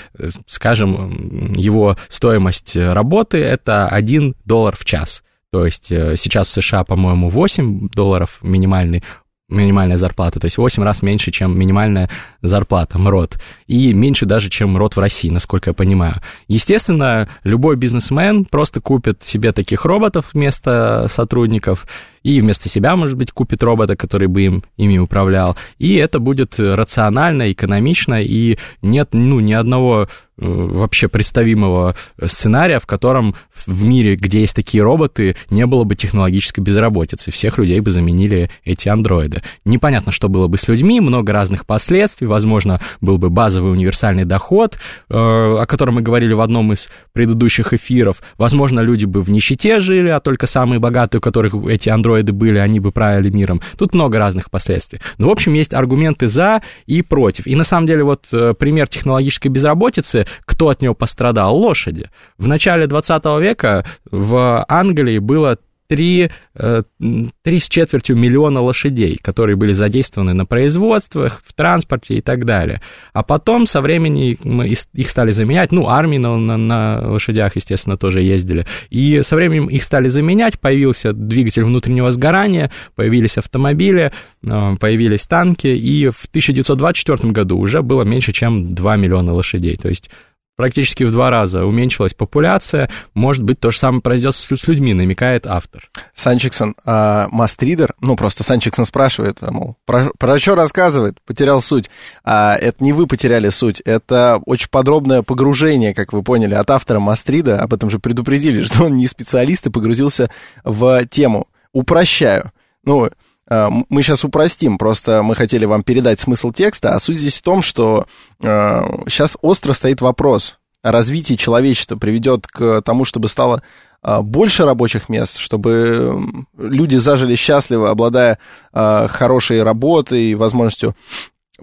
скажем, 0.48 1.54
его 1.54 1.98
стоимость 2.10 2.76
работы— 2.76 3.38
это 3.40 3.88
1 3.88 4.36
доллар 4.46 4.76
в 4.76 4.86
час. 4.86 5.24
То 5.52 5.66
есть 5.66 5.92
э, 5.92 6.16
сейчас 6.18 6.50
в 6.50 6.62
США, 6.62 6.84
по-моему, 6.84 7.30
8 7.30 7.90
долларов 7.90 8.40
минимальный 8.42 9.04
минимальная 9.50 9.98
зарплата, 9.98 10.40
то 10.40 10.46
есть 10.46 10.58
8 10.58 10.84
раз 10.84 11.02
меньше, 11.02 11.32
чем 11.32 11.58
минимальная 11.58 12.10
зарплата 12.42 13.00
МРОД, 13.00 13.40
и 13.68 13.94
меньше 13.94 14.26
даже, 14.26 14.50
чем 14.50 14.72
МРОД 14.72 14.96
в 14.98 15.00
России, 15.00 15.30
насколько 15.30 15.70
я 15.70 15.74
понимаю. 15.74 16.22
Естественно, 16.48 17.30
любой 17.44 17.78
бизнесмен 17.78 18.46
просто 18.46 18.82
купит 18.82 19.24
себе 19.24 19.54
таких 19.54 19.86
роботов 19.86 20.26
вместо 20.34 21.08
сотрудников, 21.10 21.88
и 22.28 22.42
вместо 22.42 22.68
себя, 22.68 22.98
может 22.98 23.16
быть, 23.18 23.32
купит 23.32 23.64
робота, 23.64 23.96
который 23.96 24.28
бы 24.28 24.42
им, 24.42 24.64
ими 24.76 24.98
управлял, 24.98 25.56
и 25.78 25.96
это 25.96 26.20
будет 26.20 26.60
рационально, 26.60 27.54
экономично, 27.54 28.22
и 28.22 28.58
нет 28.82 29.10
ну, 29.14 29.40
ни 29.40 29.54
одного 29.54 30.10
Э, 30.40 30.46
вообще 30.46 31.08
представимого 31.08 31.96
сценария, 32.24 32.80
в 32.80 32.86
котором 32.86 33.34
в 33.66 33.84
мире, 33.84 34.16
где 34.16 34.42
есть 34.42 34.56
такие 34.56 34.84
роботы, 34.84 35.36
не 35.50 35.66
было 35.66 35.84
бы 35.84 35.96
технологической 35.96 36.64
безработицы. 36.64 37.32
Всех 37.32 37.58
людей 37.58 37.80
бы 37.80 37.90
заменили 37.90 38.52
эти 38.64 38.88
андроиды. 38.88 39.42
Непонятно, 39.66 40.12
что 40.12 40.30
было 40.30 40.48
бы 40.48 40.60
с 40.60 40.68
людьми, 40.68 41.00
много 41.00 41.34
разных 41.34 41.66
последствий. 41.66 42.28
Возможно, 42.28 42.80
был 43.02 43.18
бы 43.18 43.32
базовый 43.32 43.72
универсальный 43.72 44.26
доход, 44.26 44.76
э, 44.76 45.16
о 45.16 45.66
котором 45.66 45.96
мы 45.96 46.02
говорили 46.02 46.34
в 46.34 46.42
одном 46.42 46.72
из 46.72 46.88
предыдущих 47.14 47.74
эфиров. 47.74 48.22
Возможно, 48.38 48.82
люди 48.82 49.06
бы 49.06 49.24
в 49.24 49.32
нищете 49.32 49.80
жили, 49.80 50.10
а 50.10 50.20
только 50.20 50.46
самые 50.46 50.80
богатые, 50.80 51.18
у 51.18 51.22
которых 51.22 51.56
эти 51.66 51.90
андроиды 51.90 52.17
были, 52.24 52.58
они 52.58 52.80
бы 52.80 52.92
правили 52.92 53.30
миром. 53.30 53.62
Тут 53.78 53.94
много 53.94 54.18
разных 54.20 54.50
последствий. 54.50 55.00
Но, 55.18 55.28
в 55.28 55.32
общем, 55.32 55.54
есть 55.54 55.74
аргументы 55.74 56.28
за 56.28 56.62
и 56.86 57.02
против. 57.02 57.48
И 57.48 57.56
на 57.56 57.64
самом 57.64 57.88
деле 57.88 58.04
вот 58.04 58.28
э, 58.32 58.54
пример 58.54 58.88
технологической 58.88 59.52
безработицы 59.52 60.26
кто 60.46 60.70
от 60.70 60.82
него 60.82 60.94
пострадал? 60.94 61.56
Лошади. 61.56 62.10
В 62.38 62.48
начале 62.48 62.88
20 62.88 63.24
века 63.40 63.86
в 64.10 64.66
Англии 64.68 65.20
было 65.20 65.58
3, 65.88 66.30
3 66.54 67.32
э, 67.46 67.60
с 67.60 67.70
четвертью 67.70 68.18
миллиона 68.18 68.62
лошадей, 68.62 69.18
которые 69.22 69.56
были 69.56 69.74
задействованы 69.74 70.34
на 70.34 70.46
производствах, 70.46 71.42
в 71.46 71.54
транспорте 71.54 72.16
и 72.16 72.22
так 72.22 72.46
далее. 72.46 72.82
А 73.14 73.24
потом 73.24 73.66
со 73.66 73.82
временем 73.82 74.38
мы 74.44 74.68
их 74.68 75.10
стали 75.10 75.32
заменять, 75.32 75.72
ну, 75.72 75.88
армии 75.88 76.18
на, 76.18 76.38
на, 76.38 76.58
на 76.58 77.12
лошадях, 77.12 77.56
естественно, 77.56 77.98
тоже 77.98 78.22
ездили, 78.22 78.66
и 78.90 79.22
со 79.24 79.36
временем 79.36 79.68
их 79.68 79.84
стали 79.84 80.10
заменять, 80.10 80.60
появился 80.60 81.14
двигатель 81.14 81.64
внутреннего 81.64 82.12
сгорания, 82.12 82.72
появились 82.96 83.38
автомобили, 83.38 84.12
э, 84.44 84.76
появились 84.80 85.26
танки, 85.26 85.68
и 85.68 86.10
в 86.10 86.26
1924 86.26 87.32
году 87.32 87.58
уже 87.58 87.82
было 87.82 88.04
меньше, 88.04 88.34
чем 88.34 88.76
2 88.76 88.96
миллиона 88.98 89.34
лошадей, 89.34 89.78
то 89.78 89.88
есть 89.88 90.10
практически 90.58 91.06
в 91.06 91.12
два 91.12 91.30
раза 91.30 91.64
уменьшилась 91.66 92.14
популяция. 92.14 92.90
Может 93.14 93.44
быть, 93.44 93.60
то 93.62 93.72
же 93.72 93.78
самое 93.78 94.02
произойдет 94.02 94.36
с 94.36 94.68
людьми, 94.68 94.94
намекает 94.94 95.48
автор. 95.48 95.90
Санчиксон, 96.14 96.76
а 96.84 97.28
Мастридер, 97.32 97.94
ну, 98.02 98.18
просто 98.18 98.44
Санчиксон 98.44 98.84
спрашивает, 98.84 99.38
а, 99.42 99.52
мол, 99.52 99.78
про, 99.86 100.12
про 100.18 100.38
что 100.40 100.56
рассказывает? 100.56 101.22
Потерял 101.22 101.62
суть. 101.62 101.90
А 102.26 102.56
это 102.56 102.84
не 102.84 102.92
вы 102.92 103.08
потеряли 103.08 103.50
суть, 103.50 103.80
это 103.82 104.42
очень 104.46 104.70
подробное 104.70 105.22
погружение, 105.22 105.94
как 105.94 106.12
вы 106.12 106.24
поняли, 106.24 106.56
от 106.56 106.70
автора 106.72 107.00
Мастрида. 107.00 107.62
Об 107.62 107.74
этом 107.74 107.90
же 107.90 108.00
предупредили, 108.00 108.64
что 108.66 108.86
он 108.86 108.98
не 108.98 109.08
специалист 109.08 109.68
и 109.68 109.72
погрузился 109.72 110.30
в 110.64 111.06
тему. 111.06 111.48
Упрощаю. 111.72 112.52
Ну, 112.84 113.10
мы 113.50 114.02
сейчас 114.02 114.26
упростим, 114.26 114.78
просто 114.78 115.24
мы 115.24 115.34
хотели 115.34 115.66
вам 115.66 115.84
передать 115.84 116.20
смысл 116.20 116.52
текста, 116.52 116.94
а 116.94 117.00
суть 117.00 117.18
здесь 117.18 117.38
в 117.38 117.42
том, 117.42 117.62
что 117.62 118.06
сейчас 118.42 119.36
э, 119.36 119.38
остро 119.42 119.74
стоит 119.74 120.02
вопрос 120.02 120.58
о 120.82 120.92
развитии 120.92 121.36
человечества, 121.36 121.96
приведет 121.96 122.46
к 122.48 122.82
тому, 122.82 123.06
чтобы 123.06 123.30
стало 123.30 123.64
э, 124.04 124.20
больше 124.22 124.66
рабочих 124.66 125.08
мест, 125.08 125.38
чтобы 125.38 126.22
люди 126.58 126.98
зажили 126.98 127.36
счастливо, 127.36 127.90
обладая 127.90 128.38
хорошей 128.74 129.64
работой 129.64 130.32
и 130.32 130.36
возможностью 130.36 130.96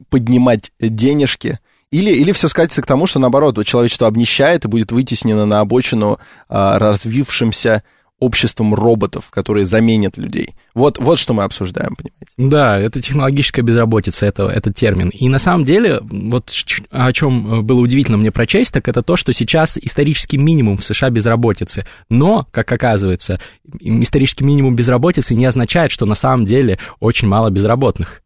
поднимать 0.08 0.72
денежки. 0.80 1.58
Или, 1.90 2.10
или 2.10 2.32
все 2.32 2.48
скатится 2.48 2.82
к 2.82 2.86
тому, 2.86 3.06
что 3.06 3.20
наоборот, 3.20 3.64
человечество 3.64 4.08
обнищает 4.08 4.64
и 4.64 4.68
будет 4.68 4.90
вытеснено 4.90 5.46
на 5.46 5.60
обочину 5.60 6.18
развившимся 6.48 7.84
обществом 8.20 8.74
роботов, 8.74 9.30
которые 9.30 9.64
заменят 9.64 10.16
людей. 10.16 10.54
Вот, 10.74 10.98
вот 10.98 11.18
что 11.18 11.34
мы 11.34 11.44
обсуждаем, 11.44 11.96
понимаете? 11.96 12.32
Да, 12.36 12.78
это 12.78 13.02
технологическая 13.02 13.62
безработица, 13.62 14.26
это, 14.26 14.44
это 14.44 14.72
термин. 14.72 15.10
И 15.10 15.28
на 15.28 15.38
самом 15.38 15.64
деле, 15.64 16.00
вот 16.00 16.50
о 16.90 17.12
чем 17.12 17.60
э, 17.60 17.62
было 17.62 17.80
удивительно 17.80 18.16
мне 18.16 18.30
прочесть, 18.30 18.72
так 18.72 18.88
это 18.88 19.02
то, 19.02 19.16
что 19.16 19.32
сейчас 19.32 19.76
исторический 19.76 20.38
минимум 20.38 20.78
в 20.78 20.84
США 20.84 21.10
безработицы. 21.10 21.86
Но, 22.08 22.46
как 22.50 22.70
оказывается, 22.70 23.40
исторический 23.80 24.44
минимум 24.44 24.76
безработицы 24.76 25.34
не 25.34 25.46
означает, 25.46 25.90
что 25.90 26.06
на 26.06 26.14
самом 26.14 26.44
деле 26.44 26.78
очень 27.00 27.28
мало 27.28 27.50
безработных. 27.50 28.23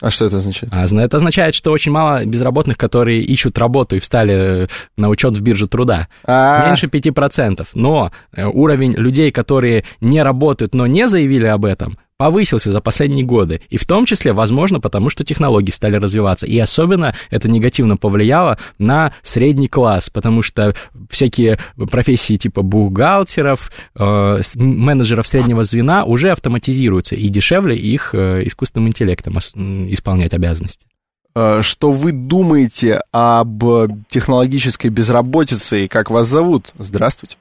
А 0.00 0.10
что 0.10 0.24
это 0.26 0.38
означает? 0.38 0.72
А, 0.72 0.84
это 0.84 1.16
означает, 1.16 1.54
что 1.54 1.72
очень 1.72 1.92
мало 1.92 2.24
безработных, 2.24 2.78
которые 2.78 3.20
ищут 3.20 3.58
работу 3.58 3.96
и 3.96 4.00
встали 4.00 4.64
э, 4.64 4.66
на 4.96 5.08
учет 5.08 5.36
в 5.36 5.42
бирже 5.42 5.68
труда. 5.68 6.08
А-а-а. 6.24 6.68
Меньше 6.68 6.86
5%. 6.86 7.66
Но 7.74 8.10
э, 8.32 8.46
уровень 8.46 8.92
людей, 8.92 9.30
которые 9.30 9.84
не 10.00 10.22
работают, 10.22 10.74
но 10.74 10.86
не 10.86 11.08
заявили 11.08 11.46
об 11.46 11.64
этом, 11.64 11.98
повысился 12.20 12.70
за 12.70 12.82
последние 12.82 13.24
годы. 13.24 13.62
И 13.70 13.78
в 13.78 13.86
том 13.86 14.04
числе, 14.04 14.34
возможно, 14.34 14.78
потому 14.78 15.08
что 15.08 15.24
технологии 15.24 15.70
стали 15.70 15.96
развиваться. 15.96 16.44
И 16.44 16.58
особенно 16.58 17.14
это 17.30 17.48
негативно 17.48 17.96
повлияло 17.96 18.58
на 18.76 19.14
средний 19.22 19.68
класс, 19.68 20.10
потому 20.10 20.42
что 20.42 20.74
всякие 21.08 21.58
профессии 21.90 22.36
типа 22.36 22.60
бухгалтеров, 22.60 23.72
э, 23.98 24.40
менеджеров 24.54 25.26
среднего 25.26 25.64
звена 25.64 26.04
уже 26.04 26.28
автоматизируются, 26.28 27.14
и 27.14 27.26
дешевле 27.28 27.74
их 27.74 28.14
э, 28.14 28.42
искусственным 28.44 28.88
интеллектом 28.88 29.38
исполнять 29.38 30.34
обязанности. 30.34 30.86
Э, 31.34 31.62
что 31.62 31.90
вы 31.90 32.12
думаете 32.12 33.00
об 33.12 33.64
технологической 34.10 34.90
безработице 34.90 35.86
и 35.86 35.88
как 35.88 36.10
вас 36.10 36.26
зовут? 36.26 36.74
Здравствуйте. 36.76 37.38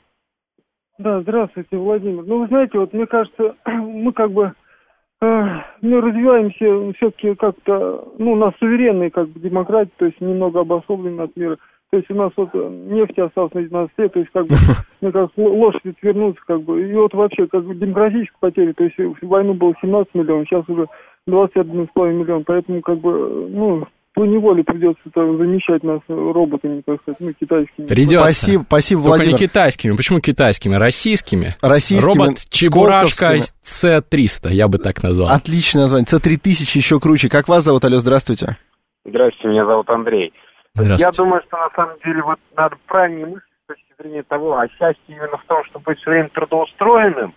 Да, 0.99 1.19
здравствуйте, 1.19 1.75
Владимир. 1.75 2.23
Ну, 2.23 2.39
вы 2.39 2.47
знаете, 2.47 2.79
вот 2.79 2.93
мне 2.93 3.07
кажется, 3.07 3.55
мы 3.65 4.13
как 4.13 4.31
бы 4.31 4.53
мы 5.21 6.01
развиваемся 6.01 6.93
все-таки 6.97 7.35
как-то, 7.35 8.07
ну, 8.17 8.35
на 8.35 8.53
суверенной 8.59 9.09
как 9.09 9.29
бы 9.29 9.39
демократии, 9.39 9.91
то 9.97 10.05
есть 10.05 10.21
немного 10.21 10.61
обособлены 10.61 11.21
от 11.21 11.35
мира. 11.35 11.57
То 11.91 11.97
есть 11.97 12.09
у 12.11 12.15
нас 12.15 12.31
вот 12.35 12.53
нефть 12.53 13.17
осталась 13.17 13.53
на 13.53 13.61
19 13.61 13.97
лет, 13.97 14.13
то 14.13 14.19
есть 14.19 14.31
как 14.31 14.45
бы, 14.45 14.55
мне 15.01 15.11
кажется, 15.11 15.41
лошади 15.41 15.95
вернуться 16.01 16.41
как 16.45 16.61
бы. 16.61 16.87
И 16.87 16.93
вот 16.93 17.13
вообще 17.13 17.47
как 17.47 17.65
бы 17.65 17.75
демократические 17.75 18.37
потери, 18.39 18.71
то 18.73 18.83
есть 18.83 18.97
в 18.97 19.27
войну 19.27 19.55
было 19.55 19.73
17 19.81 20.13
миллионов, 20.13 20.47
сейчас 20.47 20.69
уже 20.69 20.87
21,5 21.27 22.13
миллион, 22.13 22.43
поэтому 22.45 22.81
как 22.81 22.99
бы, 22.99 23.47
ну, 23.49 23.87
по 24.19 24.25
неволе 24.25 24.65
придется 24.65 25.09
там, 25.13 25.37
замещать 25.37 25.81
нас 25.81 26.01
роботами, 26.09 26.81
так 26.85 26.99
сказать, 27.03 27.21
ну, 27.21 27.31
китайскими. 27.31 27.85
Придется. 27.85 28.25
Спасибо, 28.25 28.63
спасибо, 28.63 29.01
Только 29.01 29.15
Владимир. 29.15 29.39
не 29.39 29.47
китайскими. 29.47 29.95
Почему 29.95 30.19
китайскими? 30.19 30.75
Российскими. 30.75 31.55
Российскими. 31.61 32.05
Робот 32.05 32.35
Чебурашка 32.49 33.35
С-300, 33.63 34.49
я 34.51 34.67
бы 34.67 34.77
так 34.77 35.03
назвал. 35.03 35.29
Отличное 35.29 35.83
название. 35.83 36.05
С-3000 36.05 36.77
еще 36.77 36.99
круче. 36.99 37.29
Как 37.29 37.47
вас 37.47 37.63
зовут? 37.63 37.85
Алло, 37.85 37.99
здравствуйте. 37.99 38.57
Здравствуйте, 39.05 39.47
меня 39.47 39.65
зовут 39.65 39.89
Андрей. 39.89 40.33
Здравствуйте. 40.75 41.17
Я 41.17 41.23
думаю, 41.23 41.41
что 41.47 41.55
на 41.55 41.69
самом 41.73 41.95
деле 42.03 42.21
вот 42.21 42.39
надо 42.57 42.75
правильнее 42.87 43.25
мыслить 43.25 43.43
с 43.63 43.67
точки 43.67 43.93
зрения 44.01 44.23
того, 44.23 44.57
а 44.57 44.67
счастье 44.67 44.99
именно 45.07 45.37
в 45.37 45.45
том, 45.47 45.63
чтобы 45.69 45.83
быть 45.85 45.99
все 45.99 46.09
время 46.09 46.27
трудоустроенным, 46.33 47.33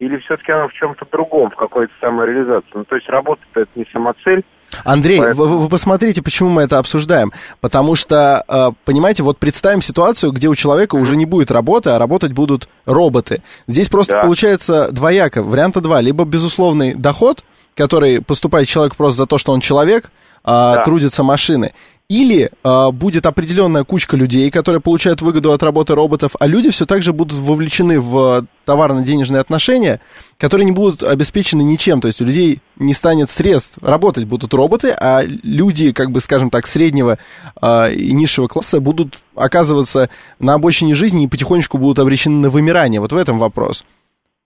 или 0.00 0.16
все-таки 0.18 0.50
она 0.50 0.66
в 0.66 0.72
чем-то 0.72 1.06
другом, 1.12 1.50
в 1.50 1.56
какой-то 1.56 1.92
самореализации? 2.00 2.70
Ну, 2.74 2.84
то 2.84 2.96
есть 2.96 3.08
работа 3.08 3.42
это 3.54 3.68
не 3.76 3.86
самоцель. 3.92 4.42
Андрей, 4.82 5.18
Поэтому... 5.18 5.46
вы, 5.46 5.58
вы 5.58 5.68
посмотрите, 5.68 6.22
почему 6.22 6.48
мы 6.48 6.62
это 6.62 6.78
обсуждаем. 6.78 7.32
Потому 7.60 7.96
что, 7.96 8.42
э, 8.48 8.70
понимаете, 8.84 9.22
вот 9.22 9.38
представим 9.38 9.82
ситуацию, 9.82 10.32
где 10.32 10.48
у 10.48 10.54
человека 10.54 10.94
уже 10.94 11.16
не 11.16 11.26
будет 11.26 11.50
работы, 11.50 11.90
а 11.90 11.98
работать 11.98 12.32
будут 12.32 12.68
роботы. 12.86 13.42
Здесь 13.66 13.88
просто 13.88 14.14
да. 14.14 14.22
получается 14.22 14.90
двояко. 14.90 15.42
Варианта 15.42 15.82
два. 15.82 16.00
Либо 16.00 16.24
безусловный 16.24 16.94
доход, 16.94 17.44
который 17.76 18.22
поступает 18.22 18.68
человек 18.68 18.96
просто 18.96 19.18
за 19.18 19.26
то, 19.26 19.36
что 19.36 19.52
он 19.52 19.60
человек, 19.60 20.10
а, 20.44 20.76
да. 20.76 20.84
трудятся 20.84 21.22
машины. 21.22 21.72
Или 22.10 22.50
э, 22.50 22.90
будет 22.90 23.24
определенная 23.24 23.84
кучка 23.84 24.16
людей, 24.16 24.50
которые 24.50 24.80
получают 24.80 25.22
выгоду 25.22 25.52
от 25.52 25.62
работы 25.62 25.94
роботов, 25.94 26.32
а 26.40 26.48
люди 26.48 26.70
все 26.70 26.84
так 26.84 27.02
же 27.02 27.12
будут 27.12 27.38
вовлечены 27.38 28.00
в 28.00 28.46
товарно-денежные 28.64 29.40
отношения, 29.40 30.00
которые 30.36 30.64
не 30.64 30.72
будут 30.72 31.04
обеспечены 31.04 31.62
ничем. 31.62 32.00
То 32.00 32.08
есть 32.08 32.20
у 32.20 32.24
людей 32.24 32.58
не 32.80 32.94
станет 32.94 33.30
средств. 33.30 33.78
Работать 33.80 34.24
будут 34.24 34.52
роботы, 34.54 34.90
а 34.90 35.20
люди, 35.44 35.92
как 35.92 36.10
бы, 36.10 36.18
скажем 36.18 36.50
так, 36.50 36.66
среднего 36.66 37.18
э, 37.62 37.92
и 37.92 38.12
низшего 38.12 38.48
класса 38.48 38.80
будут 38.80 39.20
оказываться 39.36 40.10
на 40.40 40.54
обочине 40.54 40.96
жизни 40.96 41.22
и 41.22 41.28
потихонечку 41.28 41.78
будут 41.78 42.00
обречены 42.00 42.40
на 42.40 42.50
вымирание. 42.50 43.00
Вот 43.00 43.12
в 43.12 43.16
этом 43.16 43.38
вопрос. 43.38 43.84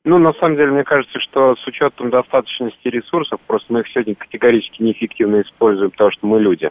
Ну, 0.07 0.19
на 0.19 0.35
самом 0.35 0.57
деле, 0.57 0.71
мне 0.71 0.85
кажется, 0.85 1.19
что 1.19 1.57
с 1.57 1.67
учетом 1.67 2.11
достаточности 2.11 2.89
ресурсов, 2.89 3.41
просто 3.47 3.73
мы 3.73 3.81
их 3.81 3.89
сегодня 3.89 4.15
категорически 4.15 4.83
неэффективно 4.83 5.41
используем, 5.41 5.93
потому 5.93 6.11
что 6.11 6.27
мы 6.27 6.41
люди. 6.41 6.69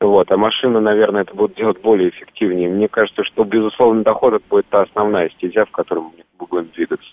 Вот, 0.00 0.30
а 0.30 0.36
машины, 0.36 0.80
наверное, 0.80 1.22
это 1.22 1.34
будут 1.34 1.56
делать 1.56 1.80
более 1.80 2.10
эффективнее. 2.10 2.68
Мне 2.68 2.88
кажется, 2.88 3.22
что, 3.24 3.44
безусловно, 3.44 4.02
доход 4.02 4.34
это 4.34 4.44
будет 4.48 4.66
та 4.68 4.82
основная 4.82 5.30
стезя, 5.30 5.64
в 5.64 5.70
которой 5.70 6.00
мы 6.00 6.46
будем 6.46 6.68
двигаться. 6.74 7.06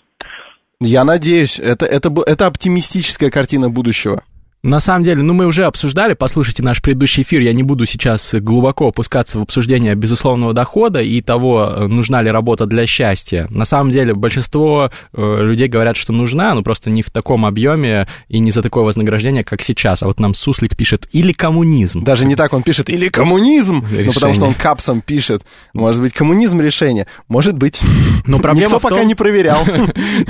Я 0.80 1.04
надеюсь, 1.04 1.60
это, 1.60 1.86
это, 1.86 2.10
это 2.26 2.46
оптимистическая 2.46 3.30
картина 3.30 3.70
будущего. 3.70 4.22
На 4.64 4.78
самом 4.78 5.02
деле, 5.02 5.24
ну 5.24 5.34
мы 5.34 5.46
уже 5.46 5.64
обсуждали, 5.64 6.14
послушайте 6.14 6.62
наш 6.62 6.80
предыдущий 6.80 7.24
эфир, 7.24 7.40
я 7.40 7.52
не 7.52 7.64
буду 7.64 7.84
сейчас 7.84 8.32
глубоко 8.32 8.88
опускаться 8.88 9.40
в 9.40 9.42
обсуждение 9.42 9.96
безусловного 9.96 10.52
дохода 10.52 11.00
и 11.00 11.20
того, 11.20 11.68
э, 11.68 11.86
нужна 11.88 12.22
ли 12.22 12.30
работа 12.30 12.66
для 12.66 12.86
счастья. 12.86 13.48
На 13.50 13.64
самом 13.64 13.90
деле, 13.90 14.14
большинство 14.14 14.92
э, 15.14 15.38
людей 15.42 15.66
говорят, 15.66 15.96
что 15.96 16.12
нужна, 16.12 16.54
но 16.54 16.62
просто 16.62 16.90
не 16.90 17.02
в 17.02 17.10
таком 17.10 17.44
объеме 17.44 18.06
и 18.28 18.38
не 18.38 18.52
за 18.52 18.62
такое 18.62 18.84
вознаграждение, 18.84 19.42
как 19.42 19.62
сейчас. 19.62 20.04
А 20.04 20.06
вот 20.06 20.20
нам 20.20 20.32
Суслик 20.32 20.76
пишет 20.76 21.08
«или 21.10 21.32
коммунизм». 21.32 22.04
Даже 22.04 22.24
не 22.24 22.36
так 22.36 22.52
он 22.52 22.62
пишет 22.62 22.88
«или 22.88 23.08
коммунизм», 23.08 23.80
решение. 23.80 24.06
ну 24.06 24.12
потому 24.12 24.34
что 24.34 24.46
он 24.46 24.54
капсом 24.54 25.00
пишет. 25.00 25.42
Может 25.74 26.00
быть, 26.00 26.12
коммунизм 26.12 26.60
решение. 26.60 27.08
Может 27.26 27.56
быть. 27.56 27.80
Но 28.28 28.38
проблема 28.38 28.74
Никто 28.74 28.78
том... 28.78 28.90
пока 28.90 29.04
не 29.04 29.16
проверял. 29.16 29.66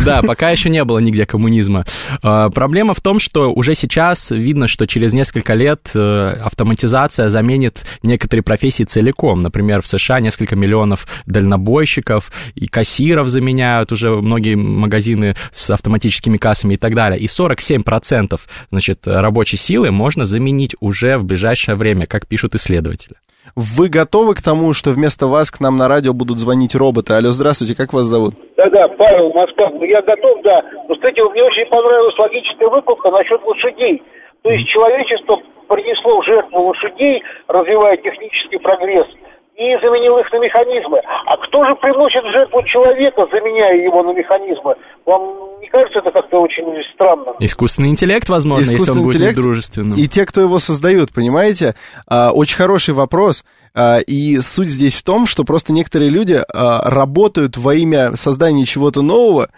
Да, 0.06 0.22
пока 0.22 0.50
еще 0.50 0.70
не 0.70 0.82
было 0.84 1.00
нигде 1.00 1.26
коммунизма. 1.26 1.84
А, 2.22 2.48
проблема 2.48 2.94
в 2.94 3.00
том, 3.00 3.20
что 3.20 3.52
уже 3.52 3.74
сейчас 3.74 4.21
видно, 4.30 4.68
что 4.68 4.86
через 4.86 5.12
несколько 5.12 5.54
лет 5.54 5.90
э, 5.94 6.28
автоматизация 6.42 7.28
заменит 7.28 7.84
некоторые 8.02 8.42
профессии 8.42 8.84
целиком. 8.84 9.40
Например, 9.40 9.82
в 9.82 9.86
США 9.86 10.20
несколько 10.20 10.56
миллионов 10.56 11.06
дальнобойщиков 11.26 12.30
и 12.54 12.66
кассиров 12.66 13.28
заменяют 13.28 13.92
уже 13.92 14.10
многие 14.10 14.54
магазины 14.54 15.36
с 15.52 15.70
автоматическими 15.70 16.36
кассами 16.36 16.74
и 16.74 16.76
так 16.76 16.94
далее. 16.94 17.18
И 17.18 17.26
47% 17.26 18.40
значит, 18.70 19.06
рабочей 19.06 19.56
силы 19.56 19.90
можно 19.90 20.24
заменить 20.24 20.76
уже 20.80 21.18
в 21.18 21.24
ближайшее 21.24 21.76
время, 21.76 22.06
как 22.06 22.26
пишут 22.26 22.54
исследователи. 22.54 23.14
Вы 23.56 23.88
готовы 23.88 24.34
к 24.34 24.42
тому, 24.42 24.72
что 24.72 24.90
вместо 24.90 25.26
вас 25.26 25.50
к 25.50 25.60
нам 25.60 25.76
на 25.76 25.88
радио 25.88 26.12
будут 26.14 26.38
звонить 26.38 26.74
роботы? 26.74 27.14
Алло, 27.14 27.32
здравствуйте, 27.32 27.74
как 27.74 27.92
вас 27.92 28.06
зовут? 28.06 28.34
Да-да, 28.56 28.86
Павел, 28.88 29.32
Москва. 29.32 29.70
Ну, 29.70 29.82
я 29.84 30.00
готов, 30.02 30.42
да. 30.42 30.62
Но, 30.88 30.94
кстати, 30.94 31.20
мне 31.20 31.42
очень 31.42 31.66
понравилась 31.66 32.18
логическая 32.18 32.68
выкупка 32.68 33.10
насчет 33.10 33.42
лошадей. 33.42 34.02
То 34.42 34.50
есть 34.50 34.66
человечество 34.68 35.42
принесло 35.68 36.20
в 36.20 36.24
жертву 36.24 36.62
лошадей, 36.62 37.22
развивая 37.48 37.96
технический 37.96 38.58
прогресс, 38.58 39.06
и 39.54 39.76
заменил 39.82 40.18
их 40.18 40.32
на 40.32 40.38
механизмы. 40.38 41.00
А 41.26 41.36
кто 41.36 41.64
же 41.64 41.74
приносит 41.76 42.24
жертву 42.32 42.62
человека, 42.64 43.26
заменяя 43.30 43.76
его 43.76 44.02
на 44.02 44.12
механизмы? 44.12 44.74
Вам 45.04 45.60
не 45.60 45.68
кажется 45.68 45.98
это 45.98 46.10
как-то 46.10 46.40
очень 46.40 46.64
странно? 46.94 47.34
Искусственный 47.38 47.90
интеллект, 47.90 48.28
возможно, 48.28 48.72
если 48.72 48.90
он 48.90 49.02
будет 49.02 49.16
интеллект 49.16 49.36
дружественным. 49.36 49.98
И 49.98 50.08
те, 50.08 50.24
кто 50.24 50.40
его 50.40 50.58
создают, 50.58 51.12
понимаете? 51.12 51.74
А, 52.08 52.32
очень 52.32 52.56
хороший 52.56 52.94
вопрос. 52.94 53.44
А, 53.74 53.98
и 53.98 54.40
суть 54.40 54.68
здесь 54.68 54.94
в 54.94 55.02
том, 55.02 55.26
что 55.26 55.44
просто 55.44 55.72
некоторые 55.72 56.10
люди 56.10 56.40
а, 56.52 56.90
работают 56.90 57.58
во 57.58 57.74
имя 57.74 58.16
создания 58.16 58.64
чего-то 58.64 59.02
нового, 59.02 59.48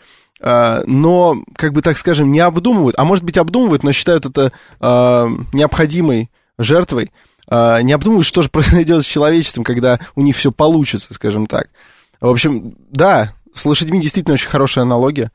но, 0.40 1.36
как 1.57 1.72
бы 1.72 1.80
так 1.80 1.97
скажем, 1.97 2.30
не 2.30 2.40
обдумывают, 2.40 2.99
а 2.99 3.05
может 3.05 3.24
быть 3.24 3.38
обдумывают, 3.38 3.82
но 3.82 3.92
считают 3.92 4.26
это 4.26 4.53
необходимой 5.55 6.28
жертвой, 6.59 7.12
не 7.51 7.92
обдумывают, 7.92 8.26
что 8.26 8.42
же 8.42 8.49
произойдет 8.51 9.05
с 9.05 9.07
человечеством, 9.07 9.64
когда 9.64 10.01
у 10.14 10.22
них 10.22 10.36
все 10.36 10.53
получится, 10.53 11.12
скажем 11.12 11.47
так. 11.47 11.68
В 12.20 12.28
общем, 12.28 12.74
да, 12.90 13.34
с 13.53 13.64
лошадьми 13.64 14.01
действительно 14.01 14.34
очень 14.34 14.49
хорошая 14.49 14.82
аналогия. 14.82 15.30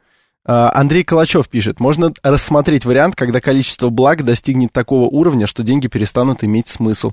Андрей 0.45 1.03
Калачев 1.03 1.47
пишет, 1.47 1.79
можно 1.79 2.11
рассмотреть 2.23 2.85
вариант, 2.85 3.15
когда 3.15 3.39
количество 3.39 3.89
благ 3.89 4.23
достигнет 4.23 4.71
такого 4.73 5.07
уровня, 5.07 5.45
что 5.45 5.61
деньги 5.61 5.87
перестанут 5.87 6.43
иметь 6.43 6.67
смысл. 6.67 7.11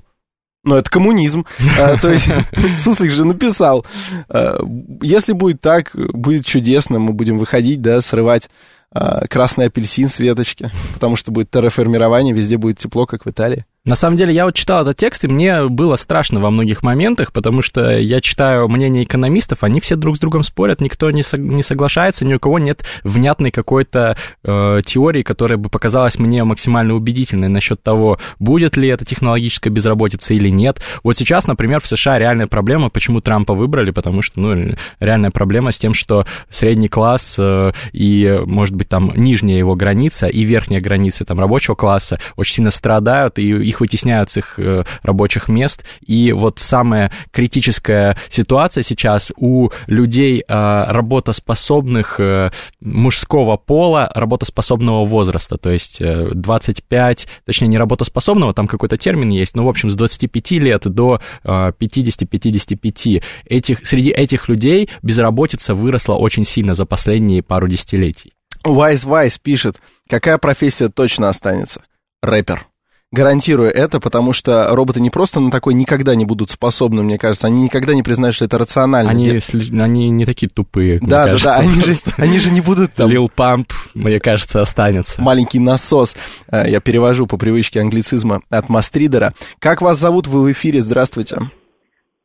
Но 0.67 0.77
это 0.77 0.89
коммунизм. 0.89 1.45
А, 1.79 1.97
то 1.97 2.11
есть 2.11 2.27
Суслик 2.77 3.11
же 3.11 3.23
написал, 3.23 3.85
а, 4.27 4.59
если 5.01 5.31
будет 5.31 5.61
так, 5.61 5.91
будет 5.93 6.45
чудесно, 6.45 6.99
мы 6.99 7.13
будем 7.13 7.37
выходить, 7.37 7.81
да, 7.81 8.01
срывать 8.01 8.49
а, 8.91 9.25
красный 9.27 9.67
апельсин 9.67 10.09
с 10.09 10.19
веточки, 10.19 10.69
потому 10.93 11.15
что 11.15 11.31
будет 11.31 11.49
терраформирование, 11.51 12.33
везде 12.33 12.57
будет 12.57 12.79
тепло, 12.79 13.05
как 13.05 13.25
в 13.25 13.29
Италии. 13.29 13.65
На 13.87 13.95
самом 13.95 14.17
деле, 14.17 14.33
я 14.33 14.43
вот 14.43 14.53
читал 14.53 14.81
этот 14.81 14.97
текст, 14.97 15.23
и 15.23 15.29
мне 15.29 15.65
было 15.69 15.95
страшно 15.95 16.41
во 16.41 16.51
многих 16.51 16.83
моментах, 16.83 17.31
потому 17.31 17.61
что 17.61 17.97
я 17.97 18.19
читаю 18.19 18.67
мнение 18.67 19.05
экономистов, 19.05 19.63
они 19.63 19.79
все 19.79 19.95
друг 19.95 20.17
с 20.17 20.19
другом 20.19 20.43
спорят, 20.43 20.81
никто 20.81 21.09
не, 21.09 21.23
сог, 21.23 21.39
не 21.39 21.63
соглашается, 21.63 22.25
ни 22.25 22.33
у 22.33 22.39
кого 22.39 22.59
нет 22.59 22.83
внятной 23.05 23.49
какой-то 23.49 24.17
э, 24.43 24.81
теории, 24.85 25.23
которая 25.23 25.57
бы 25.57 25.69
показалась 25.69 26.19
мне 26.19 26.43
максимально 26.43 26.95
убедительной 26.95 27.47
насчет 27.47 27.81
того, 27.81 28.19
будет 28.39 28.75
ли 28.75 28.89
это 28.89 29.05
технологическая 29.05 29.69
безработица 29.69 30.33
или 30.33 30.49
нет. 30.49 30.81
Вот 31.03 31.17
сейчас, 31.17 31.47
например, 31.47 31.79
в 31.79 31.87
США 31.87 32.19
реальная 32.19 32.47
проблема, 32.47 32.89
почему 32.89 33.21
Трампа 33.21 33.53
выбрали, 33.53 33.91
потому 33.91 34.21
что, 34.21 34.41
ну, 34.41 34.75
реальная 34.99 35.31
проблема 35.31 35.71
с 35.71 35.79
тем, 35.79 35.93
что 35.93 36.25
средний 36.49 36.89
класс 36.89 37.35
э, 37.39 37.71
и, 37.93 38.37
может 38.45 38.75
быть, 38.75 38.89
там 38.89 39.13
нижняя 39.15 39.57
его 39.57 39.75
граница 39.75 40.27
и 40.27 40.43
верхняя 40.43 40.81
граница 40.81 41.23
там 41.23 41.39
рабочего 41.39 41.75
класса 41.75 42.19
очень 42.35 42.55
сильно 42.55 42.71
страдают, 42.71 43.39
и 43.39 43.47
их 43.47 43.76
их 43.77 43.81
вытесняют 43.81 44.31
с 44.31 44.37
их 44.37 44.55
э, 44.57 44.83
рабочих 45.03 45.47
мест. 45.47 45.83
И 46.05 46.31
вот 46.31 46.59
самая 46.59 47.11
критическая 47.31 48.17
ситуация 48.29 48.83
сейчас 48.83 49.31
у 49.37 49.69
людей 49.87 50.43
э, 50.47 50.85
работоспособных 50.87 52.19
э, 52.19 52.51
мужского 52.81 53.57
пола, 53.57 54.11
работоспособного 54.15 55.05
возраста, 55.05 55.57
то 55.57 55.69
есть 55.69 56.01
25, 56.01 57.27
точнее 57.45 57.67
не 57.67 57.77
работоспособного, 57.77 58.53
там 58.53 58.67
какой-то 58.67 58.97
термин 58.97 59.29
есть, 59.29 59.55
но 59.55 59.65
в 59.65 59.69
общем 59.69 59.89
с 59.89 59.95
25 59.95 60.51
лет 60.51 60.87
до 60.87 61.21
50-55. 61.43 63.23
Этих, 63.45 63.87
среди 63.87 64.09
этих 64.09 64.49
людей 64.49 64.89
безработица 65.01 65.75
выросла 65.75 66.15
очень 66.15 66.45
сильно 66.45 66.75
за 66.75 66.85
последние 66.85 67.43
пару 67.43 67.67
десятилетий. 67.67 68.33
Вайс 68.63 69.03
Вайс 69.03 69.37
пишет, 69.37 69.79
какая 70.09 70.37
профессия 70.37 70.89
точно 70.89 71.29
останется? 71.29 71.83
Рэпер 72.21 72.67
гарантирую 73.11 73.69
это, 73.73 73.99
потому 73.99 74.33
что 74.33 74.67
роботы 74.75 74.99
не 74.99 75.09
просто 75.09 75.39
на 75.39 75.51
такой 75.51 75.73
никогда 75.73 76.15
не 76.15 76.25
будут 76.25 76.51
способны, 76.51 77.03
мне 77.03 77.17
кажется, 77.17 77.47
они 77.47 77.63
никогда 77.63 77.93
не 77.93 78.03
признают, 78.03 78.35
что 78.35 78.45
это 78.45 78.57
рационально. 78.57 79.09
Они, 79.09 79.23
Де... 79.23 79.41
они 79.81 80.09
не 80.09 80.25
такие 80.25 80.49
тупые. 80.49 80.99
Да, 80.99 81.07
да, 81.07 81.25
кажется. 81.25 81.45
да, 81.45 81.57
они 81.57 81.81
же, 81.81 81.93
они 82.17 82.39
же 82.39 82.51
не 82.51 82.61
будут 82.61 82.93
там... 82.93 83.09
Лил 83.09 83.29
Памп, 83.33 83.71
мне 83.93 84.19
кажется, 84.19 84.61
останется. 84.61 85.21
Маленький 85.21 85.59
насос. 85.59 86.15
Э, 86.51 86.69
я 86.69 86.79
перевожу 86.79 87.27
по 87.27 87.37
привычке 87.37 87.79
англицизма 87.81 88.41
от 88.49 88.69
Мастридера. 88.69 89.33
Как 89.59 89.81
вас 89.81 89.97
зовут? 89.97 90.27
Вы 90.27 90.43
в 90.43 90.51
эфире. 90.51 90.81
Здравствуйте. 90.81 91.37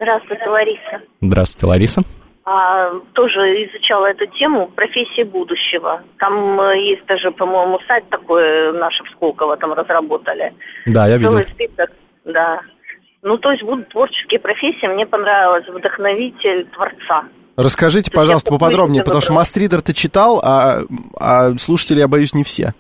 Здравствуйте, 0.01 0.49
Лариса. 0.49 1.05
Здравствуйте, 1.21 1.67
Лариса 1.67 2.03
а, 2.45 2.91
тоже 3.13 3.41
изучала 3.67 4.07
эту 4.07 4.27
тему 4.27 4.69
профессии 4.75 5.23
будущего. 5.23 6.03
Там 6.19 6.61
э, 6.61 6.91
есть 6.91 7.07
даже, 7.07 7.31
по-моему, 7.31 7.79
сайт 7.87 8.09
такой 8.09 8.73
наши 8.73 9.05
в 9.05 9.11
Сколково 9.11 9.57
там 9.57 9.73
разработали. 9.73 10.53
Да, 10.87 11.07
я 11.07 11.19
видел. 11.19 11.41
список, 11.43 11.91
да. 12.25 12.61
Ну, 13.23 13.39
то 13.39 13.53
есть 13.53 13.63
будут 13.63 13.89
творческие 13.91 14.41
профессии. 14.41 14.87
Мне 14.87 15.07
понравилось 15.07 15.69
вдохновитель 15.69 16.67
творца. 16.75 17.25
Расскажите, 17.57 18.11
пожалуйста, 18.11 18.51
поподробнее, 18.51 19.05
потому 19.05 19.23
что 19.23 19.35
Мастридер 19.35 19.81
ты 19.83 19.93
читал, 19.93 20.41
а, 20.43 20.81
а 21.21 21.57
слушатели, 21.59 22.01
я 22.01 22.09
боюсь, 22.09 22.35
не 22.35 22.45
все. 22.45 22.75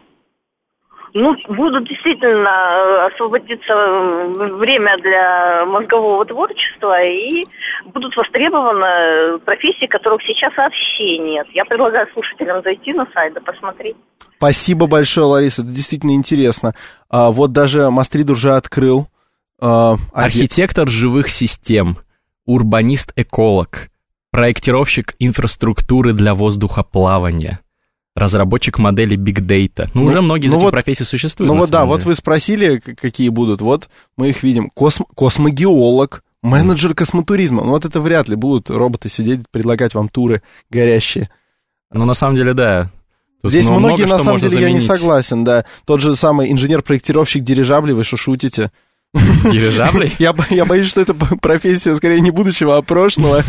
Ну, 1.14 1.36
будут 1.48 1.86
действительно 1.88 2.48
э, 2.48 3.06
освободиться 3.12 3.72
э, 3.72 4.56
время 4.56 4.96
для 4.96 5.66
мозгового 5.66 6.24
творчества 6.24 7.02
и 7.04 7.44
будут 7.92 8.16
востребованы 8.16 9.38
профессии, 9.40 9.86
которых 9.86 10.22
сейчас 10.22 10.56
вообще 10.56 11.18
нет. 11.18 11.46
Я 11.52 11.66
предлагаю 11.66 12.06
слушателям 12.14 12.62
зайти 12.62 12.94
на 12.94 13.06
сайт 13.12 13.36
и 13.36 13.40
посмотреть. 13.40 13.96
Спасибо 14.38 14.86
большое, 14.86 15.26
Лариса, 15.26 15.62
это 15.62 15.70
действительно 15.70 16.12
интересно. 16.12 16.72
А, 17.10 17.30
вот 17.30 17.52
даже 17.52 17.90
Мастрид 17.90 18.30
уже 18.30 18.52
открыл. 18.52 19.06
А, 19.60 19.96
Архитектор 20.14 20.88
живых 20.88 21.28
систем, 21.28 21.98
урбанист-эколог, 22.46 23.90
проектировщик 24.30 25.14
инфраструктуры 25.18 26.14
для 26.14 26.34
воздухоплавания– 26.34 27.60
разработчик 28.14 28.78
модели 28.78 29.16
Big 29.16 29.40
Data. 29.40 29.88
Ну, 29.94 30.02
ну 30.02 30.08
уже 30.08 30.20
многие 30.20 30.46
из 30.46 30.50
ну 30.50 30.56
этих 30.58 30.64
вот, 30.64 30.70
профессий 30.70 31.04
существуют. 31.04 31.52
Ну 31.52 31.58
вот 31.58 31.70
да, 31.70 31.80
деле. 31.80 31.88
вот 31.88 32.04
вы 32.04 32.14
спросили, 32.14 32.78
какие 32.78 33.28
будут. 33.28 33.62
Вот 33.62 33.88
мы 34.16 34.30
их 34.30 34.42
видим. 34.42 34.70
Косм, 34.70 35.04
космогеолог, 35.14 36.22
менеджер 36.42 36.94
космотуризма. 36.94 37.64
Ну 37.64 37.70
вот 37.70 37.84
это 37.84 38.00
вряд 38.00 38.28
ли 38.28 38.36
будут 38.36 38.70
роботы 38.70 39.08
сидеть, 39.08 39.40
предлагать 39.50 39.94
вам 39.94 40.08
туры 40.08 40.42
горящие. 40.70 41.30
Ну 41.90 42.04
на 42.04 42.14
самом 42.14 42.36
деле, 42.36 42.54
да. 42.54 42.90
Тут 43.40 43.50
Здесь 43.50 43.68
многие, 43.68 44.04
на 44.04 44.18
самом 44.18 44.38
деле, 44.38 44.50
заменить. 44.50 44.68
я 44.68 44.74
не 44.74 44.80
согласен, 44.80 45.42
да. 45.42 45.64
Тот 45.84 46.00
же 46.00 46.14
самый 46.14 46.52
инженер-проектировщик 46.52 47.42
дирижаблей, 47.42 47.92
вы 47.92 48.04
что 48.04 48.16
шутите? 48.16 48.70
Дирижабли? 49.14 50.12
Я, 50.18 50.34
я 50.50 50.64
боюсь, 50.64 50.88
что 50.88 51.00
это 51.00 51.14
профессия 51.40 51.94
скорее 51.94 52.20
не 52.20 52.30
будущего, 52.30 52.76
а 52.76 52.82
прошлого. 52.82 53.42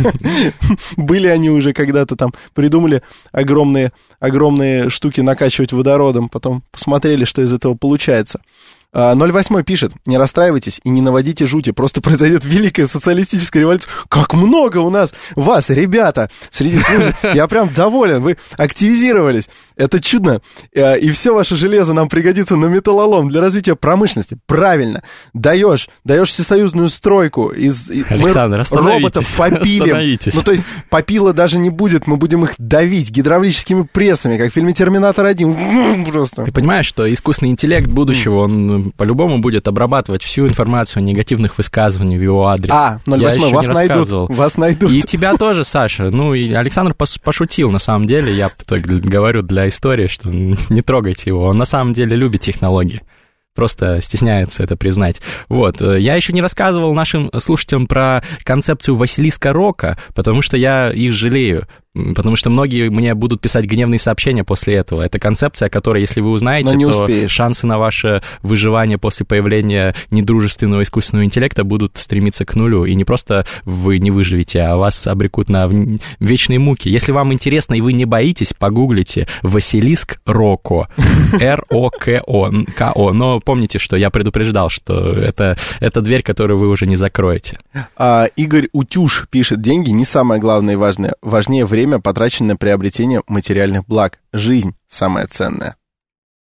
Были 0.97 1.27
они 1.27 1.49
уже 1.49 1.73
когда-то 1.73 2.15
там, 2.15 2.33
придумали 2.53 3.01
огромные, 3.31 3.93
огромные 4.19 4.89
штуки 4.89 5.21
накачивать 5.21 5.71
водородом, 5.71 6.29
потом 6.29 6.63
посмотрели, 6.71 7.25
что 7.25 7.41
из 7.41 7.53
этого 7.53 7.75
получается. 7.75 8.41
08 8.93 9.55
а, 9.55 9.63
пишет, 9.63 9.91
не 10.05 10.17
расстраивайтесь 10.17 10.79
и 10.83 10.89
не 10.89 11.01
наводите 11.01 11.47
жути, 11.47 11.71
просто 11.71 12.01
произойдет 12.01 12.45
великая 12.45 12.87
социалистическая 12.87 13.61
революция. 13.61 13.89
Как 14.07 14.33
много 14.33 14.77
у 14.77 14.89
нас 14.89 15.13
вас, 15.35 15.69
ребята, 15.69 16.29
среди 16.49 16.79
служащих. 16.79 17.15
Я 17.33 17.47
прям 17.47 17.73
доволен, 17.73 18.21
вы 18.21 18.37
активизировались. 18.57 19.49
Это 19.75 19.99
чудно. 19.99 20.41
А, 20.75 20.93
и 20.93 21.09
все 21.09 21.33
ваше 21.33 21.55
железо 21.55 21.93
нам 21.93 22.07
пригодится 22.07 22.55
на 22.55 22.67
металлолом 22.67 23.29
для 23.29 23.41
развития 23.41 23.75
промышленности. 23.75 24.37
Правильно. 24.45 25.01
Даешь, 25.33 25.89
даешь 26.03 26.29
всесоюзную 26.29 26.89
стройку 26.89 27.49
из... 27.49 27.89
Александр, 27.89 28.65
мы 28.71 28.77
роботов 28.77 29.27
попилим. 29.35 30.19
Ну, 30.33 30.41
то 30.43 30.51
есть 30.51 30.63
попила 30.89 31.33
даже 31.33 31.57
не 31.57 31.71
будет, 31.71 32.05
мы 32.05 32.17
будем 32.17 32.43
их 32.43 32.53
давить 32.59 33.09
гидравлическими 33.09 33.87
прессами, 33.91 34.37
как 34.37 34.51
в 34.51 34.53
фильме 34.53 34.73
«Терминатор 34.73 35.25
1». 35.25 36.11
Просто. 36.11 36.43
Ты 36.43 36.51
понимаешь, 36.51 36.85
что 36.85 37.11
искусственный 37.11 37.51
интеллект 37.51 37.87
будущего, 37.87 38.39
он 38.39 38.82
по-любому 38.91 39.39
будет 39.39 39.67
обрабатывать 39.67 40.23
всю 40.23 40.47
информацию 40.47 41.01
о 41.01 41.03
негативных 41.03 41.57
высказываниях 41.57 42.19
в 42.19 42.23
его 42.23 42.47
адрес. 42.47 42.73
А, 42.73 42.99
08, 43.05 43.51
вас 43.53 43.67
найдут, 43.67 44.09
вас 44.29 44.57
найдут. 44.57 44.91
И 44.91 45.01
тебя 45.01 45.35
тоже, 45.35 45.63
Саша. 45.63 46.09
Ну, 46.11 46.33
и 46.33 46.51
Александр 46.53 46.93
пошутил, 46.93 47.71
на 47.71 47.79
самом 47.79 48.07
деле. 48.07 48.31
Я 48.33 48.49
говорю 48.67 49.41
для 49.41 49.67
истории, 49.67 50.07
что 50.07 50.29
не 50.29 50.81
трогайте 50.81 51.29
его. 51.29 51.45
Он 51.45 51.57
на 51.57 51.65
самом 51.65 51.93
деле 51.93 52.15
любит 52.15 52.41
технологии 52.41 53.01
просто 53.55 54.01
стесняется 54.01 54.63
это 54.63 54.75
признать. 54.75 55.21
Вот. 55.47 55.81
Я 55.81 56.15
еще 56.15 56.33
не 56.33 56.41
рассказывал 56.41 56.93
нашим 56.93 57.29
слушателям 57.39 57.87
про 57.87 58.23
концепцию 58.43 58.95
Василиска 58.95 59.53
Рока, 59.53 59.97
потому 60.15 60.41
что 60.41 60.57
я 60.57 60.91
их 60.91 61.13
жалею. 61.13 61.67
Потому 61.93 62.35
что 62.35 62.49
многие 62.49 62.89
мне 62.89 63.13
будут 63.13 63.39
писать 63.39 63.65
гневные 63.65 63.99
сообщения 63.99 64.43
после 64.43 64.73
этого. 64.75 65.03
Это 65.03 65.19
концепция, 65.19 65.69
которая, 65.69 66.01
если 66.01 66.21
вы 66.21 66.31
узнаете, 66.31 66.73
то 66.73 66.87
успеешь. 66.87 67.29
шансы 67.29 67.67
на 67.67 67.77
ваше 67.77 68.23
выживание 68.41 68.97
после 68.97 69.27
появления 69.27 69.93
недружественного 70.09 70.81
искусственного 70.81 71.25
интеллекта 71.25 71.63
будут 71.63 71.97
стремиться 71.97 72.45
к 72.45 72.55
нулю. 72.55 72.85
И 72.85 72.95
не 72.95 73.03
просто 73.03 73.45
вы 73.63 73.99
не 73.99 74.09
выживете, 74.09 74.61
а 74.61 74.75
вас 74.75 75.05
обрекут 75.05 75.49
на 75.49 75.69
вечные 76.19 76.57
муки. 76.57 76.89
Если 76.89 77.11
вам 77.11 77.31
интересно 77.31 77.75
и 77.75 77.81
вы 77.81 77.93
не 77.93 78.05
боитесь, 78.05 78.53
погуглите 78.57 79.27
Василиск 79.43 80.19
Роко. 80.25 80.87
Р-О-К-О. 81.39 83.13
Но 83.13 83.39
помните, 83.39 83.77
что 83.77 83.97
я 83.97 84.09
предупреждал, 84.09 84.71
что 84.71 85.11
это, 85.11 85.57
это 85.79 86.01
дверь, 86.01 86.23
которую 86.23 86.57
вы 86.57 86.69
уже 86.69 86.87
не 86.87 86.95
закроете. 86.95 87.59
А, 87.95 88.25
Игорь 88.35 88.69
Утюш 88.73 89.27
пишет, 89.29 89.61
деньги 89.61 89.91
не 89.91 90.05
самое 90.05 90.41
главное 90.41 90.73
и 90.73 90.77
важное. 90.77 91.13
Важнее 91.21 91.65
время 91.65 91.82
время, 91.83 91.99
потраченное 91.99 92.51
на 92.51 92.57
приобретение 92.57 93.21
материальных 93.27 93.85
благ. 93.85 94.19
Жизнь 94.31 94.73
самая 94.87 95.27
ценная. 95.27 95.75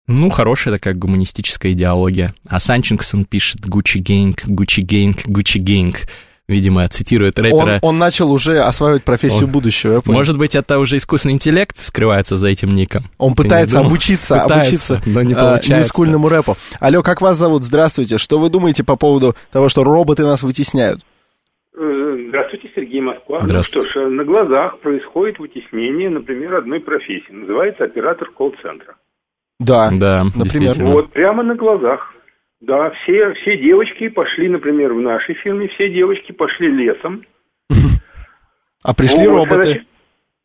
Ну, 0.07 0.31
хорошая 0.31 0.75
такая 0.75 0.95
гуманистическая 0.95 1.73
идеология. 1.73 2.35
А 2.47 2.59
Санчингсон 2.59 3.25
пишет 3.25 3.61
«Гуччи 3.67 3.99
Гейнг, 3.99 4.47
Гуччи 4.47 4.81
Гейнг, 4.81 5.27
Гуччи 5.27 5.59
Гейнг». 5.59 6.09
Видимо, 6.49 6.89
цитирует 6.89 7.39
рэпера. 7.39 7.79
Он, 7.83 7.91
он 7.91 7.99
начал 7.99 8.33
уже 8.33 8.61
осваивать 8.61 9.05
профессию 9.05 9.45
он, 9.45 9.53
будущего, 9.53 9.93
я 9.93 10.01
понял. 10.01 10.19
Может 10.19 10.39
быть, 10.39 10.55
это 10.55 10.79
уже 10.79 10.97
искусственный 10.97 11.35
интеллект 11.35 11.77
скрывается 11.79 12.39
за 12.39 12.49
этим 12.49 12.75
ником? 12.75 13.05
Он 13.19 13.35
Ты 13.35 13.43
пытается 13.43 13.81
обучиться, 13.81 14.41
пытается, 14.45 14.95
обучиться 14.95 15.03
но 15.05 15.23
не 15.23 15.35
а, 15.35 15.61
ньюскульному 15.63 16.27
рэпу. 16.31 16.57
Алло, 16.81 17.03
как 17.03 17.21
вас 17.21 17.37
зовут? 17.37 17.65
Здравствуйте. 17.65 18.17
Что 18.17 18.39
вы 18.39 18.49
думаете 18.49 18.83
по 18.83 18.97
поводу 18.97 19.37
того, 19.53 19.69
что 19.69 19.85
роботы 19.85 20.23
нас 20.23 20.43
вытесняют? 20.43 21.03
Э, 21.81 22.17
здравствуйте, 22.29 22.71
Сергей 22.75 23.01
Москва. 23.01 23.41
Ну 23.47 23.63
что 23.63 23.81
ж, 23.81 24.09
на 24.09 24.25
глазах 24.25 24.81
происходит 24.81 25.39
вытеснение, 25.39 26.11
например, 26.11 26.57
одной 26.57 26.81
профессии. 26.81 27.31
Называется 27.31 27.85
оператор 27.85 28.31
колл-центра. 28.31 28.97
Да, 29.61 29.91
да, 29.93 30.25
например. 30.35 30.73
Вот, 30.79 31.13
прямо 31.13 31.45
на 31.45 31.55
глазах. 31.55 32.15
Да, 32.61 32.91
все, 32.91 33.33
все 33.35 33.57
девочки 33.59 34.09
пошли, 34.09 34.49
например, 34.49 34.93
в 34.93 35.01
нашей 35.01 35.37
фирме, 35.37 35.69
все 35.69 35.89
девочки 35.89 36.33
пошли 36.33 36.69
лесом. 36.69 37.23
А 38.83 38.95
пришли 38.95 39.27
роботы? 39.27 39.85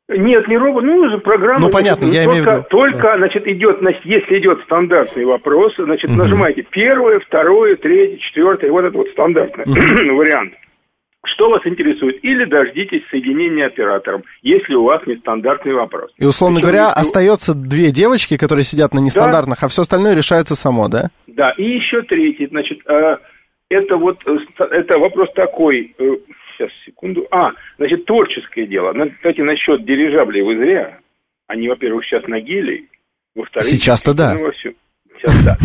Нет, 0.09 0.47
не 0.47 0.57
робот, 0.57 0.83
ну, 0.83 0.97
уже 0.97 1.17
программа. 1.19 1.61
Ну, 1.61 1.69
понятно, 1.71 2.05
я 2.05 2.25
только, 2.25 2.31
имею 2.31 2.43
в 2.43 2.47
виду. 2.47 2.65
Только, 2.69 3.01
да. 3.01 3.17
значит, 3.17 3.47
идет, 3.47 3.79
если 4.03 4.39
идет 4.39 4.61
стандартный 4.65 5.25
вопрос, 5.25 5.73
значит, 5.77 6.09
угу. 6.11 6.19
нажимаете 6.19 6.63
первое, 6.69 7.19
второе, 7.21 7.77
третье, 7.77 8.17
четвертое, 8.17 8.69
вот 8.69 8.83
это 8.83 8.97
вот 8.97 9.07
стандартный 9.09 9.63
угу. 9.63 10.15
вариант. 10.17 10.53
Что 11.25 11.49
вас 11.49 11.65
интересует? 11.65 12.23
Или 12.23 12.45
дождитесь 12.45 13.01
соединения 13.09 13.67
оператором, 13.67 14.23
если 14.41 14.73
у 14.73 14.83
вас 14.83 15.01
нестандартный 15.07 15.73
вопрос. 15.73 16.11
И, 16.17 16.25
условно 16.25 16.57
Причем, 16.57 16.67
говоря, 16.67 16.87
если... 16.89 17.01
остается 17.01 17.53
две 17.53 17.91
девочки, 17.91 18.37
которые 18.37 18.63
сидят 18.63 18.93
на 18.93 18.99
нестандартных, 18.99 19.59
да. 19.61 19.65
а 19.65 19.69
все 19.69 19.83
остальное 19.83 20.15
решается 20.15 20.55
само, 20.55 20.89
да? 20.89 21.09
Да, 21.27 21.51
и 21.51 21.63
еще 21.63 22.01
третий, 22.01 22.47
значит, 22.47 22.79
э, 22.87 23.17
это 23.69 23.95
вот, 23.95 24.19
э, 24.25 24.63
это 24.71 24.97
вопрос 24.97 25.29
такой, 25.33 25.95
э, 25.97 26.03
сейчас, 26.57 26.69
секунду, 26.85 27.25
а, 27.31 27.51
значит, 27.77 28.05
творческое 28.05 28.67
дело. 28.67 28.93
Кстати, 29.15 29.39
насчет 29.41 29.85
дирижаблей 29.85 30.41
вы 30.41 30.57
зря. 30.57 30.99
Они, 31.47 31.69
во-первых, 31.69 32.03
сейчас 32.05 32.27
на 32.27 32.41
геле, 32.41 32.83
во-вторых... 33.33 33.69
Сейчас-то 33.69 34.13
да. 34.13 34.35
Вовсю 34.37 34.73
сейчас, 35.23 35.43
да. 35.43 35.57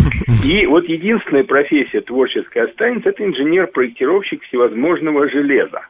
И 0.45 0.67
вот 0.67 0.89
единственная 0.89 1.45
профессия 1.45 2.01
творческая 2.01 2.65
останется, 2.65 3.11
это 3.11 3.25
инженер-проектировщик 3.25 4.43
всевозможного 4.45 5.29
железа. 5.29 5.83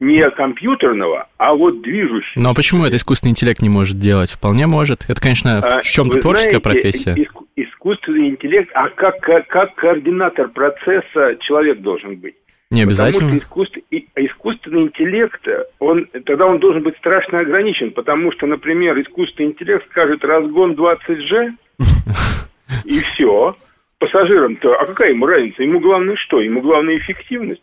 Не 0.00 0.28
компьютерного, 0.30 1.28
а 1.36 1.54
вот 1.54 1.82
движущего. 1.82 2.42
Но 2.42 2.54
почему 2.54 2.84
это 2.84 2.96
искусственный 2.96 3.30
интеллект 3.30 3.62
не 3.62 3.68
может 3.68 4.00
делать? 4.00 4.32
Вполне 4.32 4.66
может. 4.66 5.04
Это, 5.08 5.20
конечно, 5.20 5.60
в 5.60 5.64
а, 5.64 5.82
чем-то 5.82 6.18
творческая 6.18 6.58
знаете, 6.58 6.64
профессия. 6.64 7.14
Иск- 7.14 7.46
искусственный 7.54 8.30
интеллект, 8.30 8.68
а 8.74 8.88
как, 8.88 9.20
как, 9.20 9.46
как 9.46 9.74
координатор 9.76 10.48
процесса 10.48 11.36
человек 11.40 11.82
должен 11.82 12.16
быть? 12.16 12.34
Не 12.72 12.82
обязательно. 12.82 13.20
Потому 13.20 13.36
что 13.36 13.46
искусств, 13.46 13.78
искусственный 14.16 14.82
интеллект, 14.84 15.46
он, 15.78 16.06
тогда 16.24 16.46
он 16.46 16.58
должен 16.58 16.82
быть 16.82 16.96
страшно 16.96 17.40
ограничен, 17.40 17.92
потому 17.92 18.32
что, 18.32 18.46
например, 18.46 19.00
искусственный 19.00 19.50
интеллект 19.50 19.88
скажет 19.90 20.24
разгон 20.24 20.72
20G, 20.72 21.50
и 22.84 23.00
все. 23.00 23.56
Пассажирам-то, 23.98 24.74
а 24.74 24.86
какая 24.86 25.10
ему 25.10 25.26
разница? 25.26 25.62
Ему 25.62 25.80
главное 25.80 26.16
что? 26.16 26.40
Ему 26.40 26.60
главное 26.60 26.98
эффективность. 26.98 27.62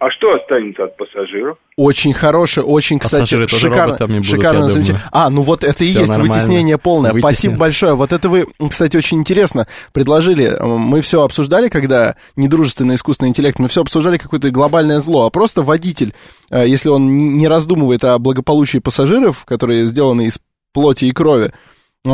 А 0.00 0.10
что 0.10 0.32
останется 0.34 0.84
от 0.84 0.96
пассажиров? 0.96 1.58
Очень 1.76 2.14
хорошее, 2.14 2.64
очень, 2.64 3.00
кстати, 3.00 3.34
шикарно, 3.48 3.96
будут, 4.06 4.26
шикарное 4.26 4.68
замечание. 4.68 5.02
А, 5.10 5.28
ну 5.28 5.42
вот 5.42 5.64
это 5.64 5.78
Все 5.78 5.86
и 5.86 5.88
есть 5.88 6.08
нормально. 6.08 6.34
вытеснение 6.34 6.78
полное. 6.78 7.12
Вытеснен. 7.12 7.32
Спасибо 7.32 7.56
большое. 7.56 7.94
Вот 7.94 8.12
это 8.12 8.28
вы, 8.28 8.46
кстати, 8.70 8.96
очень 8.96 9.18
интересно 9.18 9.66
предложили. 9.92 10.56
Мы 10.60 11.00
все 11.00 11.22
обсуждали, 11.22 11.68
когда 11.68 12.14
недружественный 12.36 12.94
искусственный 12.94 13.30
интеллект, 13.30 13.58
мы 13.58 13.66
все 13.66 13.80
обсуждали 13.80 14.18
какое-то 14.18 14.50
глобальное 14.52 15.00
зло, 15.00 15.26
а 15.26 15.30
просто 15.30 15.62
водитель, 15.62 16.12
э, 16.50 16.64
если 16.64 16.90
он 16.90 17.16
не 17.36 17.48
раздумывает 17.48 18.04
о 18.04 18.18
благополучии 18.20 18.78
пассажиров, 18.78 19.44
которые 19.46 19.86
сделаны 19.86 20.26
из 20.26 20.38
плоти 20.72 21.06
и 21.06 21.12
крови, 21.12 21.52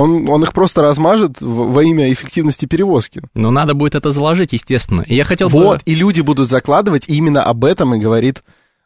он, 0.02 0.28
он 0.28 0.42
их 0.42 0.52
просто 0.52 0.82
размажет 0.82 1.40
во 1.40 1.82
имя 1.82 2.12
эффективности 2.12 2.66
перевозки. 2.66 3.22
Но 3.34 3.50
надо 3.50 3.74
будет 3.74 3.94
это 3.94 4.10
заложить, 4.10 4.52
естественно. 4.52 5.02
И 5.02 5.14
я 5.14 5.24
хотел 5.24 5.48
вот, 5.48 5.78
бы... 5.78 5.82
и 5.84 5.94
люди 5.94 6.20
будут 6.20 6.48
закладывать, 6.48 7.08
и 7.08 7.14
именно 7.14 7.44
об 7.44 7.64
этом 7.64 7.94
и 7.94 7.98
говорит 7.98 8.42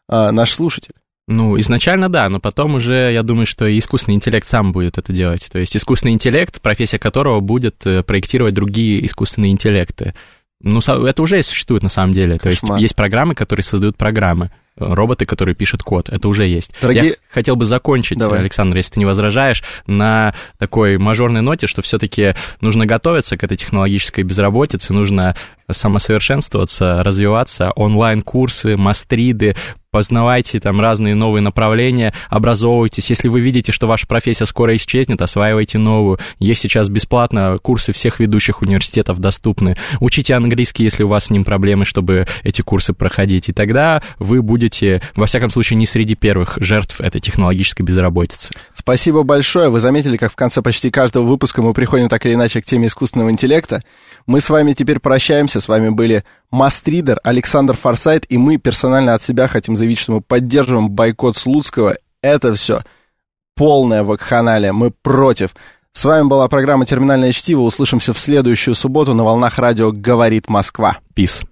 а, 0.08 0.32
наш 0.32 0.52
слушатель. 0.52 0.92
Ну, 1.28 1.60
изначально 1.60 2.08
да, 2.08 2.30
но 2.30 2.40
потом 2.40 2.76
уже, 2.76 3.12
я 3.12 3.22
думаю, 3.22 3.46
что 3.46 3.66
и 3.66 3.78
искусственный 3.78 4.14
интеллект 4.14 4.48
сам 4.48 4.72
будет 4.72 4.96
это 4.96 5.12
делать. 5.12 5.46
То 5.52 5.58
есть 5.58 5.76
искусственный 5.76 6.14
интеллект, 6.14 6.60
профессия 6.62 6.98
которого 6.98 7.40
будет 7.40 7.86
э, 7.86 8.02
проектировать 8.02 8.54
другие 8.54 9.04
искусственные 9.04 9.52
интеллекты. 9.52 10.14
Ну, 10.62 10.80
это 10.80 11.22
уже 11.22 11.42
существует 11.42 11.82
на 11.82 11.90
самом 11.90 12.14
деле. 12.14 12.38
То 12.38 12.48
Кошмар. 12.48 12.76
есть 12.76 12.82
есть 12.82 12.96
программы, 12.96 13.34
которые 13.34 13.62
создают 13.62 13.98
программы 13.98 14.50
роботы, 14.78 15.26
которые 15.26 15.54
пишут 15.54 15.82
код. 15.82 16.08
Это 16.08 16.28
уже 16.28 16.46
есть. 16.46 16.72
Дорогие... 16.80 17.04
Я 17.04 17.14
хотел 17.30 17.56
бы 17.56 17.64
закончить, 17.64 18.18
Давай. 18.18 18.40
Александр, 18.40 18.76
если 18.76 18.94
ты 18.94 19.00
не 19.00 19.06
возражаешь, 19.06 19.62
на 19.86 20.34
такой 20.58 20.98
мажорной 20.98 21.42
ноте, 21.42 21.66
что 21.66 21.82
все-таки 21.82 22.34
нужно 22.60 22.86
готовиться 22.86 23.36
к 23.36 23.44
этой 23.44 23.56
технологической 23.56 24.24
безработице, 24.24 24.92
нужно 24.92 25.36
самосовершенствоваться, 25.70 27.02
развиваться, 27.02 27.72
онлайн-курсы, 27.72 28.76
мастриды, 28.76 29.54
познавайте 29.90 30.60
там 30.60 30.80
разные 30.80 31.14
новые 31.14 31.42
направления, 31.42 32.12
образовывайтесь. 32.28 33.08
Если 33.10 33.28
вы 33.28 33.40
видите, 33.40 33.72
что 33.72 33.86
ваша 33.86 34.06
профессия 34.06 34.46
скоро 34.46 34.76
исчезнет, 34.76 35.22
осваивайте 35.22 35.78
новую. 35.78 36.18
Есть 36.38 36.60
сейчас 36.60 36.88
бесплатно 36.88 37.56
курсы 37.62 37.92
всех 37.92 38.20
ведущих 38.20 38.62
университетов 38.62 39.18
доступны. 39.18 39.76
Учите 40.00 40.34
английский, 40.34 40.84
если 40.84 41.04
у 41.04 41.08
вас 41.08 41.26
с 41.26 41.30
ним 41.30 41.44
проблемы, 41.44 41.84
чтобы 41.84 42.26
эти 42.42 42.60
курсы 42.60 42.92
проходить. 42.92 43.48
И 43.48 43.52
тогда 43.52 44.02
вы 44.18 44.42
будете, 44.42 45.00
во 45.16 45.26
всяком 45.26 45.50
случае, 45.50 45.78
не 45.78 45.86
среди 45.86 46.14
первых 46.14 46.58
жертв 46.60 47.00
этой 47.00 47.20
технологической 47.20 47.84
безработицы. 47.84 48.50
Спасибо 48.74 49.22
большое. 49.22 49.70
Вы 49.70 49.80
заметили, 49.80 50.16
как 50.16 50.32
в 50.32 50.36
конце 50.36 50.60
почти 50.62 50.90
каждого 50.90 51.24
выпуска 51.24 51.62
мы 51.62 51.72
приходим 51.72 52.08
так 52.08 52.24
или 52.26 52.34
иначе 52.34 52.60
к 52.60 52.64
теме 52.64 52.88
искусственного 52.88 53.30
интеллекта. 53.30 53.82
Мы 54.26 54.40
с 54.40 54.50
вами 54.50 54.74
теперь 54.74 54.98
прощаемся. 54.98 55.57
С 55.60 55.68
вами 55.68 55.90
были 55.90 56.24
Мастридер, 56.50 57.20
Александр 57.22 57.76
Форсайт, 57.76 58.24
и 58.28 58.38
мы 58.38 58.56
персонально 58.56 59.14
от 59.14 59.22
себя 59.22 59.46
хотим 59.48 59.76
заявить, 59.76 59.98
что 59.98 60.12
мы 60.12 60.20
поддерживаем 60.20 60.90
бойкот 60.90 61.36
Слуцкого. 61.36 61.96
Это 62.22 62.54
все 62.54 62.82
полная 63.58 64.04
вакханалия. 64.04 64.72
Мы 64.72 64.90
против. 64.90 65.54
С 65.92 66.04
вами 66.04 66.28
была 66.28 66.48
программа 66.48 66.86
«Терминальное 66.86 67.32
чтиво». 67.32 67.62
Услышимся 67.62 68.12
в 68.12 68.18
следующую 68.18 68.76
субботу 68.76 69.14
на 69.14 69.24
волнах 69.24 69.58
радио 69.58 69.90
«Говорит 69.90 70.48
Москва». 70.48 70.98
Peace. 71.14 71.44